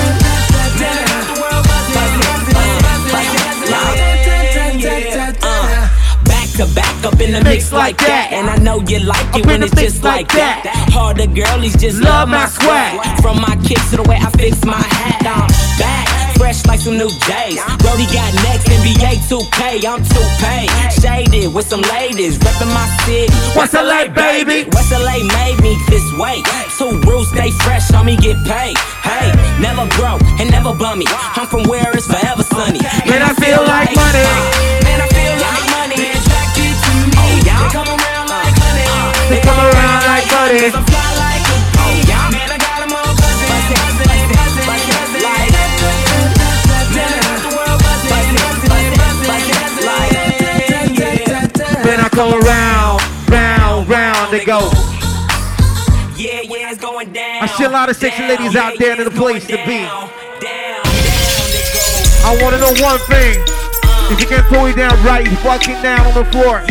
to 6.59 6.67
back 6.75 7.05
up 7.05 7.15
in 7.21 7.31
the 7.31 7.41
mix 7.41 7.71
like 7.71 7.97
that. 8.03 8.35
And 8.35 8.49
I 8.49 8.57
know 8.57 8.83
you 8.83 8.99
like 8.99 9.31
it 9.31 9.43
Up 9.43 9.45
when 9.47 9.63
it's 9.63 9.71
just 9.79 10.03
like 10.03 10.27
like 10.27 10.35
that. 10.35 10.67
Harder 10.91 11.31
girlies 11.31 11.79
just 11.79 12.03
Love 12.03 12.27
love, 12.27 12.29
my 12.35 12.43
my 12.43 12.51
swag. 12.51 12.99
From 13.23 13.39
my 13.39 13.55
kicks 13.63 13.91
to 13.91 13.95
the 13.95 14.03
way 14.03 14.19
I 14.19 14.27
fix 14.35 14.59
my 14.67 14.75
hat. 14.75 15.23
I'm 15.23 15.47
back. 15.79 16.35
Fresh 16.35 16.67
like 16.67 16.83
some 16.83 16.99
new 16.99 17.07
J's. 17.07 17.63
Brody 17.79 18.07
got 18.11 18.27
next, 18.43 18.67
NBA 18.67 19.23
2K. 19.31 19.87
I'm 19.87 20.03
2K. 20.03 20.67
Shaded 20.99 21.55
with 21.55 21.67
some 21.67 21.79
ladies. 21.95 22.35
Reppin' 22.43 22.67
my 22.75 22.87
city. 23.07 23.31
West 23.55 23.75
LA, 23.75 24.11
baby. 24.11 24.67
West 24.75 24.91
LA 24.91 25.23
made 25.39 25.59
me 25.63 25.79
this 25.87 26.03
way. 26.19 26.43
Two 26.75 26.99
rules, 27.07 27.31
stay 27.31 27.51
fresh, 27.63 27.87
me 28.03 28.19
get 28.19 28.35
paid. 28.43 28.75
Hey, 28.99 29.31
never 29.63 29.87
broke 29.95 30.23
and 30.39 30.51
never 30.51 30.75
bummy. 30.75 31.07
I'm 31.39 31.47
from 31.47 31.63
where 31.71 31.87
it's 31.95 32.07
forever 32.07 32.43
sunny. 32.43 32.83
Man, 33.07 33.23
I 33.23 33.31
feel 33.39 33.63
like 33.63 33.95
money. 33.95 34.23
Uh, 34.27 34.83
man, 34.83 34.99
I 34.99 35.08
They 39.29 39.39
come 39.41 39.59
around 39.59 40.01
like. 40.09 40.25
Cause 40.29 40.73
I'm 40.73 40.85
fly 40.89 41.05
like 41.21 41.45
a 41.45 41.57
bee. 41.77 42.01
Man, 42.33 42.49
I 42.49 42.57
got 42.57 42.81
'em 42.81 42.89
all 42.89 43.13
buzzing. 43.13 43.45
Buzzing, 43.45 43.77
buzzing, 43.77 44.33
buzzing. 44.33 44.65
Like, 45.21 45.53
man, 46.89 47.13
I 47.13 47.21
got 47.21 47.37
the 47.45 47.53
world 47.53 47.77
buzzing. 47.85 48.09
Buzzing, 48.09 48.41
buzzing, 48.65 48.97
buzzing, 48.97 49.85
like, 49.85 50.17
yeah. 50.97 51.45
Then 51.85 51.99
I 51.99 52.09
come 52.09 52.33
around, 52.33 53.01
round, 53.29 53.87
round, 53.87 54.31
they 54.33 54.43
go. 54.43 54.71
Yeah, 56.17 56.41
yeah, 56.41 56.71
it's 56.71 56.81
going 56.81 57.13
down. 57.13 57.43
I 57.43 57.47
see 57.55 57.65
a 57.65 57.69
lot 57.69 57.89
of 57.89 57.95
sexy 57.95 58.23
ladies 58.27 58.55
out 58.55 58.77
there 58.79 58.97
in 58.97 59.05
the 59.05 59.11
place 59.11 59.45
to 59.47 59.57
be. 59.65 59.85
I 62.25 62.35
want 62.41 62.55
to 62.55 62.59
know 62.59 62.73
one 62.83 62.99
thing. 63.05 63.39
If 64.11 64.19
you 64.19 64.27
can't 64.27 64.45
throw 64.47 64.65
it 64.65 64.75
down 64.75 64.91
right, 65.05 65.23
you 65.23 65.37
fucking 65.37 65.81
down 65.83 66.07
on 66.07 66.13
the 66.15 66.25
floor. 66.31 66.63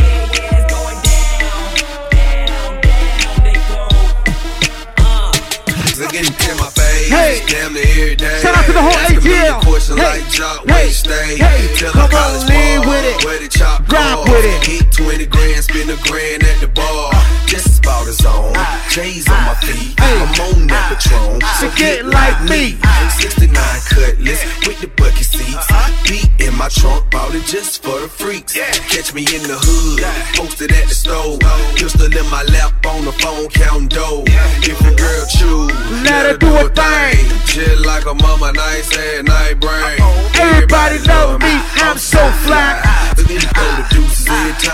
Looking 6.25 6.51
in 6.51 6.57
my 6.59 6.71
face, 6.71 7.09
Hey. 7.09 7.43
damn 7.47 7.73
near 7.75 7.85
every 7.85 8.17
day. 8.17 8.41
Shout 8.43 8.57
out 8.57 8.67
to 8.67 8.73
the 8.73 8.81
whole 8.83 8.91
ATL. 8.91 9.61
Hey. 9.63 10.03
like 10.03 10.29
Jock, 10.31 10.69
Hey. 10.69 10.91
stay. 10.91 11.37
Hey. 11.39 11.75
Till 11.77 11.93
Come 11.93 12.11
on, 12.13 12.47
lean 12.47 12.81
with 12.81 13.05
it. 13.05 13.25
Where 13.25 13.39
the 13.39 13.49
chop 13.49 13.87
call. 13.89 14.25
with 14.25 14.45
it. 14.45 14.67
Hit 14.67 14.91
20 14.93 15.27
grand, 15.27 15.63
spend 15.65 15.91
a 15.91 15.97
grand 16.09 16.43
at 16.43 16.61
the 16.61 16.69
bar. 16.69 17.13
Just 17.49 17.79
about 17.81 18.07
a 18.07 18.13
zone. 18.13 18.53
J's 18.91 19.27
on 19.27 19.43
my 19.49 19.55
feet. 19.65 19.95
I'm 19.97 20.29
on 20.53 20.67
that 20.69 21.01
Patron. 21.01 21.41
So 21.57 21.73
get 21.81 22.05
like 22.05 22.37
me. 22.45 22.77
69 23.17 23.49
cutlass 23.89 24.45
with 24.69 24.79
the 24.85 24.89
bucket 25.01 25.25
seats. 25.25 25.65
Beat 26.05 26.29
in 26.45 26.55
my 26.59 26.69
trunk, 26.69 27.11
bought 27.11 27.35
it 27.35 27.47
just 27.47 27.83
for 27.83 28.01
the 28.01 28.09
freaks. 28.09 28.53
Catch 28.93 29.15
me 29.15 29.25
in 29.33 29.41
the 29.49 29.57
hood, 29.57 30.05
posted 30.37 30.73
at 30.73 30.89
the 30.89 30.95
stove. 30.95 31.41
Pistol 31.73 32.13
in 32.13 32.29
my 32.29 32.45
lap 32.53 32.85
on 32.85 33.07
the 33.07 33.13
phone, 33.13 33.49
counting 33.49 33.89
dough. 33.89 34.25
If 34.69 34.79
a 34.85 34.93
girl 34.93 35.25
choose, 35.33 35.73
Let 36.05 36.29
her 36.29 36.37
do 36.37 36.53
a 36.53 36.69
thing. 36.69 37.33
Just 37.49 37.87
like 37.87 38.05
a 38.05 38.13
mama, 38.13 38.53
nice 38.53 38.93
and 38.93 39.27
night 39.27 39.57
brain. 39.59 39.97
Everybody 40.37 40.99
love 41.09 41.41
me, 41.41 41.57
I'm 41.81 41.97
so 41.97 42.21
fly. 42.45 42.77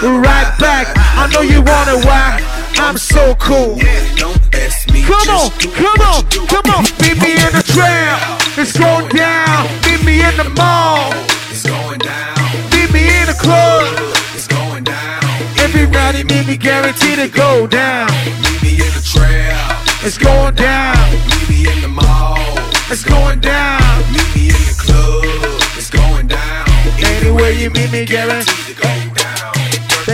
Right 0.02 0.50
back, 0.58 0.90
I 1.16 1.30
know 1.32 1.40
you 1.40 1.62
wonder 1.62 2.04
why 2.06 2.63
I'm 2.76 2.98
so 2.98 3.34
cool. 3.36 3.78
Come 3.78 5.28
on, 5.30 5.50
come 5.50 6.00
on, 6.00 6.24
come 6.46 6.70
on. 6.74 6.82
Meet 7.00 7.20
me 7.22 7.32
in 7.32 7.52
the 7.52 7.64
trail. 7.66 8.16
It's 8.56 8.76
going 8.76 9.08
down. 9.08 9.66
Meet 9.86 10.04
me 10.04 10.22
in 10.22 10.36
the 10.36 10.50
mall. 10.56 11.12
It's 11.50 11.62
going 11.62 11.98
down. 11.98 12.34
Meet 12.72 12.92
me 12.92 13.20
in 13.20 13.26
the 13.26 13.36
club. 13.38 13.94
It's 14.34 14.46
going 14.46 14.84
down. 14.84 15.22
Everybody 15.58 16.24
meet 16.24 16.46
me 16.46 16.56
guaranteed 16.56 17.18
to 17.18 17.28
go 17.28 17.66
down. 17.66 18.10
Meet 18.42 18.62
me 18.62 18.72
in 18.74 18.92
the 18.94 19.04
trail. 19.04 19.56
It's 20.02 20.18
going 20.18 20.54
down. 20.54 20.96
Meet 21.30 21.48
me 21.48 21.72
in 21.72 21.80
the 21.80 21.88
mall. 21.88 22.38
It's 22.90 23.04
going 23.04 23.40
down. 23.40 23.80
Meet 24.12 24.34
me 24.34 24.48
in 24.48 24.62
the 24.66 24.76
club. 24.78 25.24
It's 25.76 25.90
going 25.90 26.26
down. 26.26 26.68
Anywhere 26.98 27.50
you 27.50 27.70
meet 27.70 27.90
me, 27.92 28.04
guaranteed. 28.04 29.03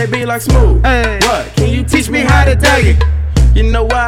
They 0.01 0.07
be 0.07 0.25
like 0.25 0.41
smooth. 0.41 0.83
Hey. 0.83 1.19
What? 1.21 1.55
Can 1.55 1.69
you 1.69 1.83
Teach 1.83 2.09
me 2.09 2.21
how 2.21 2.43
to 2.43 2.55
Dougie. 2.55 2.97
You 3.55 3.71
know 3.71 3.83
why? 3.83 4.07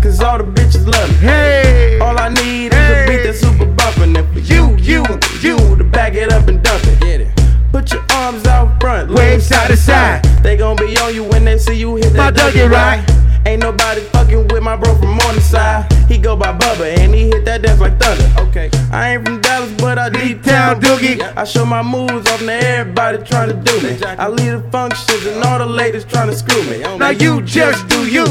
Cause 0.00 0.20
all 0.20 0.38
the 0.38 0.44
bitches 0.44 0.86
love 0.86 1.10
me. 1.10 1.16
Hey. 1.16 1.98
All 1.98 2.16
I 2.16 2.28
need 2.28 2.72
is 2.72 2.90
a 2.90 3.06
beat 3.08 3.24
that's 3.24 3.40
super 3.40 3.66
bumpin'. 3.66 4.14
And 4.16 4.32
for 4.32 4.38
you, 4.38 4.76
you, 4.76 5.04
you 5.40 5.56
to 5.76 5.82
back 5.82 6.14
it 6.14 6.32
up 6.32 6.46
and 6.46 6.62
dump 6.62 6.84
it. 6.84 7.00
Get 7.00 7.20
it. 7.22 7.41
Put 7.72 7.90
your 7.90 8.04
arms 8.12 8.46
out 8.46 8.78
front, 8.80 9.10
Wave 9.10 9.42
side 9.42 9.68
to 9.68 9.76
side. 9.78 10.22
They 10.42 10.58
gon' 10.58 10.76
be 10.76 10.94
on 10.98 11.14
you 11.14 11.24
when 11.24 11.46
they 11.46 11.56
see 11.56 11.74
you 11.74 11.96
hit 11.96 12.14
My 12.14 12.30
that 12.30 12.52
Dougie 12.52 12.70
right. 12.70 13.02
Ain't 13.46 13.62
nobody 13.62 14.02
fucking 14.02 14.46
with 14.48 14.62
my 14.62 14.76
bro 14.76 14.94
from 14.94 15.16
Morningside. 15.16 15.90
He 16.06 16.18
go 16.18 16.36
by 16.36 16.52
Bubba 16.56 16.98
and 16.98 17.14
he 17.14 17.28
hit 17.28 17.46
that 17.46 17.62
dance 17.62 17.80
like 17.80 17.98
thunder. 17.98 18.28
Okay. 18.42 18.70
I 18.92 19.14
ain't 19.14 19.24
from 19.24 19.40
Dallas, 19.40 19.72
but 19.80 19.98
I 19.98 20.10
deep 20.10 20.42
town 20.42 20.82
doogie. 20.82 21.20
I 21.34 21.44
show 21.44 21.64
my 21.64 21.82
moves 21.82 22.30
off 22.30 22.40
to 22.40 22.52
everybody 22.52 23.18
trying 23.24 23.48
to 23.48 23.54
do 23.54 23.80
me. 23.80 23.98
I 24.04 24.28
lead 24.28 24.50
the 24.50 24.70
functions 24.70 25.24
and 25.24 25.42
all 25.42 25.58
the 25.58 25.66
ladies 25.66 26.04
trying 26.04 26.28
to 26.28 26.36
screw 26.36 26.62
me. 26.64 26.78
Now 26.98 27.08
you 27.08 27.40
just 27.40 27.88
do 27.88 28.06
you, 28.06 28.26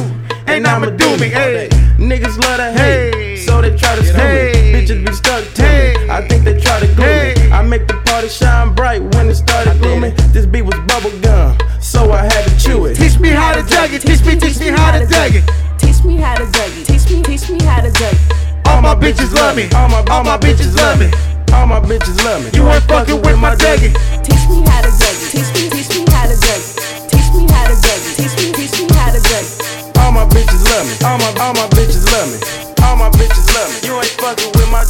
and 0.46 0.68
I'ma 0.68 0.92
do 0.92 1.18
me. 1.18 1.30
Hey. 1.30 1.68
Niggas 1.98 2.38
love 2.42 2.58
to 2.58 2.72
hate, 2.72 3.38
so 3.38 3.62
they 3.62 3.76
try 3.78 3.96
to 3.96 4.04
screw 4.04 4.24
me. 4.24 4.74
Bitches 4.74 5.06
be 5.06 5.14
stuck 5.14 5.44
to 5.54 5.62
me. 5.62 6.10
I 6.10 6.28
think 6.28 6.44
they 6.44 6.60
try 6.60 6.80
to 6.80 6.88
glue 6.96 7.06
me. 7.06 7.52
I 7.52 7.62
make 7.62 7.88
the 7.88 7.94
party 8.06 8.28
shine 8.28 8.74
bright 8.74 9.04
when 9.14 9.28
it 9.32 9.36
started 9.36 9.80
glooming. 9.80 10.14
This 10.36 10.46
beat 10.46 10.64
was 10.64 10.76
bubble 10.92 11.16
gum, 11.24 11.56
so 11.80 12.12
I 12.12 12.28
had 12.28 12.44
to 12.44 12.54
chew 12.60 12.86
it. 12.86 12.96
Teach 12.96 13.18
me 13.18 13.30
how 13.30 13.56
to 13.56 13.64
Dougie. 13.64 14.04
Teach 14.04 14.24
me, 14.28 14.36
teach 14.36 14.60
me 14.60 14.68
how 14.68 14.92
to 14.92 15.08
Dougie. 15.08 15.42
Teach 15.80 16.04
me 16.04 16.18
how 16.18 16.36
to 16.36 16.44
Dougie. 16.44 16.84
Teach 16.84 17.08
me, 17.10 17.24
teach 17.24 17.50
me 17.50 17.64
how 17.64 17.80
to 17.80 17.90
Dougie. 17.90 18.68
All 18.68 18.82
my 18.82 18.94
bitches 18.94 19.34
love 19.34 19.56
me. 19.56 19.72
All 19.72 19.88
my, 19.88 20.04
All 20.12 20.24
my 20.24 20.38
bitches 20.38 20.76
love 20.76 21.00
me. 21.00 21.08
All 21.56 21.66
my 21.66 21.80
bitches 21.80 22.20
love 22.24 22.44
me. 22.44 22.52
You 22.54 22.68
ain't 22.68 22.84
fucking 22.84 23.22
with 23.24 23.40
my 23.40 23.56
Dougie. 23.56 23.96
Teach 24.20 24.46
me 24.52 24.68
how 24.68 24.84
to 24.84 24.92
Dougie. 25.00 25.32
Teach 25.32 25.50
me, 25.56 25.64
teach 25.72 25.90
me 25.96 26.04
how 26.12 26.28
to 26.28 26.36
dug 26.36 26.60
it. 26.60 26.76
Teach 27.08 27.30
me 27.32 27.48
how 27.48 27.72
to 27.72 27.76
Dougie. 27.80 28.12
Teach 28.20 28.36
me, 28.36 28.48
teach 28.52 28.76
me 28.84 28.88
how 29.00 29.16
to 29.16 29.20
Dougie. 29.24 30.04
All 30.04 30.12
my 30.12 30.28
bitches 30.28 30.64
love 30.68 30.84
me. 30.84 30.94
All 31.08 31.18
my, 31.18 31.32
all 31.40 31.54
my 31.56 31.68
bitches 31.72 32.04
love 32.12 32.28
me. 32.28 32.38
All 32.84 32.96
my 33.00 33.10
bitches 33.16 33.48
love 33.56 33.70
me. 33.72 33.88
You 33.88 33.96
ain't 33.96 34.16
fucking 34.20 34.52
with 34.60 34.70
my. 34.72 34.84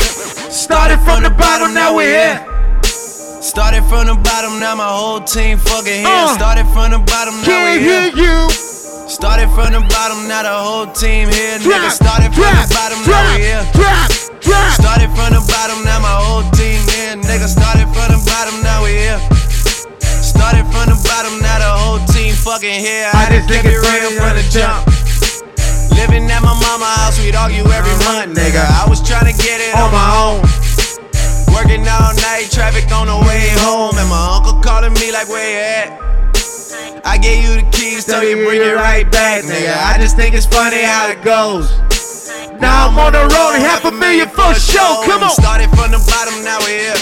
Started 0.50 1.00
from 1.06 1.22
the 1.22 1.30
bottom, 1.30 1.74
now 1.74 1.96
we're 1.96 2.10
here. 2.10 2.51
Started 3.42 3.82
from 3.90 4.06
the 4.06 4.14
bottom, 4.22 4.62
now 4.62 4.78
my 4.78 4.86
whole 4.86 5.18
team 5.18 5.58
fucking 5.58 6.06
here. 6.06 6.30
Uh. 6.30 6.38
Started 6.38 6.70
from 6.78 6.94
the 6.94 7.02
bottom, 7.10 7.34
now 7.42 7.50
Can't 7.50 7.74
we 7.74 7.82
hear 7.82 8.06
you. 8.14 8.46
Started 9.10 9.50
from 9.58 9.74
the 9.74 9.82
bottom, 9.82 10.30
now 10.30 10.46
the 10.46 10.54
whole 10.54 10.86
team 10.94 11.26
here. 11.26 11.58
Nigga 11.58 11.90
started 11.90 12.30
from 12.38 12.54
the 12.54 12.70
bottom, 12.70 13.02
now 13.10 13.34
we 13.34 13.42
here. 13.42 13.66
Started 14.78 15.10
from 15.18 15.34
the 15.34 15.42
bottom, 15.50 15.82
now 15.82 15.98
my 16.06 16.14
whole 16.22 16.46
team 16.54 16.86
here. 16.94 17.18
Nigga 17.18 17.50
started 17.50 17.90
from 17.90 18.14
the 18.14 18.22
bottom, 18.30 18.62
now 18.62 18.86
we 18.86 18.94
here. 19.10 19.18
Started 20.22 20.70
from 20.70 20.94
the 20.94 20.98
bottom, 21.02 21.34
now 21.42 21.58
the 21.58 21.72
whole 21.82 22.02
team 22.14 22.38
fucking 22.38 22.78
here. 22.78 23.10
I, 23.10 23.26
just 23.42 23.50
kept 23.50 23.66
it 23.66 23.82
real 23.82 24.22
from 24.22 24.38
the 24.38 24.46
jump. 24.54 24.86
Living 25.98 26.30
at 26.30 26.46
my 26.46 26.54
mama 26.54 26.86
house, 27.02 27.18
we'd 27.18 27.34
argue 27.34 27.66
every 27.74 27.98
month, 28.06 28.38
nigga. 28.38 28.62
I 28.62 28.86
was 28.86 29.02
trying 29.02 29.26
to 29.26 29.34
get 29.34 29.58
it 29.66 29.74
on 29.74 29.90
my 29.90 30.10
own. 30.14 30.51
Working 31.82 31.98
all 31.98 32.14
night, 32.14 32.46
traffic 32.54 32.86
on 32.94 33.08
the 33.10 33.18
way 33.26 33.50
home, 33.66 33.98
and 33.98 34.06
my 34.06 34.38
uncle 34.38 34.62
calling 34.62 34.94
me 34.94 35.12
like, 35.12 35.28
where 35.30 35.42
you 35.42 35.58
at? 35.58 35.90
I 37.02 37.18
gave 37.18 37.42
you 37.42 37.58
the 37.58 37.66
keys, 37.74 38.06
tell 38.06 38.22
you 38.22 38.38
bring 38.46 38.62
it 38.62 38.78
right 38.78 39.10
back, 39.10 39.42
nigga. 39.42 39.74
I 39.74 39.98
just 39.98 40.16
think 40.16 40.36
it's 40.36 40.46
funny 40.46 40.86
how 40.86 41.10
it 41.10 41.26
goes. 41.26 41.74
Now 42.62 42.86
I'm 42.86 42.98
on 43.02 43.18
the 43.18 43.26
road, 43.26 43.58
and 43.58 43.66
half 43.66 43.82
a 43.86 43.92
million 43.92 44.30
for 44.30 44.54
show. 44.54 45.02
Come 45.10 45.26
on. 45.26 45.34
Started 45.34 45.74
from 45.74 45.90
the 45.90 45.98
bottom, 46.06 46.46
now 46.46 46.62
we're 46.62 46.94
here. 46.94 47.02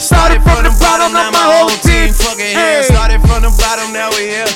Started 0.00 0.40
from 0.40 0.64
the 0.64 0.72
bottom, 0.80 1.12
now 1.12 1.28
my 1.28 1.44
whole 1.44 1.76
team 1.84 2.16
fucking 2.16 2.56
here. 2.56 2.80
Started 2.80 3.20
from 3.28 3.44
the 3.44 3.52
bottom, 3.60 3.92
now 3.92 4.08
we're 4.16 4.40
here. 4.40 4.48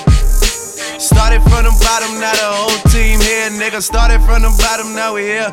Started 0.96 1.44
from 1.44 1.68
the 1.68 1.74
bottom, 1.84 2.16
now 2.16 2.32
the 2.40 2.48
whole 2.48 2.80
team 2.88 3.20
here, 3.20 3.52
nigga. 3.52 3.84
Started 3.84 4.24
from 4.24 4.40
the 4.40 4.52
bottom, 4.64 4.96
now 4.96 5.12
we're 5.12 5.44
here. 5.44 5.52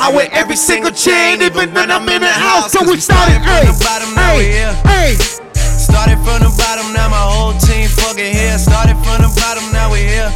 I 0.00 0.10
wear 0.12 0.28
every 0.32 0.56
single 0.56 0.90
chain, 0.90 1.40
even 1.42 1.72
when 1.72 1.90
I'm 1.90 2.08
in 2.08 2.20
the 2.20 2.28
house. 2.28 2.72
So 2.72 2.82
we 2.82 2.98
started, 2.98 3.40
hey, 3.42 3.64
hey, 3.64 4.74
hey. 4.84 5.14
Started 5.54 6.18
from 6.26 6.42
the 6.42 6.52
bottom, 6.58 6.92
now 6.92 7.08
my 7.08 7.20
whole 7.20 7.54
team 7.58 7.88
fucking 7.88 8.34
here. 8.34 8.58
Started 8.58 8.98
from 9.06 9.22
the 9.22 9.30
bottom, 9.38 9.64
now 9.72 9.92
we 9.92 10.00
here. 10.02 10.30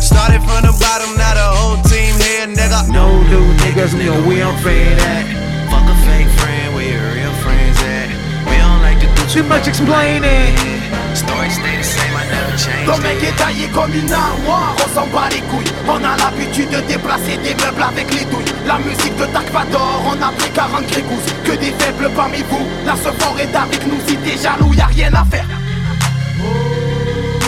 Started 0.00 0.42
from 0.44 0.62
the 0.68 0.74
bottom, 0.76 1.16
now 1.16 1.34
the 1.34 1.48
whole 1.56 1.80
team 1.88 2.12
here, 2.20 2.46
nigga. 2.46 2.88
No 2.92 3.22
new 3.28 3.46
niggas, 3.64 3.96
on 3.96 4.26
we 4.28 4.42
on 4.42 4.56
fade 4.62 4.98
at. 4.98 5.24
Fuck 5.70 5.88
a 5.88 5.96
fake 6.04 6.28
friend, 6.40 6.74
where 6.74 6.84
your 6.84 7.06
real 7.16 7.34
friends 7.40 7.78
at? 7.80 8.08
We 8.44 8.56
don't 8.60 8.82
like 8.82 9.00
to 9.00 9.08
do 9.14 9.22
too 9.28 9.44
much 9.48 9.68
explaining. 9.68 10.79
Story 11.14 11.50
stay 11.50 11.76
the 11.76 11.82
same, 11.82 12.16
I 12.16 12.24
never 12.30 12.56
change. 12.56 12.86
Ton 12.86 12.98
mec 13.02 13.22
est 13.22 13.36
taillé 13.36 13.66
comme 13.68 13.92
une 13.92 14.12
armoire, 14.12 14.74
on 14.78 14.94
s'en 14.94 15.06
bat 15.08 15.28
les 15.30 15.40
couilles. 15.40 15.72
On 15.88 15.96
a 15.96 16.16
l'habitude 16.16 16.70
de 16.70 16.80
déplacer 16.80 17.36
des 17.38 17.54
meubles 17.54 17.82
avec 17.82 18.12
les 18.14 18.24
douilles. 18.26 18.52
La 18.66 18.78
musique 18.78 19.16
de 19.16 19.26
Dark 19.26 19.50
Vador, 19.50 20.02
on 20.06 20.22
a 20.22 20.30
pris 20.32 20.50
40 20.50 20.86
grégouses. 20.86 21.26
Que 21.44 21.52
des 21.52 21.72
faibles 21.78 22.10
parmi 22.14 22.42
vous, 22.48 22.66
la 22.86 22.94
ce 22.94 23.10
fort 23.18 23.36
est 23.40 23.54
avec 23.54 23.86
nous. 23.86 23.98
Si 24.06 24.16
t'es 24.18 24.36
jaloux, 24.40 24.72
y'a 24.74 24.86
rien 24.86 25.12
à 25.14 25.24
faire. 25.24 25.46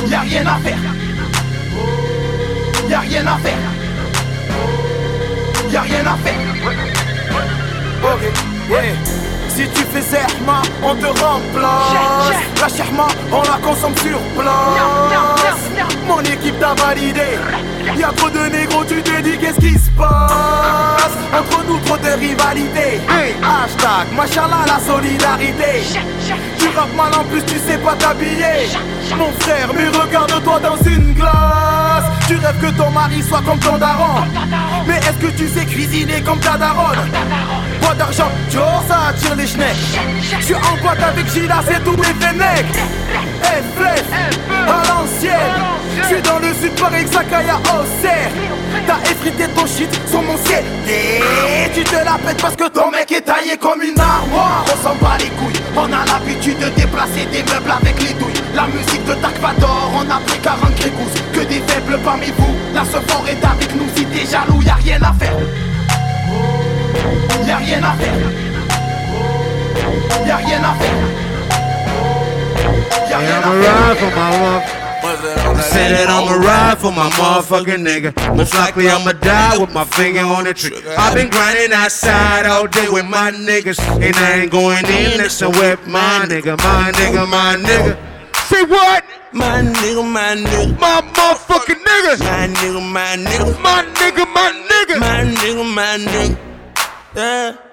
Y'a 0.08 0.20
rien 0.20 0.46
à 0.46 0.56
faire. 0.58 0.78
Y'a 2.88 3.00
rien 3.00 3.26
à 3.26 3.36
faire. 3.38 3.58
Y'a 5.70 5.80
rien 5.82 6.06
à 6.06 6.16
faire. 6.16 6.34
Ok, 8.02 8.22
yeah. 8.68 9.41
Si 9.54 9.68
tu 9.68 9.82
fais 9.84 10.00
zerma, 10.00 10.62
on 10.82 10.94
te 10.94 11.06
remplace. 11.06 12.36
La 12.60 12.68
sherma, 12.68 13.06
on 13.30 13.42
la 13.42 13.58
consomme 13.62 13.94
sur 13.96 14.18
place. 14.36 15.70
Mon 16.06 16.20
équipe 16.20 16.58
t'a 16.58 16.74
validé. 16.74 17.38
Y'a 17.98 18.08
trop 18.16 18.30
de 18.30 18.46
négros, 18.48 18.84
tu 18.84 19.02
te 19.02 19.20
dis 19.20 19.36
qu'est-ce 19.38 19.60
qui 19.60 19.74
se 19.74 19.90
passe? 19.90 21.12
Entre 21.38 21.64
nous, 21.66 21.78
trop 21.80 21.98
de 21.98 22.18
rivalité. 22.18 23.00
Hashtag, 23.42 24.12
machallah, 24.16 24.64
la 24.66 24.80
solidarité. 24.80 25.82
Tu 26.58 26.68
rappes 26.76 26.94
mal 26.96 27.12
en 27.18 27.24
plus, 27.24 27.44
tu 27.44 27.58
sais 27.58 27.78
pas 27.78 27.94
t'habiller. 27.94 28.70
Mon 29.18 29.32
frère, 29.40 29.68
mais 29.74 29.88
regarde-toi 29.88 30.60
dans 30.60 30.76
une 30.88 31.12
glace. 31.12 32.04
Tu 32.26 32.36
rêves 32.36 32.58
que 32.60 32.70
ton 32.78 32.90
mari 32.90 33.22
soit 33.22 33.42
comme 33.42 33.58
ton 33.58 33.76
daron. 33.76 34.22
Mais 34.86 34.96
est-ce 34.96 35.18
que 35.18 35.36
tu 35.36 35.48
sais 35.48 35.66
cuisiner 35.66 36.22
comme 36.22 36.38
ta 36.38 36.56
daronne? 36.56 37.10
Pas 37.80 37.94
d'argent, 37.94 38.30
Joe, 38.50 38.62
ça 38.88 39.08
attire 39.08 39.34
les 39.34 39.41
Je 39.44 40.44
suis 40.44 40.54
en 40.54 40.76
boîte 40.80 41.02
avec 41.02 41.26
Gila, 41.32 41.56
c'est 41.66 41.82
tous 41.82 41.96
fenêtres. 41.96 42.78
Eh, 43.42 43.76
flef, 43.76 44.04
à 44.68 44.86
l'ancienne. 44.86 45.34
Je 45.98 46.14
suis 46.14 46.22
dans 46.22 46.38
le 46.38 46.54
sud, 46.54 46.70
Paris, 46.80 47.06
Sakaya, 47.10 47.56
Auxerre. 47.58 48.30
T'as 48.86 49.10
effrité 49.10 49.48
ton 49.48 49.66
shit 49.66 49.90
sur 50.08 50.22
mon 50.22 50.36
ciel. 50.36 50.62
Et 50.86 51.68
tu 51.74 51.82
te 51.82 51.96
la 51.96 52.18
pètes 52.24 52.40
parce 52.40 52.54
que 52.54 52.68
ton 52.68 52.92
mec 52.92 53.10
est 53.10 53.22
taillé 53.22 53.56
comme 53.56 53.82
une 53.82 53.98
armoire. 53.98 54.64
On 54.72 54.80
s'en 54.80 54.94
bat 54.94 55.18
les 55.18 55.30
couilles. 55.30 55.60
On 55.74 55.92
a 55.92 56.04
l'habitude 56.06 56.58
de 56.60 56.68
déplacer 56.80 57.26
des 57.32 57.42
meubles 57.42 57.72
avec 57.82 58.00
les 58.00 58.14
douilles. 58.14 58.42
La 58.54 58.68
musique 58.68 59.04
de 59.06 59.14
Dark 59.14 59.36
Vador, 59.40 59.90
on 59.92 60.08
a 60.08 60.20
pris 60.20 60.38
40 60.38 60.72
grégouses. 60.76 61.20
Que 61.32 61.40
des 61.40 61.60
faibles 61.66 61.98
parmi 62.04 62.26
vous. 62.38 62.54
La 62.72 62.84
fort 62.84 63.24
est 63.28 63.44
avec 63.44 63.74
nous. 63.74 63.88
Si 63.96 64.04
t'es 64.06 64.24
jaloux, 64.24 64.62
y'a 64.62 64.74
rien 64.74 65.00
à 65.02 65.12
faire. 65.12 65.36
Y'a 67.44 67.56
rien 67.56 67.82
à 67.82 67.92
faire. 68.00 68.51
Y'a 70.26 70.36
rien 70.36 70.62
à 70.62 70.74
faire. 70.74 70.98
Y'a 73.10 73.18
rien 73.18 73.36
And 73.36 73.44
I'ma 73.44 73.52
ride 73.66 73.98
for 73.98 74.10
my 74.16 74.30
motherfucker. 74.38 74.82
I 75.02 75.60
said 75.60 75.90
that 75.92 76.08
I'ma 76.08 76.36
ride 76.46 76.78
for 76.78 76.92
my 76.92 77.10
motherfucking 77.10 77.82
nigga. 77.82 78.36
Most 78.36 78.54
likely 78.54 78.88
I'ma 78.88 79.12
die 79.12 79.58
with 79.58 79.72
my 79.74 79.84
finger 79.84 80.20
on 80.20 80.44
the 80.44 80.54
trigger. 80.54 80.94
I've 80.96 81.14
been 81.14 81.28
grinding 81.28 81.72
outside 81.72 82.46
all 82.46 82.66
day 82.66 82.88
with 82.88 83.06
my 83.06 83.30
niggas. 83.32 83.78
And 84.00 84.14
I 84.16 84.42
ain't 84.42 84.52
going 84.52 84.84
in 84.86 85.18
listen 85.18 85.50
with 85.50 85.84
my 85.86 86.24
nigga, 86.28 86.56
my 86.58 86.92
nigga, 86.92 87.28
my 87.28 87.56
nigga. 87.56 87.98
Say 88.46 88.62
what? 88.64 89.04
My 89.32 89.62
nigga, 89.62 90.04
my 90.06 90.36
nigga. 90.36 90.78
My 90.80 91.00
motherfucking 91.00 91.82
nigga. 91.82 92.18
My 92.20 92.46
nigga, 92.48 92.92
my 92.92 93.16
nigga. 93.16 93.60
My 93.60 93.82
nigga, 93.98 94.24
my 94.32 94.50
nigga. 94.70 95.00
My 95.00 95.24
nigga, 95.24 95.74
my 95.74 95.98
nigga. 95.98 96.38
Yeah. 97.16 97.71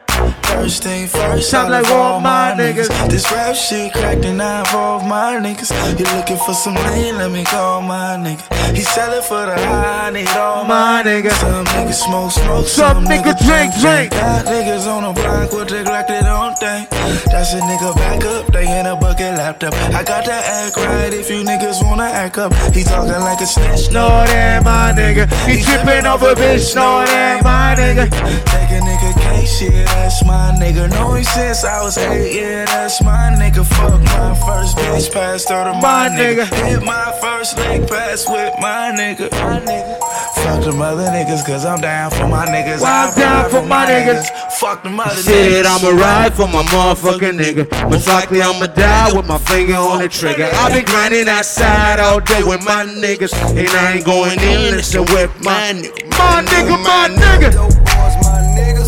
First 0.49 0.83
thing 0.83 1.07
first, 1.07 1.49
Sound 1.49 1.73
I 1.73 1.81
like 1.81 1.91
all 1.91 2.19
my 2.19 2.53
niggas. 2.57 2.89
This 3.09 3.31
rap 3.31 3.55
shit 3.55 3.93
cracked 3.93 4.25
and 4.25 4.41
I 4.41 4.59
involve 4.59 5.05
my 5.07 5.39
niggas. 5.39 5.71
You 5.97 6.05
looking 6.17 6.37
for 6.37 6.53
some 6.53 6.75
lean? 6.75 7.17
Let 7.17 7.31
me 7.31 7.43
call 7.43 7.81
my 7.81 8.17
nigga. 8.17 8.43
He 8.75 8.81
sellin' 8.81 9.23
for 9.23 9.45
the 9.45 9.55
high, 9.55 10.07
I 10.07 10.09
need 10.11 10.29
all 10.29 10.65
My 10.65 11.01
nigga. 11.05 11.31
Some 11.31 11.65
niggas 11.65 12.01
smoke, 12.05 12.31
smoke. 12.31 12.67
Some 12.67 13.05
nigga 13.05 13.33
drink, 13.45 13.73
drink. 13.81 14.11
Got 14.11 14.45
niggas 14.45 14.85
on 14.85 15.03
the 15.03 15.13
block 15.19 15.51
with 15.53 15.69
the 15.69 15.83
Glock 15.83 16.07
they 16.07 16.21
don't 16.21 16.57
think. 16.57 16.89
That's 17.31 17.53
a 17.53 17.61
nigga 17.61 17.95
back 17.95 18.23
up, 18.25 18.51
they 18.53 18.67
in 18.79 18.85
a 18.85 18.95
bucket 18.95 19.37
laptop. 19.37 19.73
I 19.73 20.03
got 20.03 20.25
to 20.25 20.33
act 20.33 20.77
right 20.77 21.13
if 21.13 21.29
you 21.29 21.43
niggas 21.43 21.83
wanna 21.83 22.03
act 22.03 22.37
up. 22.37 22.53
He 22.73 22.83
talking 22.83 23.21
like 23.21 23.41
a 23.41 23.47
snitch. 23.47 23.91
No, 23.91 24.07
that 24.07 24.63
my 24.63 24.93
nigga. 24.95 25.25
He 25.49 25.63
tripping 25.63 26.05
over 26.05 26.35
bitch. 26.35 26.75
No, 26.75 27.05
that 27.05 27.43
my 27.43 27.75
nigga. 27.77 28.05
Take 28.09 28.71
a 28.77 28.79
nigga 28.81 29.11
case, 29.21 29.61
yeah, 29.61 29.85
that's 29.85 30.23
my 30.25 30.38
nigga. 30.59 30.89
Know 30.89 31.13
him 31.13 31.23
since 31.23 31.63
I 31.63 31.83
was 31.83 31.97
eight, 31.97 32.35
yeah, 32.35 32.65
that's 32.65 33.01
my 33.03 33.35
nigga. 33.39 33.65
Fuck 33.65 34.01
my 34.01 34.33
first 34.45 34.77
bitch, 34.77 35.11
passed 35.11 35.49
her 35.49 35.63
to 35.65 35.73
my, 35.73 35.81
My 35.81 36.09
nigga. 36.09 36.45
Hit 36.67 36.83
my 36.83 37.17
first 37.21 37.57
leg 37.57 37.87
pass 37.87 38.27
with 38.27 38.53
my 38.59 38.91
nigga. 38.95 39.31
My 39.31 39.59
nigga. 39.59 39.99
Fuck 40.43 40.63
the 40.63 40.71
mother 40.71 41.03
niggas, 41.03 41.45
cause 41.45 41.65
I'm 41.65 41.81
down 41.81 42.11
for 42.11 42.27
my 42.27 42.45
niggas. 42.45 42.81
Well, 42.81 43.09
I'm 43.09 43.15
down 43.15 43.49
for 43.49 43.61
my 43.61 43.85
niggas. 43.85 44.25
Fuck 44.59 44.83
the 44.83 44.89
mother 44.89 45.15
Said 45.15 45.65
niggas. 45.65 45.85
I'ma 45.85 46.01
ride 46.01 46.33
for 46.33 46.47
my 46.47 46.63
motherfucking 46.63 47.37
nigga. 47.39 47.89
Most 47.89 48.07
likely 48.07 48.41
I'ma 48.41 48.67
die 48.67 49.13
with 49.13 49.27
my 49.27 49.37
finger 49.37 49.75
on 49.75 49.99
the 49.99 50.09
trigger. 50.09 50.49
I've 50.53 50.73
been 50.73 50.85
grinding 50.85 51.27
outside 51.27 51.99
all 51.99 52.19
day 52.19 52.43
with 52.43 52.63
my 52.63 52.85
niggas. 52.85 53.33
And 53.57 53.69
I 53.69 53.93
ain't 53.97 54.05
going 54.05 54.39
in 54.39 54.75
listen 54.75 55.01
with 55.13 55.31
my 55.43 55.73
nigga. 55.73 56.09
My 56.17 56.43
nigga, 56.43 56.83
my 56.83 57.07
nigga. 57.09 57.55
My 57.55 57.69
nigga, 57.69 57.98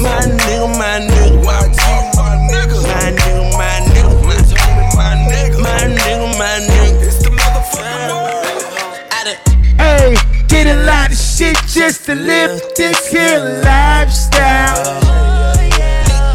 my 0.01 0.19
nigga. 0.25 0.77
My 0.77 0.99
nigga, 0.99 1.45
my 1.45 1.61
nigga. 2.49 2.77
My 2.83 3.11
nigga, 3.11 3.41
my 3.57 3.75
nigga. 3.91 4.13
My 4.95 5.13
nigga, 5.29 5.57
my 5.61 5.81
nigga. 5.95 6.27
My 6.37 6.59
nigga. 6.59 7.05
It's 7.07 7.19
the 7.23 7.29
motherfucker. 7.29 8.19
Hey, 9.77 10.15
did 10.47 10.67
a 10.67 10.83
lot 10.83 11.11
of 11.11 11.17
shit 11.17 11.57
just 11.67 12.05
to 12.05 12.15
live 12.15 12.61
this 12.75 13.07
here 13.07 13.39
lifestyle. 13.63 15.01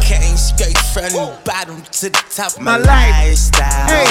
Came 0.03 0.37
straight 0.37 0.79
from 0.79 1.11
the 1.13 1.39
bottom 1.45 1.83
to 1.83 2.11
the 2.11 2.23
top 2.35 2.59
My 2.61 2.79
my, 2.79 2.85
life. 2.85 3.11
lifestyle. 3.11 3.89
Hey, 3.89 4.07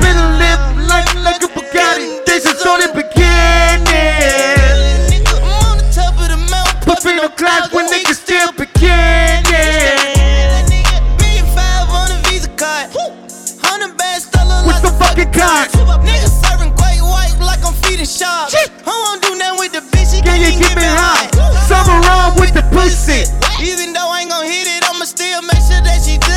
been 0.00 0.16
live 0.40 0.88
like 0.88 1.14
like 1.16 1.42
a 1.42 1.48
Bugatti. 1.48 2.24
This 2.26 2.46
is 2.46 2.64
only 2.66 2.86
beginning. 2.88 3.09
When 7.04 7.86
niggas 7.88 8.20
still 8.20 8.52
beginning. 8.52 9.44
Million 11.16 11.46
five 11.56 11.88
on 11.88 12.10
a 12.12 12.20
Visa 12.28 12.48
card. 12.60 12.90
Hundred 13.64 13.96
bags 13.96 14.24
stolen 14.28 14.66
like 14.66 14.82
the 14.82 14.92
fucking 15.00 15.32
kind? 15.32 15.70
Niggas 16.04 16.34
serving 16.44 16.74
great 16.76 17.00
white 17.00 17.32
like 17.40 17.64
I'm 17.64 17.72
feeding 17.84 18.04
sharks. 18.04 18.52
I 18.54 18.92
won't 18.92 19.22
do 19.22 19.34
nothing 19.38 19.58
with 19.60 19.72
the 19.72 19.80
bitch. 19.96 20.12
She 20.12 20.20
Can 20.20 20.36
can't 20.36 20.44
you 20.44 20.52
keep 20.60 20.76
get 20.76 20.76
it 20.76 20.80
me 20.84 20.92
high? 20.92 21.24
high. 21.32 21.64
Something 21.64 22.00
wrong 22.04 22.36
with 22.36 22.52
the 22.52 22.62
pussy. 22.68 23.24
Even 23.64 23.92
though 23.96 24.10
I 24.12 24.20
ain't 24.20 24.30
gon' 24.30 24.44
hit 24.44 24.68
it, 24.68 24.84
I'ma 24.84 25.04
still 25.08 25.40
make 25.42 25.62
sure 25.64 25.80
that 25.80 26.04
she 26.04 26.18
good 26.20 26.29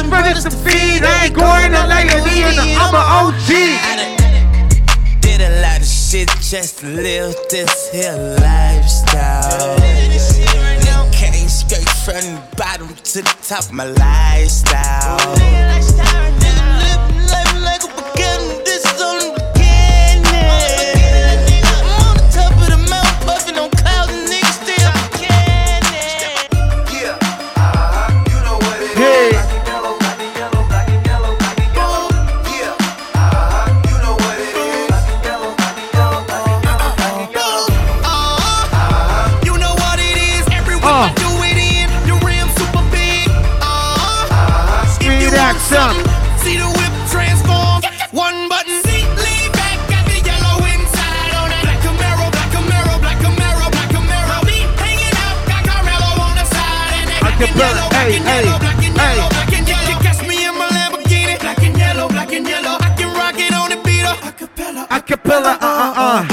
brothers 0.00 0.44
to 0.44 0.50
feed. 0.50 1.04
I 1.04 1.26
ain't 1.26 1.34
going 1.34 1.72
to 1.72 1.86
like 1.86 2.10
a 2.12 2.22
Leader. 2.24 2.62
I'm 2.80 2.94
a 2.94 3.02
OG. 3.20 3.48
Did 5.20 5.40
a 5.42 5.60
lot 5.60 5.80
of 5.80 5.86
shit 5.86 6.28
just 6.40 6.78
to 6.78 6.86
live 6.86 7.34
this 7.50 7.90
here 7.90 8.16
lifestyle. 8.40 9.76
Came 11.12 11.48
straight 11.48 11.88
from 12.04 12.22
the 12.34 12.42
bottom 12.56 12.88
to 12.88 13.22
the 13.22 13.36
top 13.42 13.64
of 13.64 13.72
my 13.72 13.84
lifestyle. 13.84 15.18
Black 58.18 58.20
and 58.20 58.44
yellow, 58.44 58.58
black 58.58 58.84
and 58.84 58.96
yellow, 58.96 59.28
black 59.28 59.52
and 59.52 59.68
yellow. 59.68 59.88
You 59.88 59.96
catch 60.02 60.26
me 60.26 60.44
in 60.44 60.54
my 60.58 60.68
Lamborghini. 60.68 61.40
Black 61.40 61.62
and 61.62 61.76
yellow, 61.76 62.08
black 62.08 62.32
and 62.32 62.46
yellow. 62.46 62.76
I 62.80 62.94
can 62.96 63.14
rock 63.14 63.38
it 63.38 63.54
on 63.54 63.70
the 63.70 63.76
beat. 63.76 64.04
Acapella. 64.04 64.86
Acapella, 64.88 65.56
uh 65.60 65.94
uh 65.96 66.24
uh. 66.28 66.31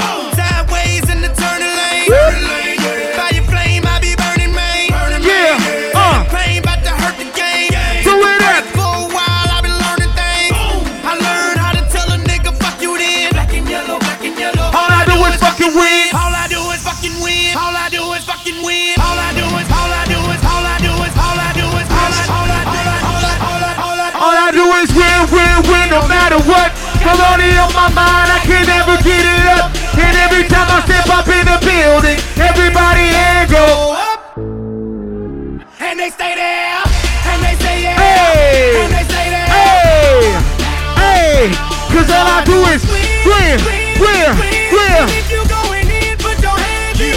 Colony 27.10 27.58
on 27.58 27.72
my 27.74 27.90
mind, 27.90 28.30
I 28.30 28.38
can 28.46 28.62
never 28.70 28.94
get 29.02 29.18
it 29.26 29.44
up. 29.58 29.74
And 29.98 30.14
every 30.22 30.46
time 30.46 30.70
I 30.70 30.78
step 30.86 31.10
up 31.10 31.26
in 31.26 31.42
the 31.42 31.58
building, 31.58 32.18
everybody 32.38 33.02
hand 33.10 33.50
go 33.50 33.66
up. 33.98 34.38
And 35.82 35.98
they 35.98 36.10
stay 36.14 36.38
there. 36.38 36.78
And 37.26 37.38
they 37.42 37.58
say 37.58 37.82
yeah. 37.82 37.98
Hey, 37.98 38.86
And 38.86 38.92
they 38.94 39.04
say 39.10 39.26
there. 39.26 39.48
hey, 39.50 40.22
hey. 41.02 41.50
Cause 41.90 42.06
all 42.14 42.30
I 42.30 42.46
do 42.46 42.58
is 42.70 42.82
win, 43.26 43.58
win, 43.98 44.30
win. 44.70 45.02
If 45.10 45.26
you 45.34 45.42
going 45.50 45.90
in, 45.90 46.14
put 46.22 46.38
in 46.38 46.94
the. 46.94 47.10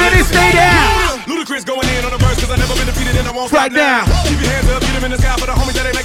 And 0.00 0.16
it 0.16 0.24
stay 0.24 0.56
down. 0.56 1.20
Ludacris 1.28 1.68
going 1.68 1.84
in 1.92 2.08
on 2.08 2.12
the 2.16 2.20
verse 2.24 2.40
cause 2.40 2.48
I 2.50 2.56
never 2.56 2.72
been 2.72 2.88
defeated 2.88 3.12
and 3.20 3.28
I 3.28 3.32
won't 3.36 3.52
Right 3.52 3.68
stop 3.68 3.76
now. 3.84 4.08
now. 4.08 4.24
Keep 4.32 4.40
your 4.40 4.48
hands 4.56 4.68
up, 4.72 4.80
get 4.80 4.92
them 4.96 5.04
in 5.04 5.10
the 5.12 5.18
sky 5.20 5.36
for 5.36 5.44
the 5.44 5.52
homies 5.52 5.76
that 5.76 5.84
ain't 5.84 5.95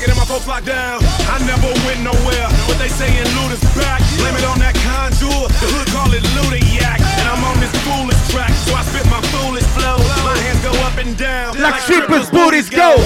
it, 0.44 0.48
locked 0.48 0.66
down. 0.66 1.00
I 1.30 1.38
never 1.46 1.70
went 1.86 2.02
nowhere, 2.02 2.48
but 2.68 2.78
they 2.78 2.88
saying 2.88 3.26
Luda's 3.38 3.62
back. 3.76 4.02
Blame 4.18 4.36
it 4.36 4.46
on 4.46 4.60
that 4.60 4.76
conjure, 4.82 5.48
the 5.62 5.68
hood 5.70 5.88
call 5.94 6.12
it 6.14 6.24
Ludiac. 6.38 7.00
And 7.20 7.26
I'm 7.30 7.44
on 7.44 7.60
this 7.60 7.74
foolish 7.86 8.18
track, 8.30 8.52
so 8.66 8.76
I 8.76 8.84
spit 8.84 9.06
my 9.10 9.22
foolish 9.34 9.66
flow. 9.78 9.98
My 10.24 10.38
hands 10.38 10.62
go 10.64 10.72
up 10.86 10.98
and 10.98 11.18
down. 11.18 11.58
Like 11.60 11.82
strippers' 11.82 12.30
booties 12.30 12.70
go. 12.70 12.98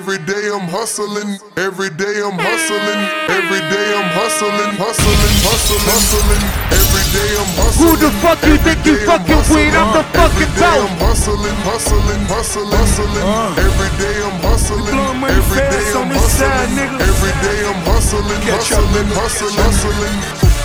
Every 0.00 0.16
day 0.24 0.48
I'm 0.48 0.64
hustling, 0.64 1.36
every 1.60 1.92
day 1.92 2.24
I'm 2.24 2.40
hustling, 2.40 3.00
every 3.36 3.60
day 3.68 3.86
I'm 4.00 4.08
hustling, 4.16 4.72
hustling, 4.80 5.20
hustling, 5.44 5.84
hustling. 5.92 6.40
Every 6.72 7.04
day 7.12 7.30
I'm 7.36 7.52
hustling. 7.60 7.84
Who 7.84 8.00
the 8.00 8.10
fuck 8.24 8.40
you 8.48 8.56
think 8.64 8.80
you 8.88 8.96
fucking 9.04 9.44
with? 9.52 9.76
I'm 9.76 9.92
the 9.92 10.00
fucking 10.16 10.40
Every 10.40 10.48
day. 10.56 10.72
I'm 10.88 10.96
hustling, 11.04 11.52
hustling, 11.68 12.22
hustling, 12.32 12.72
hustling. 12.72 13.26
Uh. 13.28 13.60
Every 13.60 13.92
day 14.00 14.16
I'm 14.24 14.40
hustling, 14.40 14.88
every 14.88 15.60
day 15.68 15.68
fast 15.68 15.92
I'm 15.92 16.00
on 16.00 16.16
this 16.16 16.32
side, 16.32 16.48
hustling, 16.48 16.96
every 17.04 17.34
day 17.44 17.58
I'm 17.68 17.80
hustling, 17.84 18.40
hustling, 18.56 19.08
hustling, 19.12 19.56
hustling. 19.60 20.16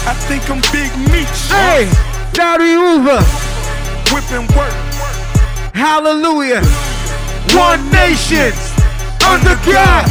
I 0.07 0.15
think 0.31 0.47
I'm 0.47 0.63
Big 0.71 0.95
Meech. 1.11 1.51
Hey, 1.51 1.91
Larry 2.39 2.71
Hoover. 2.71 3.19
Whipping 4.15 4.47
work. 4.55 4.71
Hallelujah. 5.75 6.63
One 7.51 7.83
nation. 7.91 8.74
Under 9.26 9.57
God. 9.65 10.05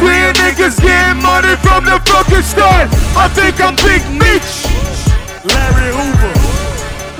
Real 0.00 0.32
niggas 0.38 0.80
getting 0.80 1.22
money 1.22 1.56
from 1.64 1.84
the 1.84 1.98
fucking 2.06 2.42
start. 2.42 2.88
I 3.16 3.26
think 3.28 3.60
I'm 3.60 3.74
Big 3.82 4.02
Meech. 4.14 4.50
Larry 5.48 5.90
Hoover. 5.96 6.34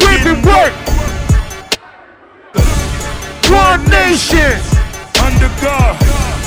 Whipping 0.04 0.42
work. 0.46 0.72
One 3.50 3.82
nation. 3.90 4.54
Under 5.24 5.50
God. 5.64 5.96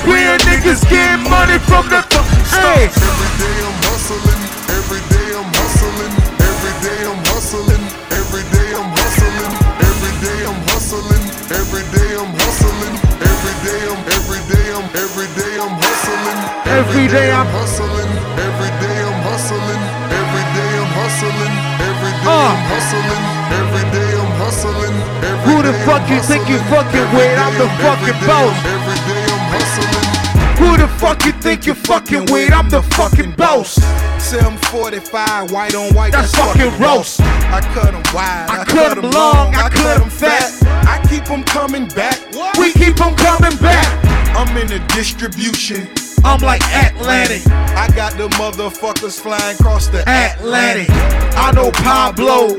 Real 0.06 0.38
niggas 0.49 0.88
getting 0.89 1.24
money 1.30 1.60
from 1.70 1.89
the 1.89 2.02
fucking 2.10 2.45
start. 2.45 2.89
Every 2.89 3.32
day 3.41 3.58
I'm 3.68 3.78
hustling, 3.86 4.41
every 4.78 5.02
day 5.14 5.28
I'm 5.38 5.49
hustling, 5.54 6.31
every 14.96 15.28
day 15.38 15.54
I'm, 15.60 15.72
every 15.72 15.72
day 15.72 15.72
I'm 15.72 15.76
hustling, 15.82 16.42
Every 16.72 17.06
day 17.08 17.32
I'm 17.32 17.50
hustling, 17.56 18.12
every 18.42 18.72
day 18.82 19.00
I'm 19.02 19.22
hustling, 19.24 19.84
every 20.12 20.46
day 20.56 20.72
I'm 20.82 20.92
hustling, 21.00 21.54
every 21.80 22.14
day 22.20 22.28
Uh. 22.28 22.52
I'm 22.52 22.64
hustling, 22.72 23.24
every 23.62 23.86
day 23.96 24.12
I'm 24.20 24.32
hustling, 24.42 24.96
Who 25.48 25.56
the 25.64 25.74
fuck 25.86 26.04
you 26.10 26.20
think 26.22 26.50
you 26.50 26.60
fucking 26.70 27.08
with? 27.16 27.38
I'm 27.39 27.56
the 27.58 27.70
fucking 27.82 28.16
every 28.16 28.28
day 28.28 28.34
I'm- 28.34 28.52
boss. 28.52 28.66
Every 28.66 29.00
day 29.08 29.24
I'm 29.32 29.46
hustling. 29.56 30.08
Who 30.62 30.78
the 30.78 30.88
fuck 31.00 31.26
you 31.26 31.32
think 31.32 31.66
you 31.66 31.74
fucking 31.74 32.26
with? 32.32 32.54
I'm 32.54 32.70
the 32.70 32.84
fucking 32.94 33.32
boss. 33.32 33.76
745, 34.20 35.52
white 35.52 35.74
on 35.74 35.94
white, 35.96 36.12
That's 36.12 36.32
that's, 36.32 36.46
fucking 36.54 36.72
roast. 36.80 37.20
roast. 37.20 37.22
I 37.52 37.60
cut 37.74 37.92
them 37.92 38.04
wide, 38.14 38.48
I 38.50 38.64
cut 38.66 38.98
'em 38.98 39.10
long, 39.10 39.56
I 39.56 39.70
cut 39.70 40.02
'em 40.02 40.10
fat. 40.10 40.52
I 40.86 41.00
keep 41.10 41.26
them 41.26 41.44
coming 41.44 41.88
back. 41.88 42.18
We 42.60 42.72
keep 42.74 43.02
on 43.02 43.16
coming 43.16 43.58
back. 43.58 43.88
I'm 44.36 44.56
in 44.58 44.68
the 44.68 44.80
distribution. 44.96 45.88
I'm 46.24 46.40
like 46.42 46.62
Atlantic. 46.74 47.46
I 47.76 47.90
got 47.96 48.14
the 48.14 48.30
motherfuckers 48.38 49.20
flying 49.20 49.56
across 49.56 49.88
the 49.88 50.02
Atlantic. 50.08 50.88
I 51.36 51.52
know 51.54 51.72
Pablo. 51.72 52.58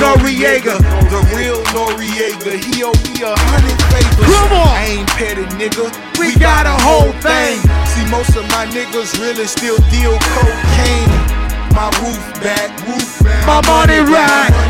Noriega. 0.00 0.80
The 1.12 1.20
real 1.36 1.60
Noriega. 1.76 2.56
He 2.56 2.82
owe 2.82 2.96
me 3.04 3.20
a 3.20 3.36
hundred 3.36 3.76
favors. 3.92 4.26
Come 4.32 4.52
on. 4.56 4.68
I 4.72 4.86
ain't 4.96 5.08
petty, 5.10 5.44
nigga. 5.60 5.92
We 6.18 6.34
got 6.38 6.64
a 6.64 6.76
whole 6.80 7.12
thing. 7.20 7.60
See, 7.84 8.06
most 8.08 8.36
of 8.36 8.48
my 8.48 8.64
niggas 8.72 9.20
really 9.20 9.46
still 9.46 9.76
deal 9.92 10.16
cocaine. 10.32 11.12
My 11.76 11.92
roof 12.00 12.22
back, 12.42 12.70
roof 12.88 13.22
back. 13.22 13.46
My 13.46 13.60
money 13.68 14.00
right. 14.00 14.69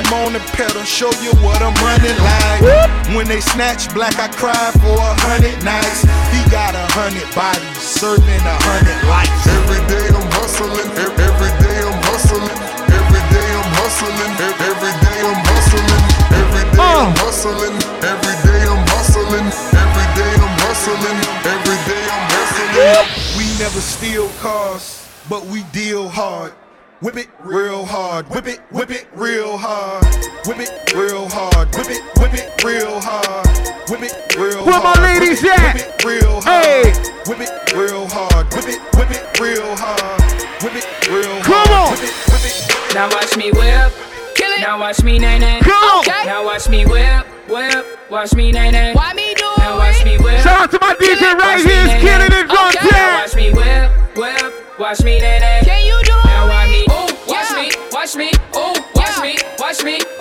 I'm 0.00 0.24
on 0.24 0.32
the 0.32 0.40
pedal, 0.56 0.80
show 0.88 1.12
you 1.20 1.28
what 1.44 1.60
I'm 1.60 1.76
running 1.84 2.16
like. 2.24 2.64
When 3.12 3.28
they 3.28 3.44
snatch 3.44 3.92
black, 3.92 4.16
I 4.16 4.32
cry 4.32 4.72
for 4.80 4.96
a 4.96 5.12
hundred 5.28 5.60
nights. 5.60 6.08
He 6.32 6.40
got 6.48 6.72
a 6.72 6.86
hundred 6.96 7.28
bodies, 7.36 7.76
serving 7.76 8.24
a 8.24 8.56
hundred 8.64 8.96
lives. 9.04 9.44
Every 9.44 9.76
day 9.92 10.08
I'm 10.08 10.24
hustling, 10.40 10.88
every 10.96 11.52
day 11.60 11.78
I'm 11.84 12.00
hustling, 12.08 12.48
every 12.96 13.22
day 13.28 13.48
I'm 13.52 13.68
hustling, 13.76 14.32
every 14.40 14.94
day 15.04 15.20
I'm 15.20 15.40
hustling, 15.52 16.00
every 16.32 16.64
day 16.72 16.80
I'm 16.80 17.12
uh. 17.12 17.20
hustling, 17.20 17.76
every 18.00 18.36
day 18.40 18.62
I'm 18.72 18.80
hustling, 18.96 19.48
every 19.52 20.08
day 20.16 20.32
I'm 20.32 20.54
hustling, 20.64 21.20
every 21.44 21.78
day 21.84 22.04
I'm 22.08 22.24
hustling. 22.32 23.04
We 23.36 23.44
never 23.60 23.84
steal 23.84 24.32
cars, 24.40 25.04
but 25.28 25.44
we 25.44 25.60
deal 25.76 26.08
hard. 26.08 26.56
Whip 27.00 27.16
it 27.16 27.28
real 27.42 27.86
hard, 27.86 28.28
whip 28.28 28.46
it, 28.46 28.60
whip 28.70 28.90
it 28.90 29.06
real 29.14 29.56
hard, 29.56 30.04
whip 30.46 30.58
it 30.60 30.92
real 30.94 31.26
hard, 31.30 31.74
whip 31.74 31.88
it, 31.88 32.02
whip 32.20 32.34
it 32.34 32.62
real 32.62 33.00
hard, 33.00 33.48
whip 33.88 34.02
it 34.02 34.36
real 34.36 34.66
Where 34.66 34.82
my 34.82 34.92
ladies 35.00 35.40
whip 35.40 35.58
at? 35.58 35.74
Whip 35.74 35.84
it 35.88 36.04
real 36.04 36.40
hard, 36.42 36.64
Hey. 36.64 36.92
whip 37.24 37.40
it 37.40 37.72
real 37.72 38.06
hard, 38.06 38.52
whip 38.52 38.68
it, 38.68 38.80
whip 39.00 39.10
it 39.10 39.40
real 39.40 39.64
hard, 39.80 40.20
whip 40.60 40.76
it 40.76 41.08
real 41.08 41.40
Come 41.40 41.72
hard. 41.72 41.88
on. 41.88 41.96
Whip 41.96 42.04
it, 42.04 42.12
whip 42.28 42.44
it. 42.44 42.94
Now 42.94 43.08
watch 43.08 43.34
me 43.34 43.48
whip. 43.50 43.92
Kill 44.36 44.52
it. 44.52 44.60
Now 44.60 44.78
watch 44.78 45.02
me 45.02 45.18
nay 45.18 45.38
nay. 45.38 45.60
Come 45.62 45.72
on. 45.72 46.00
Okay. 46.00 46.26
Now 46.26 46.44
watch 46.44 46.68
me 46.68 46.84
whip, 46.84 47.24
whip. 47.48 48.10
Watch 48.10 48.34
me 48.34 48.52
nay 48.52 48.70
nay. 48.70 48.92
Why 48.92 49.14
me 49.14 49.32
do 49.34 49.48
Now 49.56 49.78
watch 49.78 50.04
me 50.04 50.18
whip. 50.18 50.40
Shout 50.44 50.68
out 50.68 50.70
to 50.72 50.78
my 50.82 50.92
DJ 51.00 51.32
right 51.32 51.56
Watch 51.56 51.64
here, 51.64 51.68
me 51.68 51.80
is 51.80 51.86
nay, 51.96 52.00
killing 52.04 52.32
it 52.36 52.46
from 52.46 52.68
Okay. 52.76 52.88
Now 52.92 53.20
watch 53.24 53.34
me 53.36 53.48
whip, 53.56 53.88
whip. 54.18 54.59
Watch 54.80 55.02
me 55.04 55.20
nay 55.20 55.38
nay. 55.40 55.60
Can 55.62 55.84
you 55.84 56.00
do 56.04 56.12
Now 56.24 56.48
watch 56.48 56.70
me. 56.70 56.80
Ooh, 56.84 56.88
oh, 56.88 57.24
watch 57.28 57.52
me, 57.52 57.70
watch 57.92 58.16
me. 58.16 58.30
Ooh, 58.56 58.72
watch 58.94 59.20
me, 59.20 59.36
watch 59.58 59.84
me. 59.84 60.19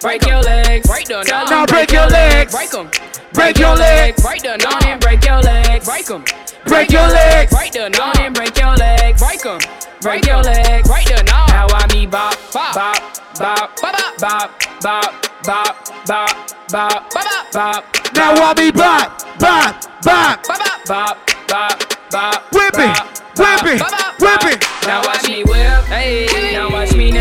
Break 0.00 0.26
your 0.26 0.40
legs. 0.40 0.88
Break 0.88 1.06
them. 1.08 1.24
Now 1.26 1.66
break 1.66 1.92
your 1.92 2.06
legs. 2.06 2.52
Break 2.52 2.72
'em. 2.72 2.90
Break 3.34 3.58
your 3.58 3.76
legs. 3.76 4.22
Break 4.22 4.42
them. 4.42 4.58
Down 4.58 4.84
and 4.86 5.00
break 5.00 5.22
your 5.24 5.40
legs. 5.42 5.84
Break 5.84 6.10
'em. 6.10 6.24
Break 6.64 6.90
your 6.90 7.06
legs. 7.06 7.52
Break 7.52 7.72
them. 7.72 7.92
Down 7.92 8.18
and 8.18 8.34
break 8.34 8.58
your 8.58 8.74
legs. 8.76 9.20
Break 9.20 9.44
'em. 9.44 9.58
Break 10.00 10.26
your 10.26 10.42
legs. 10.42 10.88
Break 10.88 11.04
them. 11.04 11.26
Now 11.26 11.66
I 11.68 11.86
me 11.92 12.06
bop, 12.06 12.34
bop, 12.50 12.74
bop, 12.74 12.96
bop, 13.38 13.76
bop, 13.76 14.16
bop, 14.18 14.50
bop, 14.80 15.14
bop, 15.44 15.76
bop, 16.06 16.48
bop, 16.70 17.12
bop, 17.12 17.52
bop. 17.52 17.84
Now 18.14 18.32
I 18.32 18.54
be 18.54 18.70
bop, 18.70 19.38
bop, 19.38 19.84
bop. 20.02 20.46
Bop, 20.46 20.86
bop, 20.86 21.18
bop, 21.46 22.10
bop. 22.10 22.52
Whip 22.52 22.78
it, 22.78 22.98
whip 23.36 23.66
it, 23.66 23.82
whip 24.18 24.44
it. 24.44 24.66
Now 24.86 25.02
watch 25.04 25.28
me 25.28 25.44
whip, 25.44 25.84
hey. 25.92 26.52
Now 26.54 26.70
watch 26.70 26.94
me 26.94 27.10
nay 27.10 27.19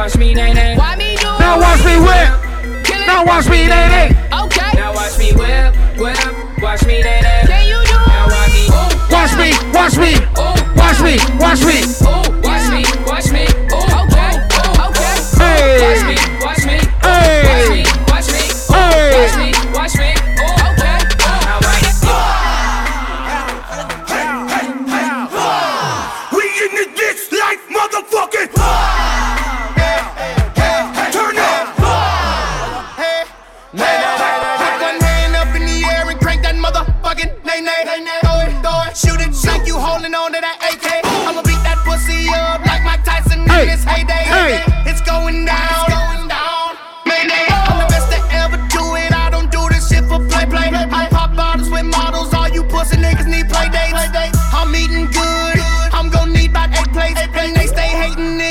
Watch 0.00 0.16
me 0.16 0.32
nay 0.32 0.54
nay. 0.54 0.78
Why 0.78 0.96
me 0.96 1.14
do? 1.16 1.26
Now 1.38 1.60
watch 1.60 1.84
me 1.84 2.00
whip. 2.00 2.32
Now 3.06 3.22
watch 3.22 3.50
me 3.50 3.68
nay 3.68 3.86
nay. 3.92 4.08
Okay. 4.32 4.72
Now 4.72 4.94
watch 4.94 5.18
me 5.18 5.30
whip, 5.34 5.76
whip. 6.00 6.62
Watch 6.62 6.86
me 6.86 7.02
nay 7.02 7.20
nay. 7.20 7.42
Can 7.46 7.68
you 7.68 7.76
do? 7.84 7.98
Now 8.08 8.24
watch 8.32 8.48
me. 8.50 8.64
Watch 9.12 9.36
me, 9.36 9.52
watch 9.74 9.98
me, 9.98 10.14
oh. 10.36 10.56
watch 10.74 11.02
me, 11.02 11.18
watch 11.38 11.60
me. 11.66 11.84
Watch 11.84 12.28
me, 12.28 12.29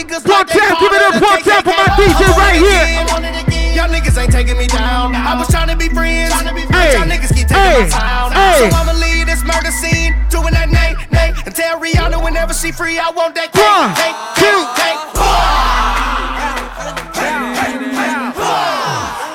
niggas. 0.09 0.25
One 0.25 0.37
like 0.37 0.47
they 0.47 0.59
tap, 0.59 0.79
give 0.79 0.93
it 0.93 1.01
up, 1.01 1.13
part 1.21 1.39
of 1.39 1.45
the 1.45 1.51
one 1.51 1.63
tap 1.63 1.63
for 1.63 1.75
my. 1.77 1.85
DJ 1.95 2.09
I 2.09 2.29
want 2.29 2.37
right 2.37 2.55
it 2.55 2.61
here. 2.65 2.81
again, 2.81 3.07
I 3.07 3.13
want 3.13 3.25
it 3.25 3.47
again. 3.47 3.75
Y'all 3.77 3.89
niggas 3.89 4.17
ain't 4.21 4.31
taking 4.31 4.57
me 4.57 4.67
down. 4.67 5.15
I 5.15 5.37
was 5.37 5.47
trying 5.47 5.69
to 5.69 5.77
be 5.77 5.89
friends. 5.89 6.33
Hey, 6.33 6.97
Y'all 6.97 7.05
niggas 7.05 7.33
keep 7.33 7.47
taking 7.47 7.61
hey, 7.63 7.83
my 7.83 7.89
sound. 7.89 8.33
hey. 8.33 8.69
So 8.69 8.75
I'ma 8.75 8.93
leave 8.99 9.25
this 9.27 9.43
murder 9.45 9.71
scene, 9.71 10.15
doing 10.29 10.53
that 10.53 10.69
nay, 10.69 10.95
nay, 11.11 11.33
and 11.45 11.53
tell 11.55 11.79
Rihanna 11.79 12.23
whenever 12.23 12.53
she 12.53 12.71
free, 12.71 12.97
I 12.99 13.09
want 13.11 13.35
that 13.35 13.53
cake, 13.53 13.61
One, 13.61 13.93
cake, 13.95 14.17
two. 14.35 14.59
cake, 14.79 14.97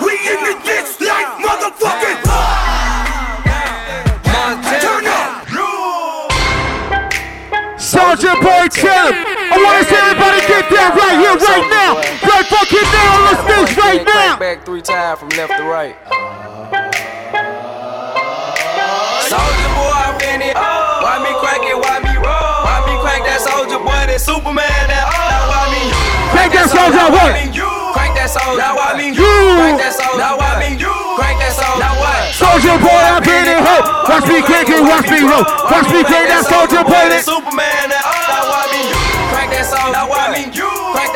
We 0.04 0.12
in 0.28 0.40
the 0.44 0.54
this 0.64 1.00
life, 1.00 1.38
motherfucking. 1.40 2.18
Turn 4.82 5.06
up. 5.06 5.46
Soulja 7.78 8.34
Boy 8.42 8.68
Chill. 8.68 9.33
I 9.52 9.56
want 9.60 9.76
to 9.80 9.84
see 9.84 9.98
everybody 10.00 10.40
get 10.48 10.64
down 10.72 10.90
right 10.96 11.16
here, 11.20 11.36
right 11.36 11.66
now. 11.68 11.92
Right 12.00 12.46
fucking 12.48 12.88
now 12.88 13.10
on 13.16 13.22
the 13.28 13.34
stage 13.44 13.76
right 13.78 14.04
now. 14.06 14.38
Back 14.38 14.64
three 14.64 14.82
times 14.82 15.20
from 15.20 15.28
left 15.36 15.52
to 15.56 15.64
right. 15.64 15.96
Soulja 19.28 19.68
Boy, 19.76 19.92
I'm 19.92 20.16
in 20.20 20.40
it. 20.42 20.56
Why 20.56 21.20
me 21.20 21.32
crack 21.40 21.62
it? 21.64 21.76
Why 21.76 22.00
me 22.04 22.12
roll? 22.20 22.52
Why 22.64 22.80
me 22.88 22.94
crack 23.00 23.22
that 23.28 23.40
Soulja 23.40 23.78
Boy? 23.80 24.04
That 24.08 24.20
Superman? 24.20 24.64
That 24.88 25.04
now 25.08 25.48
why 25.48 25.64
me? 25.72 25.82
Crank 26.32 26.52
that 26.52 26.68
Soulja 26.68 27.08
Boy. 27.12 27.30
Crank 27.94 28.12
that 28.18 28.26
soldier. 28.26 28.58
Now 28.58 28.74
why 28.74 28.98
me? 28.98 29.14
You. 29.14 29.30
Crank 29.54 29.78
that 29.78 29.94
soldier. 29.94 30.18
Now 30.18 30.34
why 30.36 30.58
me? 30.58 30.74
Crank 30.74 31.38
that 31.38 31.54
soldier. 31.54 31.78
Now 31.78 31.94
what? 32.02 32.34
Soulja 32.34 32.74
Boy, 32.82 32.90
I'm 32.90 33.22
in 33.22 33.46
it, 33.54 33.60
ho. 33.62 33.76
Watch 34.10 34.26
me 34.26 34.42
crank 34.42 34.68
it, 34.68 34.82
watch 34.82 35.06
me 35.08 35.22
roll. 35.22 35.46
Watch 35.70 35.88
me 35.94 36.02
crank 36.02 36.26
that 36.28 36.42
Soulja 36.44 36.82
Boy. 36.82 36.90
That 36.90 37.22
that- 37.22 37.24
Superman? 37.24 37.86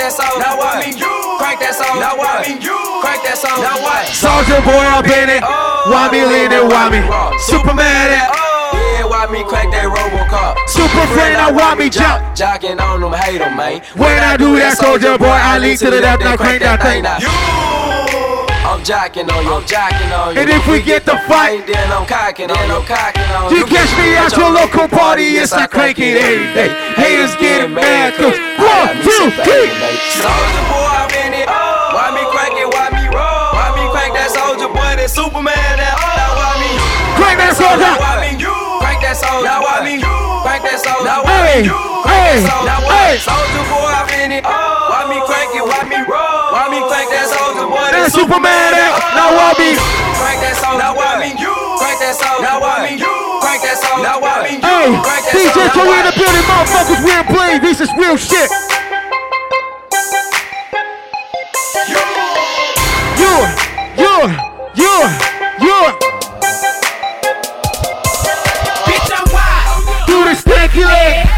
That 0.08 0.16
soldier. 0.16 0.40
Now 0.40 0.56
why 0.56 0.88
me? 0.88 0.96
You 0.96 1.12
crank 1.36 1.60
that 1.60 1.76
soldier. 1.76 2.00
Now 2.00 2.16
why 2.16 2.40
me? 2.40 2.56
Crank 2.56 3.20
that 3.28 3.36
soldier. 3.36 3.60
Now 3.60 3.76
what? 3.84 4.08
Soulja 4.08 4.56
Boy, 4.64 4.80
I'm 4.80 5.04
in 5.04 5.28
oh. 5.28 5.36
it. 5.36 5.42
Why 5.92 6.08
me 6.08 6.24
leaning, 6.24 6.64
why 6.64 6.88
me? 6.88 7.04
Superman, 7.44 7.84
that- 8.16 8.32
oh. 8.32 8.72
Yeah, 8.72 9.04
why 9.04 9.28
me 9.28 9.44
crack 9.44 9.68
that 9.68 9.84
Robocop? 9.84 10.56
Super 10.64 11.04
friend, 11.12 11.36
I 11.36 11.52
want 11.52 11.78
me 11.78 11.92
jump. 11.92 12.24
Jocking 12.32 12.80
on 12.80 13.04
them, 13.04 13.12
hate 13.12 13.44
them, 13.44 13.52
man. 13.52 13.84
When 14.00 14.16
I 14.24 14.38
do 14.40 14.56
that, 14.56 14.80
Soulja 14.80 15.18
Boy, 15.20 15.28
I 15.28 15.58
lead 15.60 15.76
to 15.84 15.90
the 15.92 16.00
left, 16.00 16.24
now 16.24 16.40
crank 16.40 16.64
that 16.64 16.80
thing. 16.80 17.04
now. 17.04 17.57
I'm 18.78 18.86
jacking 18.86 19.26
on 19.26 19.42
you, 19.42 19.58
I'm 19.58 19.66
jacking 19.66 20.12
on 20.14 20.38
you. 20.38 20.40
And 20.40 20.46
if 20.54 20.62
we 20.70 20.78
get 20.78 21.02
the 21.02 21.18
fight, 21.26 21.66
then 21.66 21.90
I'm 21.90 22.06
cocking 22.06 22.46
on 22.46 22.62
you, 22.70 22.78
cocking 22.86 23.26
on 23.34 23.50
you. 23.50 23.58
You 23.58 23.64
catch 23.66 23.90
me 23.98 24.14
at 24.14 24.30
your 24.38 24.54
local 24.54 24.86
party, 24.86 25.34
it's 25.34 25.50
I 25.50 25.66
cranking. 25.66 26.14
it 26.14 26.22
every 26.22 26.46
day. 26.54 26.70
Haters 26.94 27.34
getting 27.42 27.74
mad, 27.74 28.14
cause 28.14 28.38
one, 28.54 28.94
two, 29.02 29.34
three. 29.42 29.66
Soulja 30.22 30.62
Boy, 30.70 30.94
I'm 30.94 31.10
in 31.10 31.42
it. 31.42 31.50
Why 31.50 32.14
me 32.14 32.22
crank 32.30 32.54
it, 32.54 32.70
why 32.70 32.86
me 32.94 33.02
roll? 33.10 33.50
Why 33.50 33.74
me 33.74 33.82
crank 33.90 34.14
that 34.14 34.30
Soulja 34.30 34.70
Boy, 34.70 34.94
that 34.94 35.10
Superman, 35.10 35.58
that 35.58 35.98
Now 35.98 36.38
why 36.38 36.54
me? 36.62 36.70
Crank 37.18 37.36
that 37.42 37.58
soldier. 37.58 37.82
Now 37.82 37.98
Why 37.98 38.30
me 38.30 38.38
you? 38.38 38.54
Crank 38.78 39.02
that 39.02 39.18
soldier. 39.18 39.42
Now 39.42 39.58
why 39.58 39.82
me 39.82 39.98
you? 39.98 40.14
Crank 40.46 40.62
that 40.62 40.78
soldier. 40.78 41.02
Now 41.02 41.26
why 41.26 41.50
me 41.50 41.66
you? 41.66 41.74
Crank 42.06 42.30
that 42.30 42.46
soldier. 42.46 42.70
Now 42.70 42.86
why? 42.86 43.18
Soulja 43.18 43.62
Boy, 43.74 43.90
I'm 43.90 44.06
in 44.22 44.38
it. 44.38 44.46
Why 44.46 45.02
me 45.10 45.18
crank 45.26 45.50
it, 45.50 45.66
why 45.66 45.82
me 45.82 45.98
roll? 46.06 46.27
me 46.70 46.80
crank 46.84 47.08
that 47.10 47.26
song, 47.32 47.56
cause 47.56 47.68
boy, 47.68 47.88
that's 47.88 48.12
Superman. 48.12 48.72
Now 49.16 49.32
eh? 49.32 49.36
why 49.36 49.48
me? 49.56 49.70
Crank 50.20 50.38
that 50.44 50.56
song, 50.60 50.76
now 50.76 50.92
why 50.92 51.16
me? 51.16 51.32
You 51.40 51.54
crank 51.80 51.98
that 52.00 52.14
song, 52.14 52.44
now 52.44 52.60
why 52.60 52.84
me? 52.84 53.00
You 53.00 53.14
crank 53.40 53.60
that 53.64 53.76
song, 53.80 54.04
now 54.04 54.20
why 54.20 54.44
me? 54.44 54.60
Hey, 54.60 54.92
DJ 55.32 55.72
Joey 55.72 55.96
in 55.96 56.04
the 56.04 56.14
building, 56.16 56.44
motherfuckers, 56.44 57.00
We're 57.00 57.26
playing. 57.32 57.60
This 57.64 57.80
is 57.80 57.90
real 57.96 58.16
shit. 58.16 58.50
You, 63.16 63.34
you, 63.96 64.14
you, 64.76 64.94
you. 65.64 65.78
Bitch, 68.84 69.08
I'm 69.08 69.26
wild. 69.32 70.06
Do 70.06 70.16
the 70.28 70.34
sticky 70.36 70.84
leg. 70.84 71.37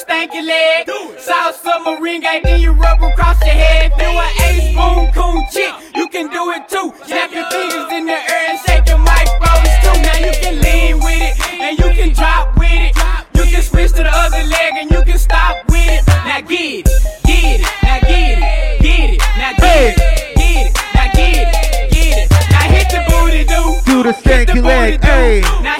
stank 0.00 0.32
your 0.34 0.44
leg. 0.44 0.88
South 1.18 1.56
submarine 1.56 2.20
gang, 2.22 2.40
then 2.42 2.60
you 2.60 2.72
rub 2.72 3.02
across 3.02 3.38
your 3.44 3.54
head. 3.54 3.92
Do 3.98 4.04
an 4.04 4.30
ace 4.48 4.74
boom 4.74 5.12
coon 5.12 5.44
chick, 5.52 5.72
you 5.94 6.08
can 6.08 6.28
do 6.30 6.50
it 6.56 6.68
too. 6.68 6.92
Snap 7.06 7.30
your 7.32 7.48
fingers 7.50 7.92
in 7.92 8.06
the 8.06 8.12
air 8.12 8.44
and 8.50 8.58
shake 8.66 8.88
your 8.88 8.98
microphones 8.98 9.74
too. 9.84 9.96
Now 10.00 10.18
you 10.26 10.32
can 10.40 10.56
lean 10.60 10.96
with 11.04 11.20
it, 11.20 11.34
and 11.60 11.78
you 11.78 11.88
can 11.98 12.14
drop 12.14 12.56
with 12.58 12.70
it. 12.72 12.96
You 13.36 13.44
can 13.52 13.62
switch 13.62 13.92
to 13.92 14.02
the 14.02 14.12
other 14.12 14.42
leg 14.44 14.72
and 14.80 14.90
you 14.90 15.02
can 15.02 15.18
stop 15.18 15.56
with 15.68 15.86
it. 15.86 16.06
Now 16.06 16.40
get 16.40 16.60
it, 16.60 16.86
get 17.26 17.60
it, 17.60 17.66
now 17.82 18.00
get 18.00 18.38
it, 18.38 18.82
get 18.82 19.10
it, 19.10 19.20
now 19.34 19.52
get 19.52 21.36
it, 21.36 21.90
get 21.92 22.18
it, 22.18 22.30
now 22.50 22.66
hit 22.74 22.88
the 22.88 23.00
booty 23.08 23.44
do, 23.44 23.62
do 23.84 24.02
the 24.02 24.12
stanky 24.12 24.62
leg, 24.62 25.02
hey. 25.02 25.79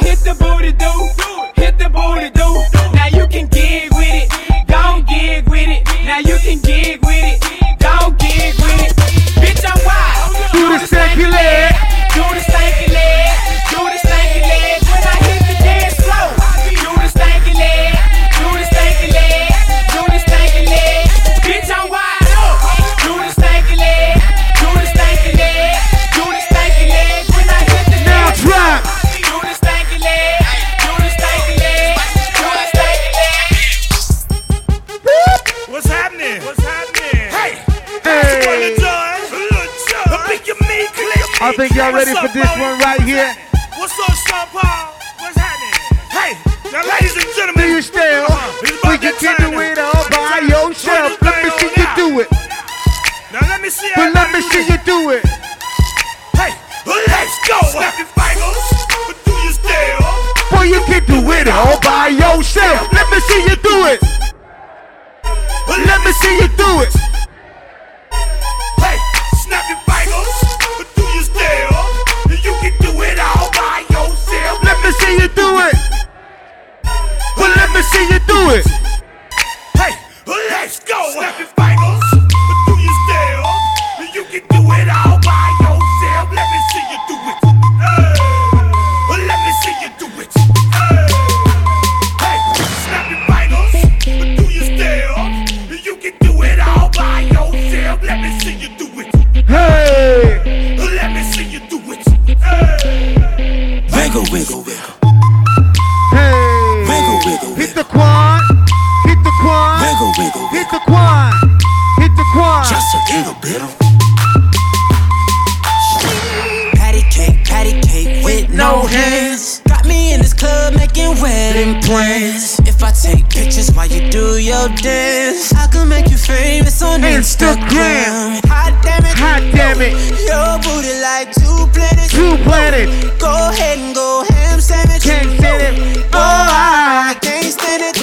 booty 130.63 130.95
like 131.01 131.33
two 131.33 131.67
planets. 131.73 132.13
Two 132.13 132.37
planets. 132.45 132.93
Go 133.21 133.33
ahead 133.51 133.79
and 133.79 133.95
go 133.95 134.25
ham 134.29 134.61
sandwich. 134.61 135.03
Can't 135.03 135.31
stand 135.39 135.63
it. 135.63 136.07
Oh, 136.13 136.19
I 136.19 137.17
can't 137.21 137.53
stand 137.53 137.83
it. 137.83 137.95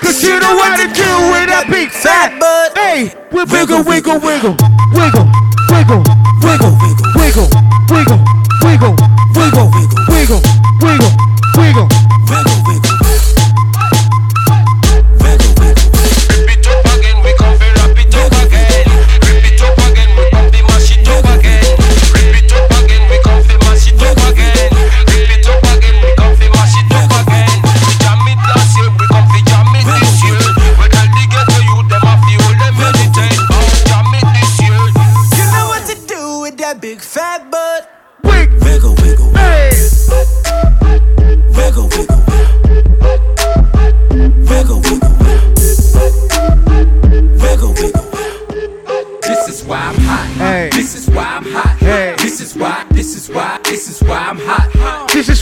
Cause 0.00 0.22
you 0.22 0.38
know 0.40 0.54
what 0.54 0.76
to 0.78 0.86
do 0.88 1.10
with 1.32 1.48
that 1.50 1.66
big 1.70 1.90
fat 1.90 2.38
butt. 2.38 2.76
Hey, 2.78 3.14
we 3.32 3.44
wiggle, 3.44 3.82
wiggle, 3.84 4.20
wiggle, 4.20 4.56
wiggle, 4.94 5.26
wiggle, 5.70 6.02
wiggle, 6.42 6.74
wiggle, 7.16 7.48
wiggle, 7.48 7.48
wiggle, 7.90 8.20
wiggle, 8.62 8.94
wiggle, 9.34 9.70
wiggle, 10.08 10.42
wiggle. 10.42 10.63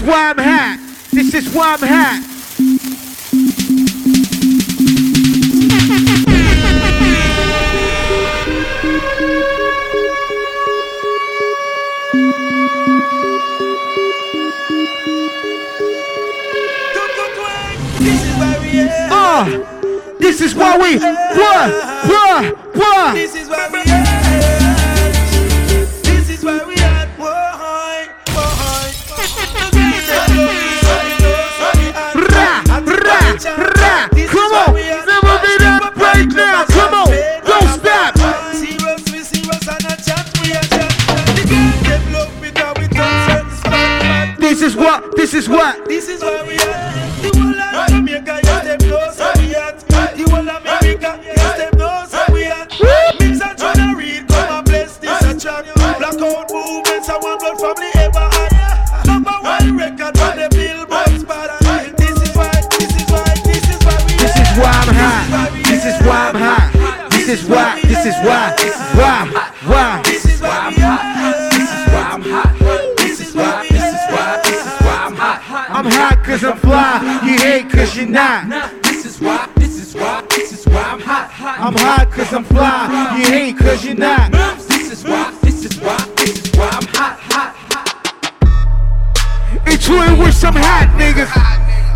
is 0.03 0.09
why 0.09 0.30
I'm 0.30 0.38
hot. 0.38 0.78
This 1.12 1.34
is 1.34 1.55
why 1.55 1.74
I'm 1.74 1.80
hot. 1.80 2.28
Ah, 19.14 19.44
this 20.18 20.40
is 20.40 20.55
why 20.55 20.76
we, 20.78 20.98
what, 20.98 21.72
what, 22.09 22.76
what? 22.76 23.14
This 23.14 23.34
is 23.36 23.48
why 23.48 23.68
we. 23.72 24.11
now. 35.59 36.64
Come 36.66 36.94
on, 36.94 37.11
don't 37.44 37.68
stop. 37.80 38.14
This 44.38 44.62
is 44.62 44.76
what, 44.76 45.16
this 45.16 45.34
is 45.34 45.48
what, 45.48 45.84
this 45.86 46.09
is 46.09 46.20
where 46.20 46.44
we 46.44 46.59
are. 46.59 46.82
Is 67.33 67.49
why. 67.49 67.80
This 67.83 68.05
is 68.05 68.14
why. 68.26 68.55
This 68.59 68.74
is 68.74 68.97
why. 68.97 69.24
Why? 69.64 70.03
This 70.05 70.24
is 70.26 70.41
why 70.41 70.49
I'm 70.49 70.74
hot. 70.74 71.51
This 71.53 71.70
is 71.72 71.87
why 71.93 72.05
I'm 72.12 72.22
hot. 72.22 72.97
This 72.99 73.20
is 73.20 73.35
why. 73.35 73.66
This 73.68 73.89
is 73.89 74.05
why. 74.12 74.41
This 74.45 74.66
is 74.66 74.80
why 74.83 74.97
I'm 75.07 75.14
hot. 75.16 75.70
I'm 75.70 75.87
hot 75.87 76.24
cause 76.24 76.45
I'm 76.45 76.59
fly. 76.59 77.01
You 77.24 77.39
hate 77.39 77.70
cause 77.70 77.97
you're 77.97 78.07
not. 78.07 78.83
This 78.83 79.07
is 79.07 79.20
why. 79.20 79.49
This 79.57 79.78
is 79.80 79.95
why. 79.95 80.22
This 80.28 80.53
is 80.53 80.66
why 80.66 80.83
I'm 80.83 81.01
hot. 81.01 81.30
I'm 81.41 81.74
hot 81.74 82.11
cause 82.11 82.33
I'm 82.33 82.45
fly. 82.45 83.16
You 83.18 83.24
hate 83.24 83.57
cause 83.57 83.85
you're 83.85 83.95
not. 83.95 84.33
This 84.68 84.93
is 84.93 85.05
why. 85.05 85.33
This 85.43 85.64
is 85.64 85.80
why. 85.80 85.97
This 86.16 86.45
is 86.45 86.51
why 86.55 86.68
I'm 86.68 86.87
hot. 86.89 87.18
Hot. 87.33 87.55
Hot. 87.72 87.89
It's 89.66 89.89
with 89.89 90.35
some 90.35 90.55
hot 90.55 90.89
niggas. 90.99 91.33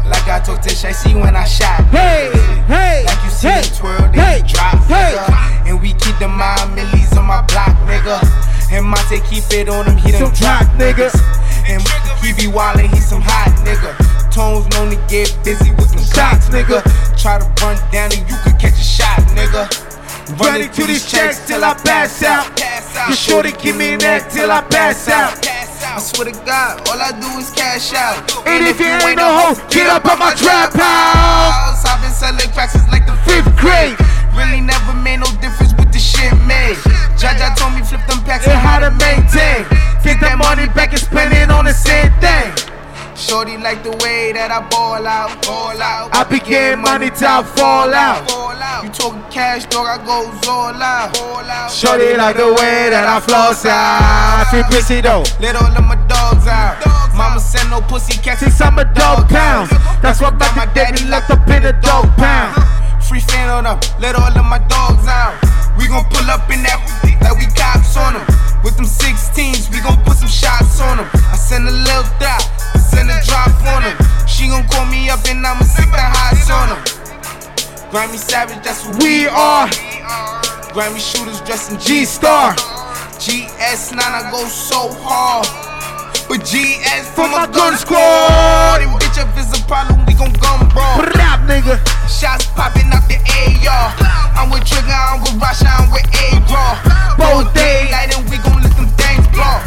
Like 0.09 0.28
I 0.28 0.41
told 0.41 0.62
Tish, 0.62 0.84
I 0.84 0.93
see 0.93 1.14
when 1.14 1.34
I 1.34 1.45
shot. 1.45 1.84
Hey, 1.91 2.30
Monte 9.09 9.22
keep 9.30 9.44
it 9.54 9.68
on 9.68 9.86
him, 9.86 9.96
he 9.98 10.11
done 10.11 10.26
Some 10.26 10.34
drop, 10.34 10.66
drop, 10.66 10.82
nigga. 10.82 11.07
And 11.70 11.78
he 12.26 12.34
be 12.34 12.50
wildin', 12.50 12.90
he 12.90 12.98
some 12.98 13.22
hot 13.22 13.54
nigga. 13.62 13.94
Tones 14.34 14.66
known 14.74 14.90
to 14.90 14.98
get 15.07 15.30
busy 15.46 15.70
with 15.78 15.94
them 15.94 16.02
shots, 16.02 16.50
nigga. 16.50 16.82
Try 17.14 17.38
to 17.38 17.46
run 17.62 17.78
down 17.94 18.11
and 18.11 18.26
you 18.26 18.34
could 18.42 18.59
catch 18.59 18.74
a 18.74 18.82
shot, 18.82 19.22
nigga. 19.38 19.70
Running 20.42 20.72
to 20.72 20.86
these 20.90 21.07
checks 21.07 21.38
till 21.46 21.62
I 21.62 21.74
pass 21.86 22.18
out. 22.24 22.50
You 23.07 23.14
sure 23.14 23.44
to 23.44 23.52
give 23.62 23.76
me 23.76 23.94
neck 23.94 24.28
till 24.28 24.50
I 24.50 24.62
pass 24.62 25.07
out. 25.09 25.38
I 25.38 26.02
swear 26.02 26.26
to 26.26 26.34
God, 26.42 26.82
all 26.90 26.98
I 26.98 27.14
do 27.14 27.30
is 27.38 27.50
cash 27.54 27.94
out. 27.94 28.26
And 28.42 28.66
if 28.66 28.80
you 28.80 28.90
ain't 28.90 29.22
no 29.22 29.30
hoe, 29.30 29.54
get 29.70 29.86
up 29.86 30.02
on 30.11 30.18
my 30.18 30.34
trap 30.34 30.74
house. 30.74 31.86
I've 31.86 32.02
been 32.02 32.11
selling 32.11 32.50
cracks 32.50 32.72
since 32.72 32.90
like 32.90 33.07
the 33.07 33.14
Fifth 33.22 33.54
grade. 33.54 33.94
Really 34.34 34.61
never 34.61 34.98
made 34.98 35.22
no 35.22 35.30
difference 35.38 35.78
with 35.78 35.92
the 35.92 36.02
shit 36.02 36.34
made. 36.42 36.74
Jaja 37.16 37.56
told 37.56 37.72
me 37.74 37.80
flip 37.80 38.04
them 38.06 38.22
packs 38.24 38.46
And 38.46 38.60
how 38.60 38.78
to 38.78 38.90
maintain. 38.92 39.64
Get 40.04 40.20
that 40.20 40.36
money 40.36 40.68
back 40.76 40.92
and 40.92 41.00
spend 41.00 41.32
it 41.32 41.50
on 41.50 41.64
the 41.64 41.72
same 41.72 42.12
thing. 42.20 42.52
Shorty 43.16 43.56
like 43.56 43.82
the 43.82 43.96
way 44.04 44.36
that 44.36 44.52
I 44.52 44.60
ball 44.68 45.00
out, 45.00 45.32
ball 45.40 45.80
out. 45.80 46.12
I 46.12 46.28
be 46.28 46.38
getting 46.38 46.84
money 46.84 47.08
till 47.08 47.32
I 47.32 47.42
fall 47.42 47.88
out. 47.88 48.28
Fall 48.28 48.52
out. 48.52 48.84
You 48.84 48.90
talking 48.92 49.24
cash, 49.32 49.64
dog? 49.66 49.88
I 49.88 49.96
go 50.04 50.28
all 50.52 50.76
out, 50.76 51.16
all 51.16 51.40
out. 51.40 51.72
Shorty 51.72 52.12
like 52.12 52.36
the 52.36 52.52
way 52.52 52.92
that 52.92 53.08
I 53.08 53.18
floss 53.24 53.64
out. 53.64 54.44
Free 54.52 54.62
pussy 54.68 55.00
though. 55.00 55.24
Let 55.40 55.56
all 55.56 55.72
of 55.72 55.84
my 55.88 55.96
dogs 56.06 56.46
out. 56.46 56.76
Mama 57.16 57.40
send 57.40 57.70
no 57.70 57.80
pussy 57.80 58.20
cats 58.20 58.40
Since 58.40 58.60
I'm 58.60 58.78
a 58.78 58.84
dog 58.84 59.26
pound. 59.32 59.70
That's 60.04 60.20
why 60.20 60.30
back 60.30 60.54
my 60.54 60.68
daddy 60.76 61.02
locked 61.08 61.30
up 61.30 61.48
in 61.48 61.64
a 61.64 61.72
dog 61.80 62.12
pound. 62.20 62.52
Free 63.02 63.20
fan 63.20 63.48
on 63.48 63.64
them, 63.64 63.80
let 63.98 64.14
all 64.14 64.28
of 64.28 64.44
my 64.44 64.58
dogs 64.68 65.08
out. 65.08 65.40
We 65.79 65.89
gon' 65.89 66.05
pull 66.09 66.29
up 66.33 66.49
in 66.51 66.62
that 66.64 66.81
like 67.20 67.37
we 67.39 67.47
cops 67.55 67.97
on 67.97 68.14
them. 68.14 68.27
With 68.64 68.77
them 68.77 68.89
16s, 68.89 69.70
we 69.70 69.81
gon' 69.81 70.01
put 70.05 70.16
some 70.18 70.29
shots 70.29 70.81
on 70.81 70.99
them. 70.99 71.09
I 71.12 71.37
send 71.37 71.68
a 71.68 71.70
little 71.70 72.09
dot, 72.18 72.43
I 72.74 72.79
send 72.81 73.11
a 73.11 73.18
drop 73.24 73.53
on 73.68 73.85
them. 73.85 73.97
She 74.27 74.49
gon' 74.49 74.66
call 74.68 74.87
me 74.87 75.11
up 75.11 75.24
and 75.29 75.45
I'ma 75.45 75.64
stick 75.64 75.91
the 75.93 76.01
highs 76.01 76.51
on 76.51 76.74
them. 76.74 76.83
Grammy 77.93 78.18
Savage, 78.18 78.64
that's 78.64 78.85
what 78.85 79.03
We 79.03 79.29
are 79.29 79.68
Grammy 80.74 81.01
shooters 81.01 81.41
dressed 81.43 81.72
in 81.72 81.79
G 81.79 82.05
Star. 82.05 82.55
GS9, 83.16 83.97
I 83.99 84.31
go 84.31 84.45
so 84.45 84.93
hard. 85.01 85.47
But 86.29 86.43
GS 86.43 87.07
For 87.14 87.22
for 87.22 87.29
my 87.31 87.47
gun 87.47 87.79
squad. 87.79 88.83
And 88.83 88.91
bitch, 88.99 89.14
if 89.14 89.31
it's 89.39 89.55
a 89.55 89.62
problem, 89.66 90.05
we 90.07 90.14
gon' 90.14 90.33
gun 90.43 90.68
brawl. 90.70 91.03
Rap 91.14 91.47
nigga. 91.47 91.79
Shots 92.11 92.47
popping 92.51 92.91
out 92.91 93.07
the 93.07 93.18
AR. 93.22 93.95
I'm 94.35 94.51
with 94.51 94.66
Trigger, 94.66 94.91
I'm 94.91 95.22
with 95.22 95.39
Rasha, 95.39 95.70
I'm 95.70 95.91
with 95.91 96.07
A-Raw. 96.07 96.83
Both 97.14 97.55
days. 97.55 97.91
Night 97.91 98.11
and 98.14 98.27
we 98.31 98.39
gon' 98.39 98.62
let 98.62 98.74
them 98.74 98.91
things 98.99 99.27
blow. 99.31 99.62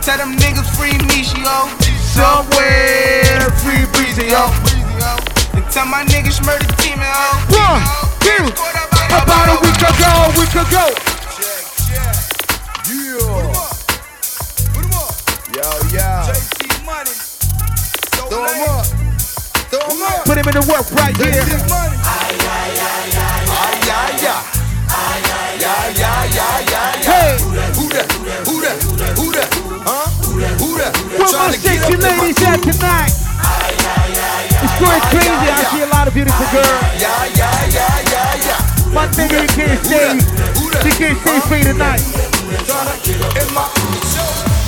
Tell 0.00 0.16
them 0.16 0.36
niggas 0.40 0.68
free 0.76 0.96
me, 1.12 1.22
she 1.22 1.36
yo. 1.44 1.68
Somewhere 2.00 3.52
free 3.60 3.84
breezy, 3.92 4.32
yo. 4.32 4.48
And 5.52 5.64
tell 5.68 5.86
my 5.86 6.04
niggas 6.04 6.40
murder 6.44 6.68
team, 6.80 6.96
yo. 6.96 7.12
One, 7.52 7.84
two, 8.24 8.44
about 9.12 9.52
a 9.52 9.56
week 9.60 9.80
ago, 9.84 10.12
week 10.40 10.56
ago. 10.56 11.11
Yo, 15.62 15.70
yo. 15.94 16.10
JT 16.26 16.82
Money. 16.84 17.14
Throw 18.18 18.42
'em 18.42 18.62
up. 18.66 18.86
Throw 19.70 19.78
'em 19.78 20.02
up. 20.02 20.24
Put 20.26 20.36
him 20.38 20.48
in 20.48 20.54
the 20.58 20.64
work 20.66 20.86
right 20.98 21.14
This 21.16 21.34
here. 21.34 21.56
is 21.56 21.62
money. 21.70 21.96
Ay, 22.02 22.34
ay, 22.34 22.82
ay, 22.82 23.14
ay, 23.14 23.46
ay, 23.46 23.94
ay, 23.94 24.26
ay. 24.26 24.50
Ay, 24.92 25.22
ay, 25.22 25.62
ay, 25.62 26.02
ay, 26.02 26.38
ay, 26.42 26.74
ay, 26.74 26.98
Hey. 27.06 27.32
ay. 27.32 27.42
Who 27.78 27.86
that? 27.94 28.08
Who 28.46 28.58
that? 28.60 28.76
Who 29.18 29.26
that? 29.32 29.48
Huh? 29.86 30.06
Who 30.58 30.78
that? 30.78 30.92
Where 30.98 31.18
my 31.18 31.26
Tryna 31.30 31.52
get 31.52 31.62
sexy 31.62 31.78
up 31.78 31.90
in 31.92 32.00
my- 32.00 32.08
ladies 32.18 32.42
at 32.42 32.62
tonight? 32.62 33.12
It's 34.62 34.76
going 34.82 35.00
crazy. 35.10 35.30
I 35.30 35.64
see 35.70 35.82
a 35.82 35.86
lot 35.86 36.06
of 36.08 36.14
beautiful 36.14 36.46
girls. 36.52 36.82
Yeah, 36.98 37.24
yeah, 37.38 37.66
yeah, 37.70 38.10
yeah, 38.10 38.46
yeah. 38.46 38.94
My 38.94 39.06
nigga, 39.08 39.40
he 39.42 39.48
can't 39.48 39.78
stay. 39.86 40.18
He 40.82 40.90
can't 40.90 41.18
stay 41.22 41.40
free 41.48 41.62
tonight. 41.62 42.00
Tryna 42.02 42.94
get 43.04 43.22
up 43.22 43.36
in 43.42 43.54
my 43.54 43.66
show. 44.12 44.61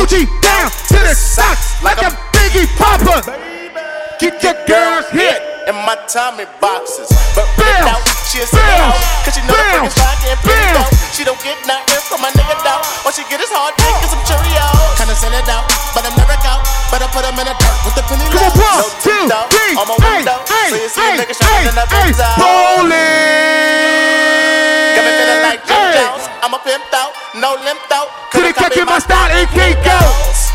Gucci 0.00 0.24
down 0.40 0.70
to 0.88 0.94
the 0.94 1.14
socks 1.14 1.82
like 1.82 1.98
a 1.98 2.10
Biggie 2.32 2.66
Popper. 2.78 3.20
Get 4.18 4.42
your 4.42 4.54
girls 4.66 5.10
hit. 5.10 5.49
In 5.70 5.78
my 5.86 5.94
Tommy 6.10 6.50
boxes. 6.58 7.06
But 7.38 7.46
Bounce, 7.54 7.78
without, 7.86 8.02
she'll 8.26 8.42
send 8.50 8.66
it 8.66 8.82
out. 8.82 8.98
Cause 9.22 9.38
she 9.38 9.42
know 9.46 9.54
the 9.54 9.62
bounce, 9.70 9.94
freaking 9.94 9.94
slide 9.94 10.18
and 10.26 10.42
it 10.42 10.74
out. 10.82 10.90
She 11.14 11.22
don't 11.22 11.38
get 11.46 11.58
nothing 11.62 12.02
from 12.10 12.18
my 12.26 12.30
nigga 12.34 12.58
dog. 12.66 12.82
All 13.06 13.14
she 13.14 13.22
get 13.30 13.38
is 13.38 13.54
hard 13.54 13.78
dick 13.78 13.94
and 14.02 14.10
some 14.10 14.22
Cheerios. 14.26 14.98
Kinda 14.98 15.14
send 15.14 15.30
it 15.38 15.46
out, 15.46 15.70
but 15.94 16.02
I'm 16.02 16.14
never 16.18 16.34
out. 16.42 16.66
Better 16.90 17.06
put 17.14 17.22
him 17.22 17.38
in 17.38 17.46
a 17.46 17.54
dirt 17.54 17.78
with 17.86 17.94
the 17.94 18.02
penny 18.10 18.26
low. 18.34 18.50
No 18.50 18.82
two, 18.98 19.30
three, 19.54 19.78
on 19.78 19.86
my 19.86 19.94
hey, 20.02 20.26
window. 20.26 20.38
hey, 20.50 20.68
So 20.74 20.76
you 20.82 20.90
see 20.90 21.00
hey, 21.06 21.14
a 21.14 21.22
nigga 21.22 21.34
shining 21.38 21.70
in 21.70 21.74
the 21.78 21.86
hey, 21.86 22.10
out. 22.18 22.34
Bowling. 22.42 22.98
Got 24.98 25.02
me 25.06 25.12
feeling 25.14 25.42
like 25.46 25.60
Jim 25.70 25.78
Hey. 25.78 25.94
Jones. 26.02 26.24
I'm 26.42 26.50
a 26.50 26.60
pimp 26.66 26.82
out, 26.98 27.14
no 27.38 27.54
limped 27.62 27.92
out. 27.94 28.10
Couldn't 28.34 28.58
copy 28.58 28.82
my 28.82 28.98
style, 28.98 29.30
it 29.38 29.46
can't 29.54 29.78
go. 29.86 30.49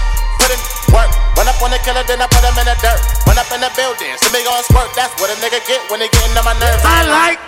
Work. 0.93 1.09
Run 1.37 1.47
up 1.47 1.59
on 1.61 1.71
the 1.71 1.79
killer, 1.81 2.03
then 2.05 2.21
I 2.21 2.27
put 2.27 2.43
him 2.43 2.55
in 2.57 2.65
the 2.67 2.77
dirt. 2.81 3.01
Run 3.25 3.37
up 3.37 3.49
in 3.53 3.61
the 3.61 3.71
building, 3.73 4.13
see 4.21 4.31
me 4.33 4.41
gon' 4.45 4.63
squirt. 4.65 4.91
That's 4.93 5.13
what 5.21 5.29
a 5.31 5.35
nigga 5.41 5.59
get 5.65 5.81
when 5.89 5.99
they 5.99 6.09
get 6.09 6.23
into 6.27 6.43
my 6.45 6.55
nerves. 6.57 6.83
I 6.85 7.05
like. 7.07 7.39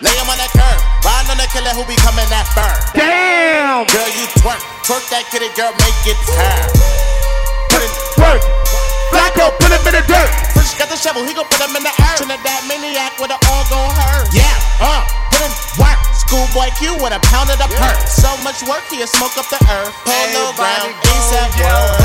Lay 0.00 0.14
him 0.14 0.30
on 0.30 0.38
that 0.38 0.50
curb. 0.54 0.78
Riding 1.02 1.30
on 1.34 1.38
the 1.42 1.48
killer 1.50 1.74
who 1.74 1.82
be 1.84 1.98
coming 2.00 2.26
that 2.30 2.46
firm. 2.54 2.78
Damn. 2.94 3.84
Girl, 3.90 4.10
you 4.14 4.26
twerk. 4.38 4.62
Twerk 4.86 5.04
that 5.10 5.26
kitty, 5.30 5.50
girl, 5.58 5.74
make 5.74 5.98
it 6.06 6.18
turn. 6.22 6.66
Put 7.70 7.82
in 7.82 7.92
Work. 8.22 8.87
Flacco, 9.10 9.52
put 9.58 9.70
him 9.72 9.82
in 9.88 9.94
the 9.96 10.04
dirt. 10.04 10.30
Fresh 10.52 10.76
got 10.76 10.88
the 10.88 10.96
shovel, 10.96 11.24
he 11.24 11.32
gon' 11.32 11.48
put 11.48 11.64
him 11.64 11.76
in 11.76 11.82
the 11.82 11.94
earth. 12.04 12.18
Trinidad 12.20 12.62
maniac 12.68 13.16
with 13.18 13.32
an 13.32 13.40
all 13.48 13.64
gon' 13.72 13.90
hurt. 13.92 14.28
Yeah, 14.32 14.52
uh, 14.80 15.04
put 15.32 15.42
in 15.42 15.52
work. 15.80 15.98
Schoolboy 16.12 16.68
Q 16.76 16.94
with 17.00 17.16
a 17.16 17.20
pound 17.32 17.48
of 17.48 17.56
the 17.56 17.68
perk. 17.72 17.96
So 18.04 18.28
much 18.44 18.60
work, 18.68 18.84
he'll 18.92 19.08
smoke 19.08 19.36
up 19.40 19.48
the 19.48 19.60
earth. 19.64 19.94
Polo 20.04 20.52
ground, 20.56 20.92
ASAP 21.08 21.56
world. 21.60 21.96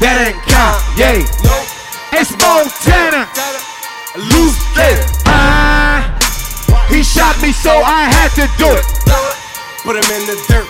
That 0.00 0.18
ain't 0.26 0.40
Kanye. 0.50 1.22
It's 2.10 2.34
Montana. 2.42 3.30
Loose 4.18 4.58
it. 4.74 4.98
Ah. 5.26 6.18
He 6.88 7.04
shot 7.04 7.40
me, 7.40 7.52
so 7.52 7.70
I 7.70 8.10
had 8.10 8.34
to 8.34 8.50
do 8.58 8.66
it. 8.74 8.84
Put 9.84 9.96
him 9.96 10.08
in 10.10 10.26
the 10.26 10.36
dirt. 10.48 10.66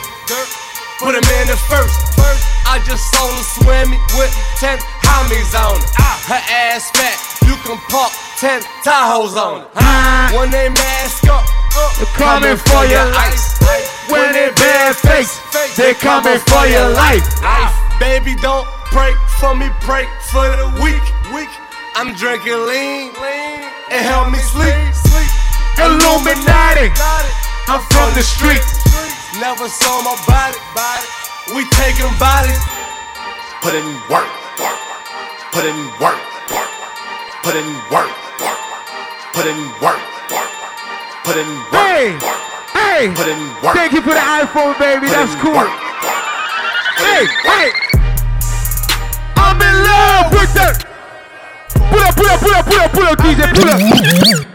Put 0.98 1.14
him 1.14 1.24
in 1.40 1.46
the 1.48 1.57
first. 1.57 2.51
I 2.66 2.78
just 2.86 3.04
saw 3.12 3.26
her 3.26 3.46
swimming 3.60 4.02
with 4.18 4.32
10 4.60 4.78
homies 5.02 5.52
on 5.54 5.78
it. 5.78 5.90
Ah. 5.98 6.16
Her 6.28 6.42
ass 6.70 6.90
fat, 6.94 7.16
you 7.46 7.54
can 7.66 7.78
park 7.90 8.12
10 8.38 8.62
Tahoes 8.84 9.36
on 9.36 9.62
it. 9.62 9.68
Ah. 9.76 10.30
When 10.34 10.50
they 10.50 10.68
mask 10.68 11.28
up, 11.28 11.44
uh, 11.76 11.90
They're 11.98 12.14
coming 12.16 12.56
for 12.56 12.84
your 12.86 13.06
life. 13.12 13.40
When 14.08 14.32
they 14.32 14.50
bare 14.56 14.94
face, 14.94 15.40
they're 15.76 15.94
coming 15.94 16.38
for 16.50 16.66
your 16.66 16.90
life. 16.92 17.24
Baby, 17.98 18.34
don't 18.42 18.66
pray 18.90 19.14
for 19.40 19.54
me, 19.54 19.70
pray 19.80 20.06
for 20.30 20.44
the 20.56 20.68
weak. 20.82 21.04
Weak. 21.32 21.48
I'm 21.94 22.14
drinking 22.14 22.56
lean, 22.66 23.12
lean. 23.20 23.60
help 23.88 24.30
me 24.30 24.38
sleep. 24.38 24.74
Illuminati. 25.78 26.92
I'm 27.68 27.80
from 27.92 28.12
the 28.14 28.22
street. 28.22 28.64
Never 29.40 29.68
saw 29.68 30.02
my 30.02 30.16
body. 30.26 31.21
We 31.51 31.64
taking 31.74 32.07
bodies. 32.18 32.59
Put 33.61 33.74
in 33.74 33.84
work, 34.11 34.30
work, 34.59 34.78
put 35.53 35.64
in 35.64 35.76
work, 36.01 36.18
work, 36.51 36.70
put 37.43 37.55
in 37.55 37.66
work, 37.90 38.11
work, 38.40 38.61
put 39.34 39.47
in 39.47 39.59
work, 39.82 40.03
work, 40.30 40.51
put 41.24 41.36
in 41.36 41.47
work, 41.70 41.82
Hey, 41.82 42.14
work, 42.18 42.43
hey. 42.74 43.12
put 43.14 43.28
in 43.28 43.38
work. 43.62 43.74
Thank 43.74 43.93
you 43.93 44.03
for 44.03 44.14
the 44.14 44.20
iPhone, 44.22 44.78
baby. 44.78 45.07
Put 45.07 45.14
That's 45.14 45.34
cool. 45.43 45.53
work, 45.55 45.70
Hey, 46.99 47.26
hey. 47.47 47.70
I'm 49.36 49.61
in 49.62 49.76
love 49.86 50.32
with 50.32 50.53
the. 50.55 50.84
Pull 51.90 52.01
up, 52.01 52.16
pull 52.16 52.26
up, 52.26 52.40
pull 52.40 52.55
up, 52.55 52.66
pull 52.66 52.78
up, 52.80 52.93
pull 52.93 53.05
up, 53.07 53.18
DJ, 53.18 53.55
pull 53.55 54.47
up. 54.47 54.51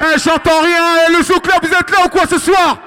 Eh, 0.00 0.18
j'entends 0.18 0.60
rien. 0.60 1.06
Eh, 1.06 1.12
le 1.12 1.22
Soul 1.22 1.40
Club, 1.40 1.58
vous 1.62 1.72
êtes 1.72 1.90
là 1.90 2.04
ou 2.04 2.08
quoi 2.08 2.26
ce 2.26 2.38
soir? 2.38 2.78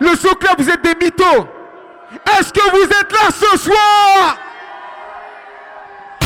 Le 0.00 0.14
Soul 0.16 0.36
Club, 0.36 0.54
vous 0.58 0.70
êtes 0.70 0.82
des 0.82 0.94
mythos. 0.94 1.48
Est-ce 2.38 2.52
que 2.52 2.70
vous 2.70 2.84
êtes 2.84 3.12
là 3.12 3.30
ce 3.30 3.58
soir? 3.58 4.38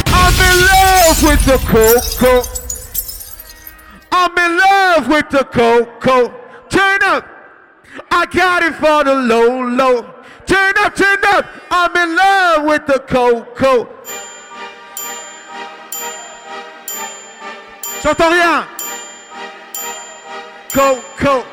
I'm 0.07 0.35
in 0.41 0.57
love 0.61 1.23
with 1.23 1.45
the 1.47 1.59
cocoa. 1.67 2.43
I'm 4.13 4.37
in 4.37 4.59
love 4.59 5.09
with 5.09 5.29
the 5.31 5.45
cocoa. 5.45 6.33
Turn 6.69 6.99
up. 7.05 7.25
I 8.11 8.27
got 8.27 8.63
it 8.63 8.75
for 8.75 9.05
the 9.05 9.15
low, 9.15 9.63
low. 9.63 10.03
Turn 10.47 10.75
up, 10.85 10.95
turn 10.95 11.19
up. 11.35 11.47
I'm 11.71 11.97
in 11.97 12.17
love 12.17 12.65
with 12.65 12.87
the 12.87 13.01
cocoa. 13.01 13.89
J'entends 18.03 18.31
rien. 18.31 18.65
Coco. 20.73 21.45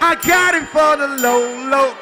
I 0.00 0.14
got 0.26 0.54
it 0.54 0.66
for 0.68 0.96
the 0.96 1.08
low, 1.20 1.42
low. 1.68 1.94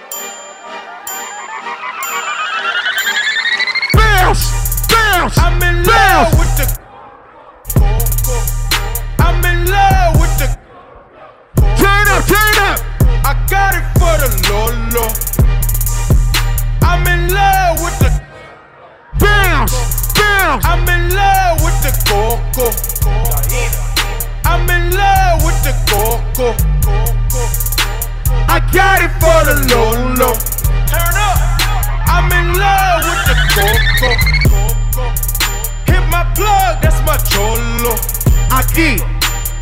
Bounce, 3.94 4.86
bounce, 4.88 5.38
I'm 5.38 5.62
in 5.62 5.84
love 5.84 6.38
with 6.38 6.56
the. 6.56 6.66
I'm 9.18 9.44
in 9.44 9.70
love 9.70 10.20
with 10.20 10.38
the. 10.38 10.46
Turn 11.76 12.08
up, 12.14 12.24
turn 12.26 12.58
up. 12.62 12.78
I 13.24 13.34
got 13.50 13.74
it 13.74 13.84
for 13.98 14.14
the 14.22 14.28
Lolo. 14.50 15.08
I'm 16.82 17.06
in 17.06 17.34
love 17.34 17.80
with 17.82 17.98
the. 17.98 18.22
Bounce, 19.18 20.01
bounce. 20.22 20.64
I'm 20.64 20.86
in 20.94 21.02
love 21.14 21.62
with 21.64 21.78
the 21.86 21.92
Coco. 22.08 22.66
I'm 24.44 24.68
in 24.76 24.84
love 24.90 25.44
with 25.46 25.58
the 25.66 25.74
Coco. 25.90 26.48
I 28.48 28.58
got 28.78 28.98
it 29.06 29.12
for 29.22 29.38
the 29.48 29.56
Lolo. 29.72 30.30
Turn 30.90 31.14
up. 31.28 31.38
I'm 32.14 32.28
in 32.38 32.48
love 32.64 33.00
with 33.08 33.22
the 33.30 33.36
Coco. 33.54 34.10
Hit 35.90 36.04
my 36.10 36.24
plug, 36.36 36.82
that's 36.82 37.00
my 37.08 37.16
cholo. 37.30 37.94
Aquí. 38.58 39.00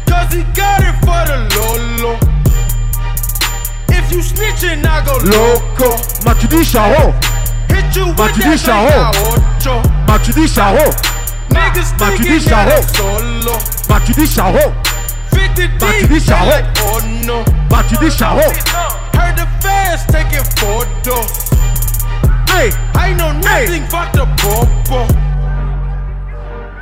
Cause 0.08 0.32
he 0.34 0.42
got 0.60 0.80
it 0.82 0.96
for 1.06 1.20
the 1.30 1.38
Lolo. 1.54 2.12
If 3.88 4.10
you 4.12 4.20
snitching, 4.20 4.84
I 4.84 5.04
go 5.04 5.14
Loco. 5.34 5.96
Ma 6.24 6.34
tu 6.34 6.46
dis 6.48 6.72
Charo. 6.72 7.14
Hit 7.70 7.96
you 7.96 8.06
with 8.08 8.16
that 8.18 8.58
Charo. 8.58 9.12
Ma 10.06 10.18
tu 10.18 10.32
dis 10.32 10.48
Charo. 10.54 10.84
Niggas 11.50 11.92
Ma 11.98 12.10
tu 12.10 12.22
thinking 12.22 12.44
that 12.44 12.68
I'm 12.68 12.68
Charo. 12.68 12.78
solo. 12.96 13.54
Ma 13.88 13.98
tu 14.00 14.12
Charo. 14.26 14.72
50 15.30 15.68
Ma 15.80 15.92
tu 15.92 16.00
deep, 16.00 16.08
dis 16.10 16.26
they 16.26 16.32
Charo. 16.32 16.50
like, 16.50 16.66
oh 16.82 17.00
no. 17.26 17.44
Ma 17.70 17.82
tu 17.82 17.96
dis 17.96 18.14
Charo. 18.16 18.46
Heard 19.14 19.36
the 19.36 19.46
fans 19.62 20.04
taking 20.06 20.44
photos. 20.58 21.50
Hey, 22.50 22.70
I 22.94 23.14
know 23.14 23.32
nothing 23.32 23.84
but 23.90 24.12
the 24.12 24.26
popo. 24.40 25.06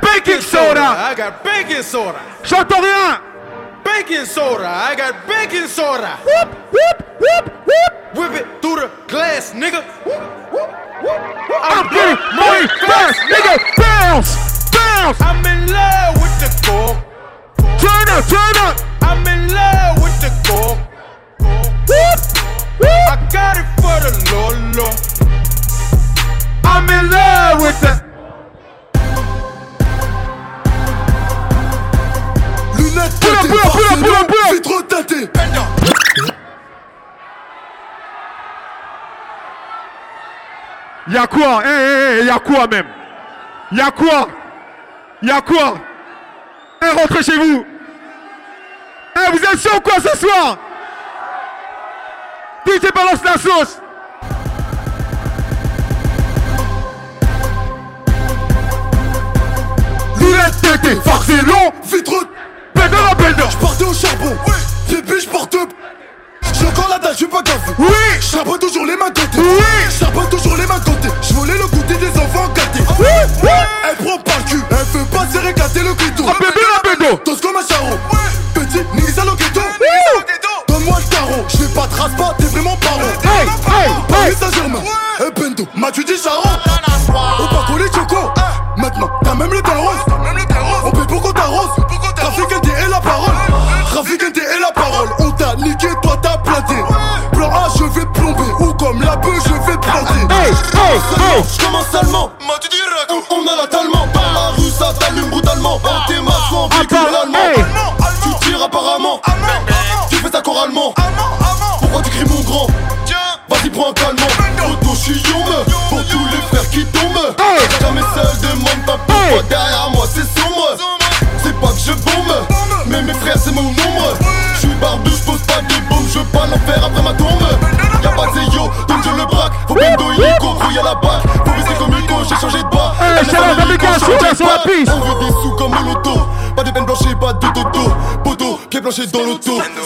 baking 0.01 0.41
soda. 0.41 0.81
I 0.81 1.13
got 1.15 1.43
baking 1.43 1.83
soda. 1.83 2.19
J'entends 2.43 2.81
rien. 2.81 3.28
Baking 3.89 4.25
soda. 4.25 4.67
I 4.67 4.95
got 4.95 5.27
baking 5.27 5.67
soda. 5.67 6.17
Whoop, 6.23 6.49
whoop, 6.71 6.97
whoop, 7.19 7.45
whoop. 7.65 7.93
Whip 8.15 8.33
it 8.39 8.61
through 8.61 8.75
the 8.81 8.91
glass, 9.07 9.51
nigga. 9.53 9.81
I'm 11.69 11.89
getting 11.89 12.21
money 12.37 12.67
fast, 12.85 13.19
nigga. 13.33 13.55
Bounce, 13.77 14.69
bounce. 14.69 15.19
I'm 15.21 15.43
in 15.45 15.71
love 15.73 16.15
with 16.21 16.35
the 16.39 16.49
coke. 16.65 16.97
Turn 17.81 18.05
up, 18.13 18.23
turn 18.29 18.55
up. 18.61 18.77
I'm 19.01 19.25
in 19.25 19.53
love 19.53 19.97
with 20.03 20.17
the 20.21 20.31
coke. 20.47 20.79
Whoop, 21.89 22.19
whoop. 22.79 23.05
I 23.09 23.17
got 23.33 23.57
it 23.57 23.67
for 23.81 23.97
the 24.05 24.11
Lolo. 24.31 24.89
I'm 26.63 26.87
in 26.89 27.09
love 27.09 27.61
with 27.61 27.81
the. 27.81 28.08
Lunettes 32.99 33.19
Pull 33.19 33.29
up, 33.29 33.41
teintées, 33.41 33.47
pull 33.47 33.59
up, 33.59 33.71
pull 33.71 33.85
up, 33.85 33.99
pull 33.99 34.15
up, 34.15 34.27
pull 34.27 34.37
up. 34.37 34.53
vitres 34.53 34.87
teintées. 34.87 35.29
Y'a 41.07 41.25
quoi 41.27 41.61
Eh, 41.65 41.67
eh, 41.67 42.19
eh, 42.21 42.25
y'a 42.25 42.39
quoi 42.39 42.67
même? 42.67 42.85
Y'a 43.71 43.91
quoi? 43.91 44.27
Y'a 45.21 45.41
quoi? 45.41 45.77
Eh, 46.83 46.99
rentrez 46.99 47.23
chez 47.23 47.37
vous. 47.37 47.65
Eh, 49.15 49.31
vous 49.31 49.43
êtes 49.43 49.59
chaud 49.61 49.77
ou 49.77 49.81
quoi 49.81 49.95
ce 49.99 50.17
soir? 50.17 50.57
DJ 52.65 52.91
balance 52.93 53.23
la 53.23 53.33
sauce. 53.37 53.79
Teintées, 60.61 60.95
farce 61.03 61.29
et 61.29 61.41
long 61.45 61.71
Vitres 61.83 62.27
Bendo 62.75 62.97
la 62.97 63.15
bendo 63.15 63.43
J'partais 63.51 63.83
au 63.83 63.93
charbon. 63.93 64.35
Depuis 64.89 65.21
j'porte. 65.21 65.55
J'ai 66.53 66.65
encore 66.65 66.89
la 66.89 66.99
dalle, 66.99 67.13
j'suis 67.13 67.27
pas 67.27 67.41
gavé. 67.41 67.59
Oui 67.77 67.87
J'charbonne 68.19 68.59
toujours 68.59 68.85
les 68.85 68.95
mains 68.95 69.11
côté. 69.11 69.37
Oui 69.37 69.63
J'charbonne 69.89 70.29
toujours 70.29 70.57
les 70.57 70.65
mains 70.65 70.79
côté. 70.79 71.09
J'volais 71.21 71.53
le 71.57 71.67
goûter 71.67 71.95
des 71.95 72.19
enfants 72.19 72.47
gâtés. 72.55 72.83
Oui, 72.99 73.05
oui 73.43 73.49
Elle 73.89 74.05
prend 74.05 74.17
pas 74.19 74.38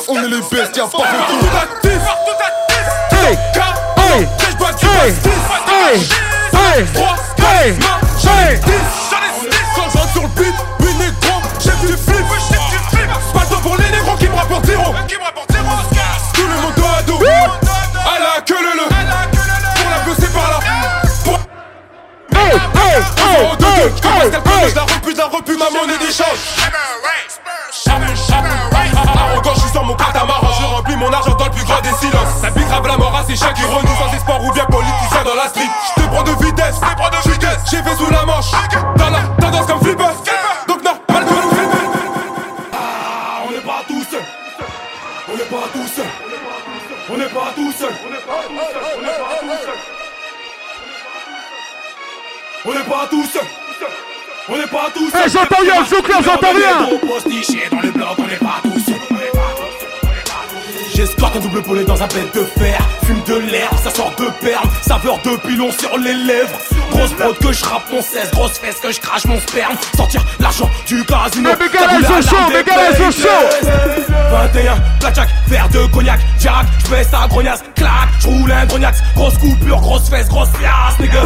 On 0.08 0.16
est 0.24 0.28
les 0.28 0.42
bestes, 0.52 0.78
y'a 0.78 0.84
pas 0.84 0.90
photo. 0.90 2.23
Le 55.94 55.98
Joker, 55.98 56.24
j'entends. 56.24 56.48
J'escorte 60.96 61.36
un 61.36 61.40
double 61.40 61.62
polé 61.64 61.84
dans 61.84 62.02
un 62.02 62.08
bête 62.08 62.34
de 62.36 62.44
fer. 62.44 62.80
Fume 63.06 63.22
de 63.28 63.36
l'herbe, 63.52 63.78
ça 63.84 63.90
sort 63.90 64.14
de 64.18 64.26
perles. 64.46 64.68
Saveur 64.82 65.20
de 65.24 65.36
pilon 65.48 65.72
sur 65.72 65.98
les 65.98 66.14
lèvres. 66.14 66.58
Grosse 66.92 67.12
prod 67.14 67.38
que 67.38 67.52
je 67.52 67.66
rappe 67.66 67.92
mon 67.92 68.02
16 68.02 68.32
Grosse 68.32 68.60
fesse 68.60 68.80
que 68.80 68.92
je 68.92 69.00
crache 69.00 69.26
mon 69.26 69.40
sperme. 69.40 69.76
Sortir 69.96 70.24
l'argent 70.44 70.70
du 70.86 71.04
casino. 71.06 71.50
Mais 71.50 71.66
mes 71.66 71.72
gars, 71.72 71.88
là, 71.88 71.98
ils 72.00 72.98
sont 72.98 73.12
chauds. 73.12 73.68
21, 74.32 74.76
blackjack, 75.00 75.30
verre 75.48 75.70
de 75.70 75.86
cognac. 75.88 76.20
Jack, 76.40 76.66
j'baisse 76.86 77.08
à 77.14 77.28
grognasse, 77.28 77.64
clac 77.76 78.10
J'roule 78.20 78.52
un 78.52 78.66
grognax, 78.66 79.00
grosse 79.16 79.38
coupure, 79.38 79.80
grosse 79.80 80.10
fesse, 80.10 80.28
grosse 80.28 80.50
pièce, 80.50 81.00
nigga 81.00 81.22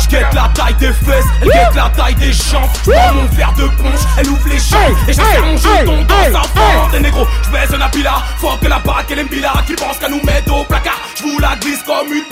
J'guette 0.00 0.34
la 0.34 0.50
taille 0.54 0.74
des 0.74 0.92
fesses, 0.92 1.24
elle 1.40 1.48
guette 1.48 1.74
la 1.74 1.90
taille 1.96 2.14
des 2.16 2.32
champs 2.32 2.68
J'prends 2.84 3.14
mon 3.14 3.26
verre 3.26 3.52
de 3.56 3.68
plonge, 3.68 4.00
elle 4.18 4.28
ouvre 4.28 4.48
les 4.48 4.58
champs. 4.58 4.76
Et 5.08 5.12
j'insère 5.12 5.44
mon 5.44 5.56
jeton 5.56 6.04
dans 6.08 6.40
sa 6.40 6.48
fente. 6.48 6.94
Et 6.94 7.00
négro, 7.00 7.26
j'baisse 7.44 7.72
un 7.72 7.80
apila 7.80 8.22
Fuck 8.38 8.68
la 8.68 8.78
baraque, 8.80 9.06
elle 9.10 9.20
aime 9.20 9.28
Qui 9.28 9.74
pense 9.74 9.98
qu'à 9.98 10.08
nous 10.08 10.22
mettre 10.24 10.54
au 10.54 10.64
placard. 10.64 11.00
J'vous 11.16 11.38
la 11.38 11.56
glisse 11.56 11.82
comme 11.84 12.12
une 12.12 12.24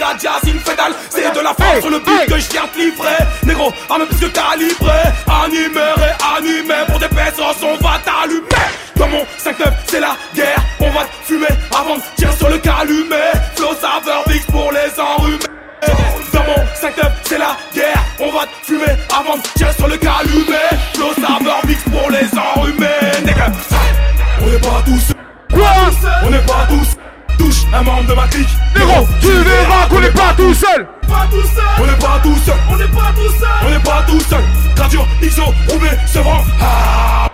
Kadia, 0.00 0.32
c'est 0.42 0.50
une 0.50 0.60
fédale 0.60 0.92
C'est 1.10 1.34
de 1.34 1.40
la 1.40 1.54
force 1.54 1.80
sur 1.80 1.90
le 1.90 1.98
beat 1.98 2.26
que 2.26 2.38
j'viens 2.38 2.66
te 2.72 2.78
livrer. 2.78 3.24
Négro, 3.44 3.72
arme 3.88 4.06
plus 4.06 4.18
que 4.18 4.26
calibré 4.26 5.10
Animé, 5.70 5.92
réanimé 5.96 6.74
Pour 6.88 6.98
des 6.98 7.08
pesos, 7.08 7.62
on 7.62 7.76
va 7.82 8.00
t'allumer 8.04 8.46
dans 8.96 9.08
mon 9.08 9.22
5-9, 9.22 9.72
c'est 9.86 10.00
la 10.00 10.14
guerre. 10.34 10.62
On 10.78 10.90
va 10.90 11.04
te 11.04 11.24
fumer 11.24 11.46
avant 11.74 11.96
de 11.96 12.02
tirer 12.16 12.36
sur 12.36 12.50
le 12.50 12.58
calumet. 12.58 13.32
Flow 13.56 13.74
saveur 13.80 14.22
mix 14.28 14.44
pour 14.44 14.70
les 14.72 15.00
enrhumés. 15.00 15.38
Dans 16.34 16.44
mon 16.44 16.54
5-9, 16.74 17.10
c'est 17.24 17.38
la 17.38 17.56
guerre. 17.74 18.04
On 18.18 18.30
va 18.30 18.40
te 18.44 18.66
fumer 18.66 18.92
avant 19.18 19.38
de 19.38 19.42
tirer 19.56 19.72
sur 19.72 19.88
le 19.88 19.96
calumet. 19.96 20.68
Flow 20.92 21.14
saveur 21.14 21.66
mix 21.66 21.82
pour 21.84 22.10
les 22.10 22.28
enrhumés. 22.38 22.86
On 24.42 24.46
n'est 24.50 24.58
pas 24.58 24.82
tous. 24.84 25.12
On 26.22 26.30
n'est 26.30 26.38
pas 26.40 26.66
tous. 26.68 26.96
Touche 27.38 27.64
un 27.72 27.82
membre 27.82 28.06
de 28.08 28.14
ma 28.14 28.28
clique. 28.28 28.48
Négro, 28.76 29.06
tu 29.20 29.28
verras 29.28 29.86
qu'on 29.88 30.00
n'est 30.00 30.10
pas 30.10 30.34
tout 30.36 30.54
seul. 30.54 30.86
Pas 31.08 31.26
tout 31.30 31.42
seul. 31.42 31.64
On 31.78 31.86
n'est 31.86 31.98
pas 31.98 32.20
tout 32.22 32.36
seul. 32.44 32.54
On 32.70 32.76
n'est 32.76 32.84
pas 32.88 33.12
tout 33.14 33.32
seul. 33.38 33.48
On 33.64 33.70
n'est 33.70 33.78
pas 33.80 34.02
tout 34.06 34.20
seul. 34.20 34.44
Gradure, 34.76 35.06
XO, 35.22 35.44
Roubaix, 35.68 35.98
Sevran. 36.06 36.40
Ah. 36.60 37.28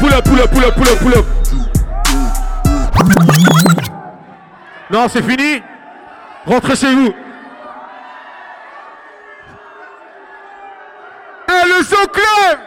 Pull 0.00 0.12
up, 0.14 0.24
pull 0.24 0.40
up, 0.40 0.50
pull 0.50 0.64
up, 0.64 0.74
pull 0.74 0.88
up, 0.88 0.98
pull 0.98 1.14
up. 1.14 1.26
Non, 4.90 5.08
c'est 5.08 5.22
fini. 5.22 5.62
Rentrez 6.46 6.76
chez 6.76 6.94
vous. 6.94 7.12
Eh, 11.48 11.68
le 11.68 11.84
Zoo 11.84 12.06
Club 12.08 12.58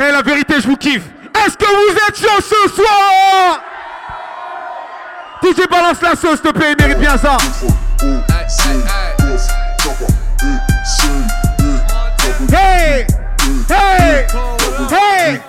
Eh, 0.00 0.10
la 0.12 0.22
vérité, 0.22 0.54
je 0.60 0.66
vous 0.66 0.76
kiffe. 0.76 1.04
Est-ce 1.46 1.56
que 1.56 1.64
vous 1.66 1.96
êtes 2.08 2.16
chaud 2.16 2.40
ce 2.40 2.74
soir? 2.74 3.60
DJ 5.42 5.68
balance 5.68 6.00
la 6.02 6.10
sauce, 6.14 6.40
s'il 6.40 6.52
te 6.52 6.56
plaît, 6.56 6.74
il 6.78 6.84
mérite 6.84 6.98
bien 6.98 7.16
ça. 7.18 7.36
Hey! 12.52 13.06
Hey! 13.70 14.26
Hey! 14.90 15.40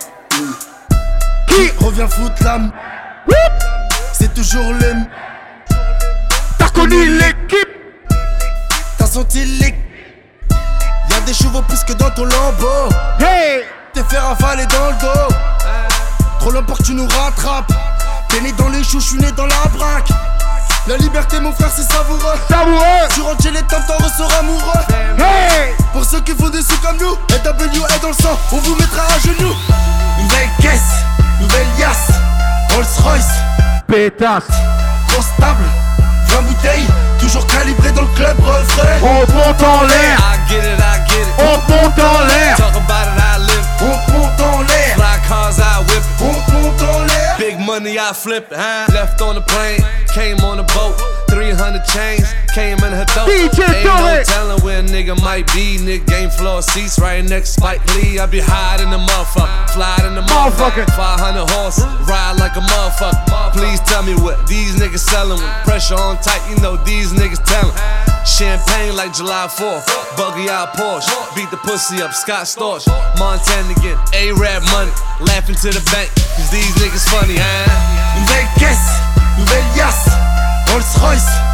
Qui? 1.48 1.70
Revient 1.84 2.06
foutre 2.08 2.42
l'âme. 2.42 2.72
C'est 4.12 4.32
toujours 4.34 4.72
les 4.80 4.86
m- 4.90 5.06
T'as 6.58 6.68
connu 6.70 7.06
l'équipe? 7.18 7.68
T'as 8.98 9.06
senti 9.06 9.44
les 9.44 9.74
Y'a 11.10 11.20
des 11.26 11.34
chevaux 11.34 11.62
plus 11.62 11.84
que 11.84 11.92
dans 11.92 12.10
ton 12.10 12.24
lambeau. 12.24 12.88
Hey 13.20 13.64
T'es 13.94 14.02
fait 14.08 14.18
ravaler 14.18 14.66
dans 14.66 14.88
le 14.88 14.94
dos. 15.00 15.34
Trop 16.40 16.50
long 16.50 16.64
pour 16.64 16.76
que 16.76 16.82
tu 16.82 16.94
nous 16.94 17.06
rattrapes. 17.06 17.72
T'es 18.28 18.40
né 18.40 18.50
dans 18.58 18.68
les 18.68 18.82
choux, 18.82 18.98
je 18.98 19.06
suis 19.06 19.18
né 19.18 19.30
dans 19.30 19.46
la 19.46 19.68
braque. 19.72 20.08
La 20.88 20.96
liberté 20.96 21.38
mon 21.38 21.52
frère 21.52 21.70
c'est 21.72 21.84
savoureux. 21.84 22.34
Savoureux. 22.50 23.08
Tu 23.14 23.20
rentres 23.20 23.42
chez 23.44 23.52
les 23.52 23.62
temps 23.62 23.76
t'en 23.86 24.04
ressors 24.04 24.32
amoureux. 24.40 24.80
Hey. 25.18 25.74
Pour 25.92 26.04
ceux 26.04 26.20
qui 26.22 26.32
font 26.32 26.48
des 26.48 26.60
sous 26.62 26.76
comme 26.78 26.96
nous 26.96 27.14
NW 27.30 27.84
est 27.94 28.02
dans 28.02 28.08
le 28.08 28.14
sang, 28.14 28.36
on 28.50 28.56
vous 28.56 28.74
mettra 28.74 29.04
à 29.04 29.18
genoux. 29.20 29.54
Nouvelle 30.20 30.50
caisse, 30.60 31.04
nouvelle 31.40 31.68
yasse 31.78 32.18
Rolls 32.74 32.84
Royce 33.04 33.30
Pétasse. 33.86 34.42
Grosse 35.06 35.30
table, 35.38 35.64
20 36.30 36.42
bouteilles. 36.42 36.88
Toujours 37.20 37.46
calibré 37.46 37.92
dans 37.92 38.02
le 38.02 38.08
club 38.08 38.36
refrain. 38.40 38.88
On 39.02 39.24
te 39.24 39.32
monte 39.32 39.62
en 39.62 39.82
l'air. 39.82 40.18
I 40.18 40.50
get 40.50 40.58
it, 40.58 40.80
I 40.80 41.08
get 41.08 41.20
it. 41.20 41.34
On 41.38 41.58
te 41.60 41.72
monte 41.72 41.98
en 42.00 42.26
l'air 42.26 43.23
Talk 43.84 44.08
about 44.08 44.40
it, 44.40 44.40
I 44.40 44.40
live. 44.40 44.40
On 44.40 44.40
te 44.40 44.40
monte 44.40 44.40
en 44.40 44.62
l'air 44.62 44.94
Fly 44.96 45.28
cars, 45.28 45.58
I 45.58 45.84
whip. 45.88 46.04
On 46.20 46.34
te 46.34 46.52
monte 46.52 46.82
en 46.82 47.38
Big 47.38 47.58
money, 47.58 47.98
I 47.98 48.12
flip. 48.14 48.46
Huh? 48.50 48.86
Left 48.92 49.20
on 49.20 49.34
the 49.34 49.42
plane, 49.42 49.80
came 50.14 50.38
on 50.40 50.56
the 50.56 50.62
boat. 50.72 50.94
300 51.28 51.84
chains, 51.84 52.24
came 52.54 52.78
in 52.78 52.92
her 52.92 53.04
throat. 53.06 53.26
DJ 53.26 53.66
Ain't 53.66 53.84
no 53.84 53.96
Torre. 53.98 54.24
telling 54.24 54.62
where 54.62 54.78
a 54.78 54.82
nigga 54.82 55.20
might 55.20 55.46
be. 55.52 55.76
Nigga 55.78 56.06
game 56.06 56.30
floor 56.30 56.62
seats 56.62 56.98
right 56.98 57.24
next 57.24 57.54
Spike 57.54 57.84
Lee. 57.96 58.18
I 58.18 58.26
be 58.26 58.40
high 58.40 58.80
in 58.80 58.88
the 58.90 58.98
motherfucker, 58.98 59.70
fly 59.70 59.98
in 60.06 60.14
the 60.14 60.22
motherfucker. 60.22 60.86
500 60.94 61.50
horse, 61.50 61.82
ride 62.08 62.36
like 62.38 62.56
a 62.56 62.60
motherfucker. 62.60 63.52
Please 63.52 63.80
tell 63.80 64.02
me 64.04 64.14
what 64.14 64.46
these 64.46 64.76
niggas 64.76 65.00
selling. 65.00 65.40
With 65.42 65.64
pressure 65.64 65.96
on 65.96 66.16
tight, 66.22 66.40
you 66.48 66.56
know 66.62 66.76
these 66.84 67.12
niggas 67.12 67.42
telling. 67.44 67.74
Champagne 68.24 68.96
like 68.96 69.12
July 69.12 69.46
4th, 69.46 69.86
buggy 70.16 70.48
out 70.48 70.74
Porsche, 70.74 71.12
beat 71.36 71.50
the 71.50 71.58
pussy 71.58 72.02
up, 72.02 72.12
Scott 72.12 72.46
Storch, 72.46 72.88
Montana 73.18 73.70
again, 73.78 73.98
A-Rap 74.14 74.62
money, 74.72 74.90
laughing 75.20 75.54
to 75.56 75.68
the 75.68 75.84
bank, 75.92 76.10
cause 76.34 76.50
these 76.50 76.74
niggas 76.80 77.06
funny, 77.08 77.36
huh? 77.36 77.84
Rolls 80.74 80.98
Royce 81.00 81.53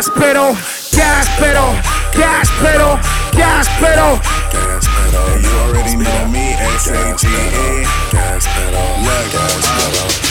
Gas 0.00 0.08
pedal, 0.16 0.54
gas 0.96 1.28
pedal, 1.38 1.74
gas 2.16 2.48
pedal, 2.62 2.98
gas 3.36 3.68
pedal. 3.78 4.16
Gas 4.50 4.88
pedal. 4.88 5.42
You 5.42 5.50
already 5.58 5.96
know 5.96 6.26
me, 6.28 6.54
S-A-G-E. 6.78 7.84
Gas 8.10 8.46
pedal, 8.46 8.80
yeah, 9.04 9.30
gas 9.30 9.60
pedal. 9.68 10.29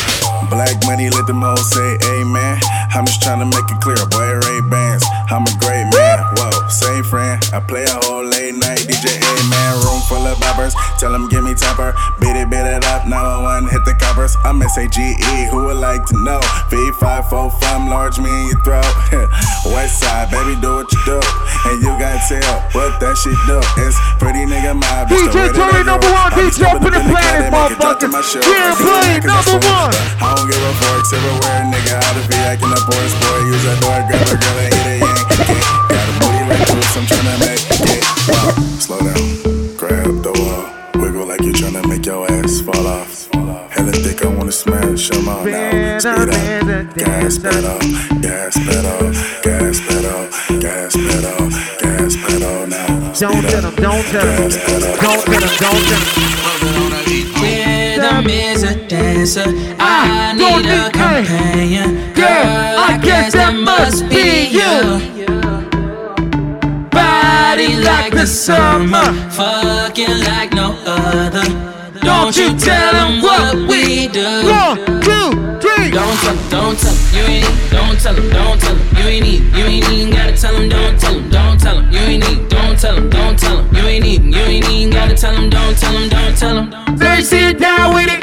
Black 0.49 0.75
money, 0.85 1.09
let 1.09 1.27
them 1.27 1.41
hoes 1.41 1.69
say 1.69 1.97
amen. 2.09 2.57
I'm 2.93 3.05
just 3.05 3.21
tryna 3.21 3.45
make 3.45 3.69
it 3.69 3.79
clear, 3.81 4.01
boy, 4.09 4.33
Ray 4.49 4.61
Bans. 4.65 5.05
I'm 5.29 5.45
a 5.45 5.53
great 5.61 5.85
man, 5.93 6.17
whoa, 6.37 6.67
same 6.67 7.03
friend. 7.03 7.37
I 7.53 7.59
play 7.59 7.85
a 7.85 7.97
whole 8.05 8.25
late 8.25 8.55
night 8.55 8.79
DJ, 8.79 9.21
man. 9.49 9.73
Room 9.85 10.01
full 10.09 10.25
of 10.25 10.37
boppers, 10.39 10.73
tell 10.97 11.11
them 11.11 11.29
give 11.29 11.43
me 11.43 11.53
temper. 11.53 11.93
Beat 12.19 12.35
it, 12.35 12.49
beat 12.49 12.65
it 12.65 12.83
up, 12.85 13.07
now 13.07 13.43
one 13.43 13.69
hit 13.69 13.85
the 13.85 13.93
coppers. 13.99 14.35
I'm 14.43 14.61
S-A-G-E, 14.61 15.47
who 15.51 15.65
would 15.65 15.77
like 15.77 16.05
to 16.05 16.17
know? 16.23 16.39
V545, 16.73 17.89
large 17.89 18.17
me 18.17 18.29
in 18.29 18.47
your 18.49 18.61
throat. 18.63 18.89
West 19.69 19.99
side, 19.99 20.31
baby, 20.31 20.59
do 20.59 20.81
what 20.81 20.91
you 20.91 20.99
do. 21.05 21.19
And 21.67 21.83
you 21.83 21.91
gotta 21.99 22.21
tell 22.23 22.63
what 22.71 22.99
that 23.03 23.17
shit 23.19 23.35
do. 23.43 23.59
It's 23.83 23.97
pretty 24.21 24.47
nigga 24.47 24.79
it's 24.79 25.11
DJ 25.11 25.51
Tory 25.51 25.83
number 25.83 26.07
one, 26.07 26.31
DJ 26.31 26.63
up 26.63 26.79
in 26.79 26.79
the 26.79 26.79
up 26.79 26.85
in 26.87 26.93
the 26.93 27.01
planet, 27.09 27.19
cut 27.19 27.39
and 27.39 27.53
make 27.53 27.71
it 27.71 27.79
drop 27.79 27.99
to 27.99 28.07
motherfucker. 28.07 28.47
Yeah, 28.47 28.75
play 28.79 29.19
number 29.19 29.57
one. 29.67 29.91
I 30.23 30.35
don't 30.35 30.47
give 30.47 30.61
a 30.63 30.71
forks 30.79 31.11
everywhere, 31.11 31.61
nigga. 31.67 31.99
Out 31.99 32.15
of 32.15 32.25
here, 32.31 32.45
acting 32.47 32.71
up 32.71 32.83
boys, 32.87 33.13
boy. 33.19 33.39
Use 33.51 33.63
that 33.67 33.77
door, 33.83 33.99
grab 34.07 34.23
a 34.23 34.37
girl 34.39 34.57
and 34.63 34.73
hit 34.73 34.87
a 34.87 34.95
yank. 35.03 35.25
Got 35.89 36.05
a 36.07 36.13
booty 36.21 36.43
like 36.47 36.67
this, 36.69 36.95
I'm 36.95 37.05
tryna 37.09 37.35
make 37.43 37.63
it. 37.91 38.03
Wow. 38.29 38.55
Slow 38.79 38.99
down, 39.03 39.23
grab 39.75 40.13
the 40.23 40.31
wall, 40.39 40.63
wiggle 41.01 41.27
like 41.27 41.39
Hella 43.69 43.91
thick, 43.91 44.25
I 44.25 44.27
wanna 44.27 44.51
smash 44.51 45.09
them 45.09 45.27
out 45.27 45.45
now. 45.45 45.99
Speed 45.99 46.69
up, 46.69 46.95
gas 46.95 47.37
pedal, 47.37 47.79
gas 48.21 48.57
pedal, 48.57 49.11
gas 49.41 49.79
pedal, 49.79 50.29
gas 50.59 50.95
pedal, 50.95 51.49
gas 51.79 52.15
pedal 52.15 52.67
now. 52.67 53.13
Don't 53.13 53.41
get 53.41 53.65
up, 53.65 53.75
don't 53.75 54.05
get 54.11 54.25
up, 54.25 54.51
don't 54.99 55.25
get 55.25 55.43
up, 55.43 55.57
don't 55.59 55.83
get 55.89 56.01
up. 56.01 56.39
Rhythm 57.41 58.29
is 58.29 58.63
a 58.63 58.75
dancer. 58.87 59.43
I, 59.79 60.33
need 60.35 60.65
a 60.65 60.89
companion. 60.91 62.13
Girl, 62.13 62.25
I, 62.25 62.95
I 62.95 62.97
guess 62.97 63.33
that 63.33 63.55
must 63.55 64.07
be 64.09 64.47
you. 64.49 65.19
Body 66.89 67.75
like 67.83 68.13
the 68.13 68.25
summer, 68.25 69.13
fucking 69.31 70.19
like 70.23 70.53
no 70.53 70.77
other. 70.85 71.78
Don't 72.01 72.35
you 72.35 72.57
tell 72.57 72.93
them 72.93 73.21
what 73.21 73.55
we 73.67 74.07
do. 74.07 74.23
One, 74.47 74.77
two, 75.01 75.59
three. 75.59 75.91
Don't 75.91 76.17
tell 76.19 76.35
them, 76.35 76.49
don't 76.49 76.79
tell 76.79 76.93
them, 76.93 77.15
you 77.15 77.23
ain't 77.23 77.45
need, 77.45 77.71
don't 77.71 77.99
tell 77.99 78.13
them, 78.13 78.29
don't 78.29 78.59
tell 78.59 78.75
them, 78.75 78.97
you 78.97 79.03
ain't 79.03 79.23
need, 79.25 79.41
you 79.55 79.65
ain't 79.65 79.89
even 79.89 80.13
gotta 80.13 80.37
tell 80.37 80.53
them, 80.53 80.69
don't 80.69 80.99
tell 80.99 81.13
them, 81.13 81.29
don't 81.29 81.59
tell 81.59 81.75
them, 81.75 81.91
you 81.91 81.99
ain't 81.99 82.27
need, 82.27 82.49
don't 82.49 82.79
tell 82.79 82.95
them, 82.95 83.09
don't 83.09 83.39
tell 83.39 83.57
them, 83.57 83.75
you 83.75 83.81
ain't 83.83 84.05
even, 84.05 84.33
you 84.33 84.39
ain't 84.39 84.69
even 84.69 84.93
gotta 84.93 85.15
tell 85.15 85.33
them, 85.33 85.49
don't 85.49 85.77
tell 85.77 85.93
them, 85.93 86.09
don't 86.09 86.37
tell 86.37 86.55
them. 86.55 86.97
They 86.97 87.21
sit 87.21 87.59
down 87.59 87.93
with 87.93 88.09
it. 88.09 88.21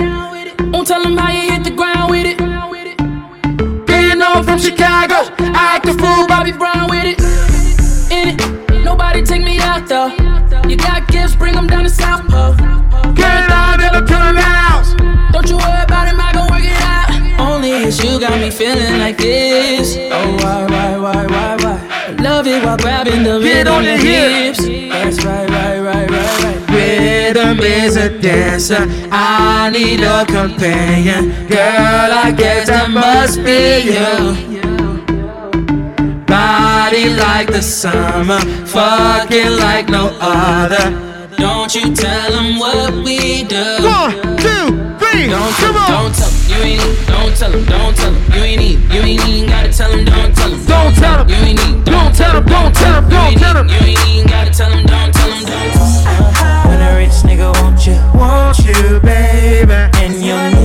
Don't 0.72 0.86
tell 0.86 1.02
them 1.02 1.16
how 1.16 1.32
you 1.32 1.52
hit 1.52 1.64
the 1.64 1.70
ground 1.70 2.10
with 2.10 2.26
it. 2.26 2.38
Getting 3.86 4.22
on 4.22 4.44
from 4.44 4.58
Chicago. 4.58 5.32
I 5.38 5.76
act 5.76 5.86
a 5.86 5.94
fool, 5.94 6.26
Bobby 6.26 6.52
Brown 6.52 6.90
with 6.90 7.04
it. 7.04 7.20
In 8.12 8.38
it, 8.38 8.84
nobody 8.84 9.22
take 9.22 9.42
me 9.42 9.58
out 9.58 9.86
though. 9.88 10.08
You 10.68 10.76
got 10.76 11.08
gifts, 11.08 11.34
bring 11.34 11.54
them 11.54 11.66
down 11.66 11.84
to 11.84 11.90
South 11.90 12.26
Pole. 12.28 12.54
Get 13.14 13.48
got 18.36 18.44
me 18.44 18.50
feeling 18.50 18.98
like 18.98 19.16
this. 19.16 19.96
Oh, 19.96 20.36
why, 20.42 20.66
why, 20.66 20.96
why, 20.98 21.26
why, 21.26 21.56
why? 21.62 22.16
Love 22.20 22.46
it 22.46 22.62
while 22.64 22.76
grabbing 22.76 23.22
the 23.22 23.38
Get 23.40 23.66
rhythm 23.66 23.74
on 23.74 23.84
the 23.84 23.96
hips. 23.96 24.58
That's 24.58 25.24
right, 25.24 25.48
right, 25.48 25.80
right, 25.80 26.10
right, 26.10 26.42
right. 26.44 26.70
Rhythm 26.70 27.60
is 27.60 27.96
a 27.96 28.08
dancer. 28.20 28.86
I 29.10 29.70
need 29.70 30.00
a 30.00 30.26
companion. 30.26 31.46
Girl, 31.48 32.10
I 32.24 32.34
guess 32.36 32.68
that 32.68 32.90
must 32.90 33.42
be 33.42 33.92
you. 33.94 34.66
Body 36.26 37.08
like 37.10 37.48
the 37.48 37.62
summer, 37.62 38.40
fucking 38.66 39.52
like 39.52 39.88
no 39.88 40.16
other. 40.20 40.90
Don't 41.36 41.74
you 41.74 41.94
tell 41.94 42.32
them 42.32 42.58
what 42.58 42.92
we 43.04 43.44
do. 43.44 43.78
One, 43.82 44.36
two, 44.36 44.85
three. 45.16 45.28
Don't 45.28 45.52
tell 45.56 45.72
Come 45.72 45.74
them, 45.74 45.82
on. 45.82 46.04
don't 46.04 46.14
tell 46.14 46.30
them, 46.30 46.50
you 46.50 46.56
ain't 46.62 46.80
need, 46.84 47.06
don't 47.06 47.36
tell 47.36 47.50
them, 47.50 47.64
don't 47.64 47.96
tell 47.96 48.12
them, 48.12 48.32
you 48.32 48.42
ain't 48.42 48.60
need, 48.60 48.78
you 48.92 49.00
ain't 49.00 49.28
even 49.28 49.48
gotta 49.48 49.72
tell 49.72 49.90
them, 49.90 50.04
don't 50.04 50.34
tell 50.36 50.50
them. 50.50 50.66
Don't 50.66 50.94
tell 50.94 51.18
him. 51.20 51.28
You 51.28 51.36
ain't 51.36 51.58
need, 51.58 51.84
Don't 51.84 52.14
tell 52.14 52.36
him, 52.36 52.44
don't 52.44 52.74
tell 52.74 53.02
him, 53.02 53.08
don't 53.08 53.38
tell 53.38 53.56
him. 53.56 53.68
You 53.68 53.74
ain't 53.76 54.08
even 54.08 54.26
gotta 54.28 54.50
tell 54.52 54.70
them, 54.70 54.84
don't 54.86 55.12
tell 55.14 55.28
them, 55.30 55.44
don't 55.44 55.72
tell 55.72 56.32
them. 56.32 56.68
When 56.68 56.80
a 56.80 56.96
rich 56.96 57.16
nigga 57.24 57.48
want 57.62 57.86
you, 57.86 57.96
Want 58.14 58.58
you, 58.58 59.00
baby. 59.00 59.72
and 60.02 60.14
your 60.24 60.55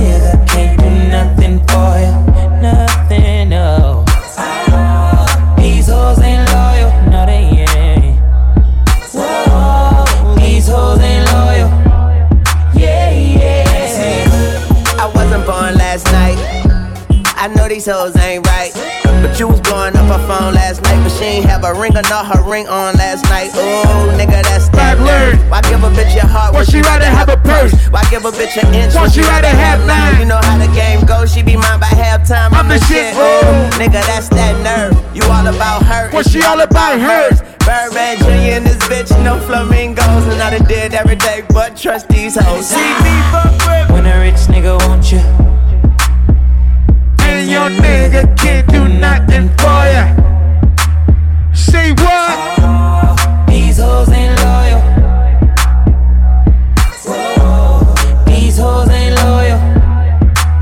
these 17.82 17.92
hoes 17.92 18.16
ain't 18.16 18.46
right. 18.46 18.70
But 19.02 19.38
you 19.40 19.48
was 19.48 19.60
blowing 19.60 19.96
up 19.96 20.06
her 20.06 20.22
phone 20.30 20.54
last 20.54 20.82
night. 20.82 21.02
But 21.02 21.10
she 21.10 21.24
ain't 21.24 21.46
have 21.46 21.64
a 21.64 21.74
ring 21.74 21.96
or 21.96 22.06
not 22.06 22.30
her 22.30 22.42
ring 22.48 22.68
on 22.68 22.94
last 22.94 23.24
night. 23.26 23.50
Ooh, 23.58 24.14
nigga, 24.14 24.42
that's 24.46 24.68
that 24.70 24.98
word. 25.02 25.34
Why 25.50 25.60
give 25.62 25.82
a 25.82 25.90
bitch 25.90 26.14
your 26.14 26.26
heart 26.26 26.54
When 26.54 26.64
she 26.64 26.80
rather 26.82 27.06
have 27.06 27.28
a 27.28 27.36
purse? 27.36 27.74
Why 27.90 28.02
give 28.10 28.24
a 28.24 28.30
bitch 28.30 28.54
an 28.54 28.72
inch 28.74 28.94
When 28.94 29.10
she 29.10 29.20
rather 29.22 29.50
have 29.50 29.84
nine? 29.86 30.20
You 30.20 30.26
know 30.26 30.38
how 30.42 30.58
the 30.58 30.70
game 30.74 31.04
goes. 31.06 31.34
She 31.34 31.42
be 31.42 31.56
mine 31.56 31.80
by 31.80 31.90
halftime. 31.90 32.54
I'm 32.54 32.68
the 32.68 32.78
shit. 32.86 33.14
Ooh, 33.18 33.74
nigga, 33.82 33.98
that's 34.06 34.28
that 34.30 34.54
nerve. 34.62 34.94
You 35.14 35.22
all 35.26 35.46
about 35.46 35.82
her. 35.82 36.10
What 36.10 36.28
she 36.30 36.42
all 36.42 36.60
about 36.60 37.00
hers. 37.00 37.42
Birdman 37.66 38.18
Jr. 38.18 38.62
and 38.62 38.66
this 38.66 38.78
bitch, 38.86 39.10
no 39.24 39.38
flamingos. 39.42 40.26
And 40.30 40.38
I 40.42 40.54
done 40.54 40.66
did 40.68 40.94
every 40.94 41.16
day, 41.16 41.42
but 41.50 41.76
trust 41.76 42.08
these 42.08 42.38
hoes. 42.38 42.66
See 42.66 42.94
me 43.02 43.14
fuck 43.34 43.50
with 43.66 43.90
When 43.90 44.06
a 44.06 44.18
rich 44.18 44.46
nigga 44.50 44.78
want 44.86 45.10
you, 45.10 45.22
And 47.32 47.50
your 47.50 47.70
nigga 47.70 48.36
can't 48.36 48.68
do 48.68 48.86
nothing 48.86 49.48
for 49.56 49.82
ya. 49.94 50.04
Say 51.54 51.92
what? 51.92 53.46
these 53.48 53.78
hoes 53.78 54.10
ain't 54.10 54.38
loyal. 54.44 54.80
Whoa, 57.08 57.94
these 58.26 58.58
hoes 58.58 58.90
ain't 58.90 59.16
loyal. 59.16 59.58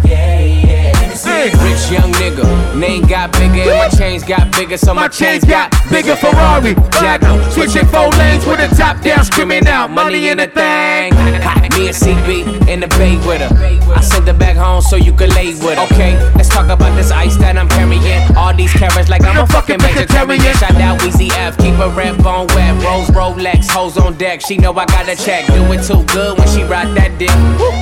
Yeah, 0.04 0.40
yeah. 0.40 0.92
Let 0.94 1.08
me 1.08 1.16
see. 1.16 1.30
Hey. 1.30 1.50
Rich 1.64 1.90
young 1.90 2.12
nigga, 2.20 2.78
name 2.78 3.06
got 3.06 3.32
bigger 3.32 3.68
and 3.70 3.78
my 3.78 3.88
chains 3.88 4.22
got 4.22 4.52
bigger, 4.52 4.76
so 4.76 4.92
my, 4.94 5.02
My 5.02 5.08
chains 5.08 5.44
got 5.44 5.72
bigger 5.90 6.14
Ferrari. 6.16 6.74
Platinum. 6.92 7.40
Switching 7.50 7.86
four 7.86 8.08
lanes 8.20 8.44
with 8.46 8.60
a 8.60 8.68
top 8.76 9.00
down, 9.02 9.24
screaming 9.24 9.66
out 9.66 9.90
money 9.90 10.28
in 10.28 10.36
the 10.38 10.46
thing. 10.46 11.12
Ha, 11.14 11.66
Me 11.76 11.86
and 11.88 11.96
CB 11.96 12.68
in 12.68 12.80
the 12.80 12.88
bay 12.98 13.16
with 13.26 13.40
her. 13.40 13.50
I 13.96 14.00
sent 14.02 14.26
her 14.28 14.34
back 14.34 14.56
home 14.56 14.82
so 14.82 14.96
you 14.96 15.12
could 15.12 15.34
lay 15.34 15.48
with 15.54 15.78
her. 15.78 15.86
Okay, 15.94 16.12
let's 16.36 16.48
talk 16.48 16.68
about 16.68 16.94
this 16.96 17.10
ice 17.10 17.36
that 17.38 17.56
I'm 17.56 17.68
carrying. 17.68 18.36
All 18.36 18.54
these 18.54 18.72
carrots 18.72 19.08
like 19.08 19.24
I'm 19.24 19.38
a 19.38 19.46
fucking 19.46 19.80
vegetarian. 19.80 20.40
Shout 20.56 20.76
out 20.76 21.00
Weezy 21.00 21.30
F, 21.32 21.56
keep 21.56 21.74
a 21.78 21.88
red 21.90 22.22
bone 22.22 22.46
wet. 22.54 22.74
Rose 22.84 23.08
Rolex, 23.08 23.68
hoes 23.70 23.96
on 23.96 24.14
deck. 24.18 24.40
She 24.42 24.56
know 24.58 24.72
I 24.74 24.84
got 24.86 25.08
a 25.08 25.16
check. 25.16 25.46
Do 25.46 25.64
it 25.72 25.82
too 25.86 26.04
good 26.12 26.38
when 26.38 26.48
she 26.48 26.62
ride 26.64 26.94
that 26.96 27.18
dick. 27.18 27.30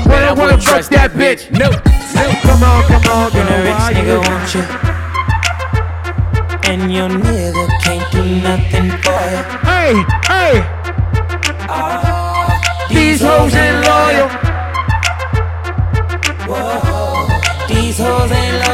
When 0.06 0.22
I 0.22 0.32
wanna 0.32 0.58
trust 0.58 0.90
that 0.92 1.10
bitch. 1.12 1.50
No, 1.58 1.70
Come 2.18 2.62
on, 2.64 2.82
come 2.84 3.12
on, 3.12 3.32
When 3.32 3.46
a 3.46 3.50
girl. 3.50 3.62
rich 3.62 3.78
why 3.78 3.92
nigga 3.94 4.16
you- 4.24 4.37
want 4.38 4.54
you, 4.54 4.62
and 6.70 6.92
your 6.92 7.08
nigga 7.08 7.66
can't 7.82 8.12
do 8.12 8.22
nothing 8.42 8.90
for 9.02 9.20
you. 9.32 9.42
Hey, 9.66 9.92
hey. 10.30 10.54
These 12.88 13.20
hoes 13.22 13.54
ain't 13.54 13.84
loyal. 13.84 14.28
Whoa, 16.48 17.28
these 17.68 17.98
hoes 17.98 18.30
ain't 18.30 18.54
loyal. 18.54 18.67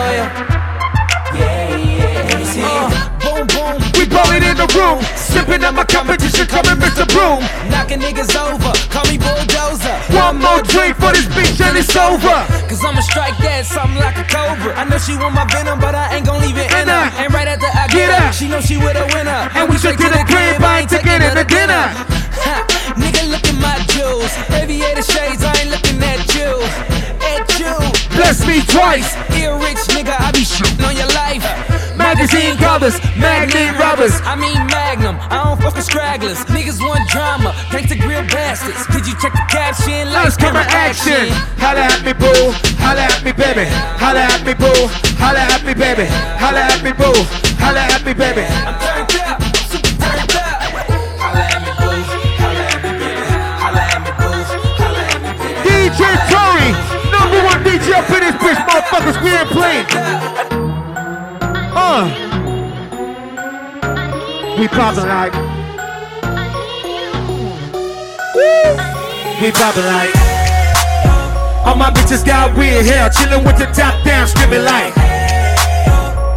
The 4.67 4.79
room. 4.79 5.01
Sipping 5.17 5.65
on 5.65 5.75
my 5.75 5.85
competition, 5.85 6.47
coming 6.47 6.79
Mr. 6.81 7.05
Broom. 7.09 7.41
Knocking 7.71 8.01
niggas 8.01 8.33
over, 8.37 8.73
call 8.89 9.05
me 9.11 9.19
bulldozer. 9.19 9.97
One 10.17 10.41
more 10.41 10.63
drink 10.63 10.97
for 10.97 11.13
this 11.13 11.27
bitch 11.33 11.61
and 11.61 11.77
it's 11.77 11.95
over. 11.97 12.37
Cause 12.69 12.85
I'ma 12.85 13.01
strike 13.01 13.37
that 13.45 13.67
something 13.67 14.01
like 14.01 14.17
a 14.17 14.27
cobra. 14.29 14.73
I 14.77 14.85
know 14.85 14.99
she 14.99 15.17
want 15.17 15.35
my 15.35 15.45
venom, 15.53 15.81
but 15.81 15.95
I 15.95 16.17
ain't 16.17 16.27
gon' 16.27 16.41
leave 16.41 16.57
it 16.57 16.71
in 16.73 16.89
her. 16.89 17.05
And 17.21 17.33
right 17.33 17.49
after 17.49 17.69
I 17.69 17.89
Get 17.89 18.09
her, 18.09 18.33
she 18.33 18.49
know 18.49 18.61
she 18.61 18.77
with 18.77 18.97
a 18.97 19.07
winner. 19.13 19.51
And 19.55 19.69
we 19.69 19.77
straight 19.79 19.99
to 19.99 20.09
the 20.09 20.23
crib, 20.25 20.63
I 20.63 20.85
ain't 20.85 20.91
taking 20.91 21.21
her 21.21 21.35
to 21.35 21.45
dinner. 21.45 21.85
Ha, 22.45 22.57
nigga, 22.97 23.23
look 23.31 23.45
at 23.45 23.59
my 23.61 23.77
jewels. 23.93 24.33
Aviator 24.51 25.05
shades, 25.05 25.43
I 25.45 25.53
ain't 25.61 25.71
looking 25.71 26.01
at 26.03 26.23
you. 26.35 26.51
At 27.21 27.47
you. 27.61 27.75
Bless 28.17 28.47
me 28.47 28.63
twice. 28.71 29.15
Ear 29.37 29.57
rich 29.59 29.83
nigga, 29.93 30.15
I 30.19 30.31
be 30.33 30.45
shitting 30.47 30.87
on 30.87 30.97
your 30.97 31.07
life. 31.09 31.14
Magazine 32.25 32.57
covers, 32.57 32.97
magnet 33.21 33.77
rubbers. 33.77 34.17
I 34.25 34.33
mean 34.35 34.57
Magnum, 34.73 35.21
I 35.29 35.45
don't 35.45 35.61
fuck 35.61 35.77
with 35.77 35.85
stragglers. 35.85 36.41
Niggas 36.49 36.81
want 36.81 37.05
drama, 37.11 37.53
thanks 37.69 37.93
to 37.93 37.99
grill 38.01 38.25
bastards. 38.33 38.81
Did 38.89 39.05
you 39.05 39.13
check 39.21 39.37
the 39.37 39.45
caption? 39.53 40.09
Lights, 40.09 40.35
camera, 40.41 40.65
action. 40.73 41.29
Holla 41.61 41.85
at 41.85 42.01
me, 42.01 42.17
boo. 42.17 42.33
Holla 42.81 43.13
at 43.13 43.21
me, 43.21 43.33
baby. 43.37 43.69
Holla 44.01 44.25
at 44.25 44.41
me, 44.41 44.57
boo. 44.57 44.73
Holla 45.21 45.45
at 45.53 45.69
me, 45.69 45.77
baby. 45.77 46.09
Holla 46.41 46.65
at 46.65 46.81
me, 46.81 46.97
boo. 46.97 47.13
Holla 47.61 47.85
at 47.93 48.01
me, 48.09 48.17
baby. 48.17 48.49
I'm 48.65 48.73
turned 48.81 49.21
up, 49.21 49.45
super 49.69 49.93
turned 50.01 50.33
up. 50.41 50.65
Holla 51.21 51.45
at 51.45 51.61
me, 51.61 51.77
boo. 51.77 51.93
Holla 52.41 52.65
at 52.73 52.81
me, 52.81 52.93
baby. 53.05 53.21
Holla 53.61 53.85
at 53.85 54.01
me, 54.01 54.13
boo. 54.17 54.33
Holla 54.81 55.03
at 55.13 55.21
me, 55.21 55.33
baby. 55.45 55.61
DJ 55.61 56.01
Tory, 56.33 56.73
number 57.13 57.37
one 57.45 57.61
DJ 57.69 58.01
up 58.01 58.09
in 58.17 58.25
this 58.25 58.37
bitch, 58.41 58.57
motherfuckers. 58.65 59.21
We 59.21 59.29
ain't 59.29 59.53
playing. 59.53 60.24
We 64.57 64.69
poppin' 64.69 65.09
like. 65.09 65.35
Woo. 68.35 68.77
We 69.43 69.51
poppin' 69.51 69.85
like. 69.85 70.15
All 71.67 71.75
my 71.75 71.91
bitches 71.91 72.25
got 72.25 72.57
weird 72.57 72.87
hair, 72.87 73.11
chillin' 73.11 73.45
with 73.45 73.59
the 73.59 73.67
top 73.67 74.05
down, 74.05 74.29
screaming 74.29 74.65
like. 74.65 74.97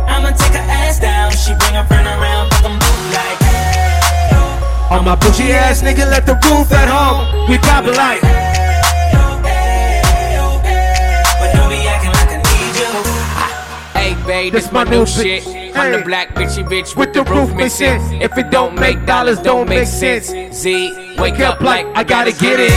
I'ma 0.09 0.31
take 0.31 0.53
her 0.53 0.65
ass 0.65 0.99
down. 0.99 1.31
She 1.31 1.53
bring 1.59 1.75
her 1.75 1.85
friend 1.85 2.07
around, 2.07 2.49
fuck 2.53 2.65
'em 2.65 2.79
both 2.79 3.13
like. 3.13 4.91
All 4.91 5.03
my 5.03 5.15
bougie 5.15 5.51
ass 5.51 5.83
nigga 5.83 6.09
let 6.09 6.25
the 6.25 6.33
roof 6.49 6.71
at 6.71 6.89
home. 6.89 7.47
We 7.47 7.59
poppin' 7.59 7.93
like. 7.93 8.56
Hey, 14.47 14.51
this 14.51 14.71
my 14.71 14.85
new 14.85 15.05
shit. 15.05 15.45
I'm 15.75 15.91
the 15.91 16.01
black 16.05 16.29
bitchy 16.29 16.63
bitch 16.63 16.95
with 16.95 17.11
the 17.11 17.21
roof 17.25 17.53
missing. 17.53 17.99
If 18.21 18.37
it 18.37 18.49
don't 18.49 18.79
make 18.79 19.05
dollars, 19.05 19.41
don't 19.41 19.67
make 19.67 19.87
sense. 19.87 20.27
Z, 20.55 21.17
wake 21.17 21.41
up 21.41 21.59
like 21.59 21.85
I 21.87 22.05
gotta 22.05 22.31
get 22.31 22.57
it. 22.57 22.71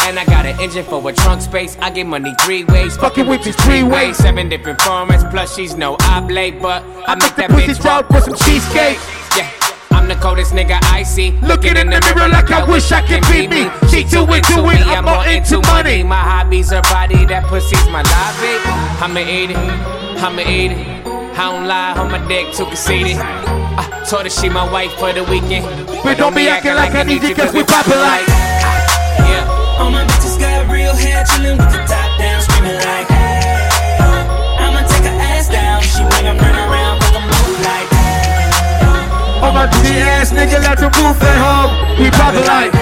And 0.00 0.18
I 0.18 0.26
got 0.26 0.44
an 0.44 0.60
engine 0.60 0.84
for 0.84 1.00
a 1.08 1.14
trunk 1.14 1.40
space. 1.40 1.74
I 1.80 1.88
get 1.88 2.06
money 2.06 2.34
three 2.42 2.64
ways. 2.64 2.98
Fucking 2.98 3.26
with 3.26 3.44
these 3.44 3.56
three 3.64 3.82
ways. 3.82 4.18
Seven 4.18 4.50
different 4.50 4.78
formats. 4.80 5.28
Plus, 5.30 5.56
she's 5.56 5.74
no 5.74 5.96
oblate, 6.02 6.60
but 6.60 6.82
I 7.08 7.14
make 7.14 7.34
that 7.36 7.48
bitch 7.48 7.80
drop 7.80 8.10
with 8.10 8.24
some 8.24 8.34
cheesecake. 8.34 8.98
Yeah. 9.38 9.50
I'm 9.92 10.08
the 10.08 10.16
coldest 10.16 10.52
nigga 10.52 10.78
I 10.92 11.02
see. 11.02 11.30
Looking 11.40 11.78
in 11.78 11.88
the 11.88 11.98
mirror 12.14 12.28
like 12.28 12.50
I 12.50 12.62
wish 12.70 12.92
I 12.92 13.00
could 13.00 13.22
be 13.32 13.48
me. 13.48 13.70
She 13.88 14.04
too 14.04 14.24
into 14.24 14.68
it, 14.68 14.86
I'm 14.86 15.06
more 15.06 15.26
into 15.26 15.62
money. 15.62 16.02
My 16.02 16.20
hobbies 16.20 16.74
are 16.74 16.82
body, 16.82 17.24
that 17.24 17.44
pussy's 17.46 17.86
my 17.88 18.02
lobby. 18.02 18.60
I'ma 19.00 19.20
eat 19.20 19.52
it, 19.52 19.56
I'ma 19.56 20.42
eat 20.42 20.72
it. 20.72 20.95
I 21.36 21.52
don't 21.52 21.68
lie 21.68 21.92
on 21.92 22.10
my 22.10 22.16
dick, 22.28 22.50
too 22.56 22.64
conceited. 22.64 23.20
I 23.20 23.44
uh, 23.76 24.04
told 24.08 24.24
her 24.24 24.30
she 24.30 24.48
my 24.48 24.64
wife 24.72 24.92
for 24.96 25.12
the 25.12 25.22
weekend. 25.24 25.68
But 26.02 26.16
don't 26.16 26.34
be 26.34 26.48
acting 26.48 26.72
like 26.72 26.94
I 26.94 27.02
need 27.02 27.22
you, 27.22 27.34
cause 27.34 27.52
we 27.52 27.62
poppin' 27.62 28.00
like. 28.00 28.24
Yeah. 29.20 29.44
All 29.76 29.90
my 29.90 30.00
bitches 30.08 30.40
got 30.40 30.64
real 30.72 30.96
hair, 30.96 31.28
chillin' 31.28 31.60
with 31.60 31.72
the 31.76 31.84
top 31.84 32.08
down, 32.16 32.40
screaming 32.40 32.80
like. 32.80 33.04
Uh, 34.00 34.64
I'ma 34.64 34.80
take 34.88 35.04
her 35.04 35.18
ass 35.28 35.52
down, 35.52 35.84
she 35.84 36.00
bring 36.08 36.24
her 36.24 36.40
friend 36.40 36.56
around, 36.56 37.04
fuck 37.04 37.20
'em 37.20 37.28
up 37.28 37.48
like. 37.68 37.88
All 39.44 39.52
my 39.52 39.68
G 39.84 40.00
ass 40.00 40.32
nigga 40.32 40.56
let 40.64 40.80
the 40.80 40.88
roof 40.88 41.20
at 41.20 41.36
home. 41.36 42.00
We 42.00 42.08
poppin' 42.16 42.48
like. 42.48 42.72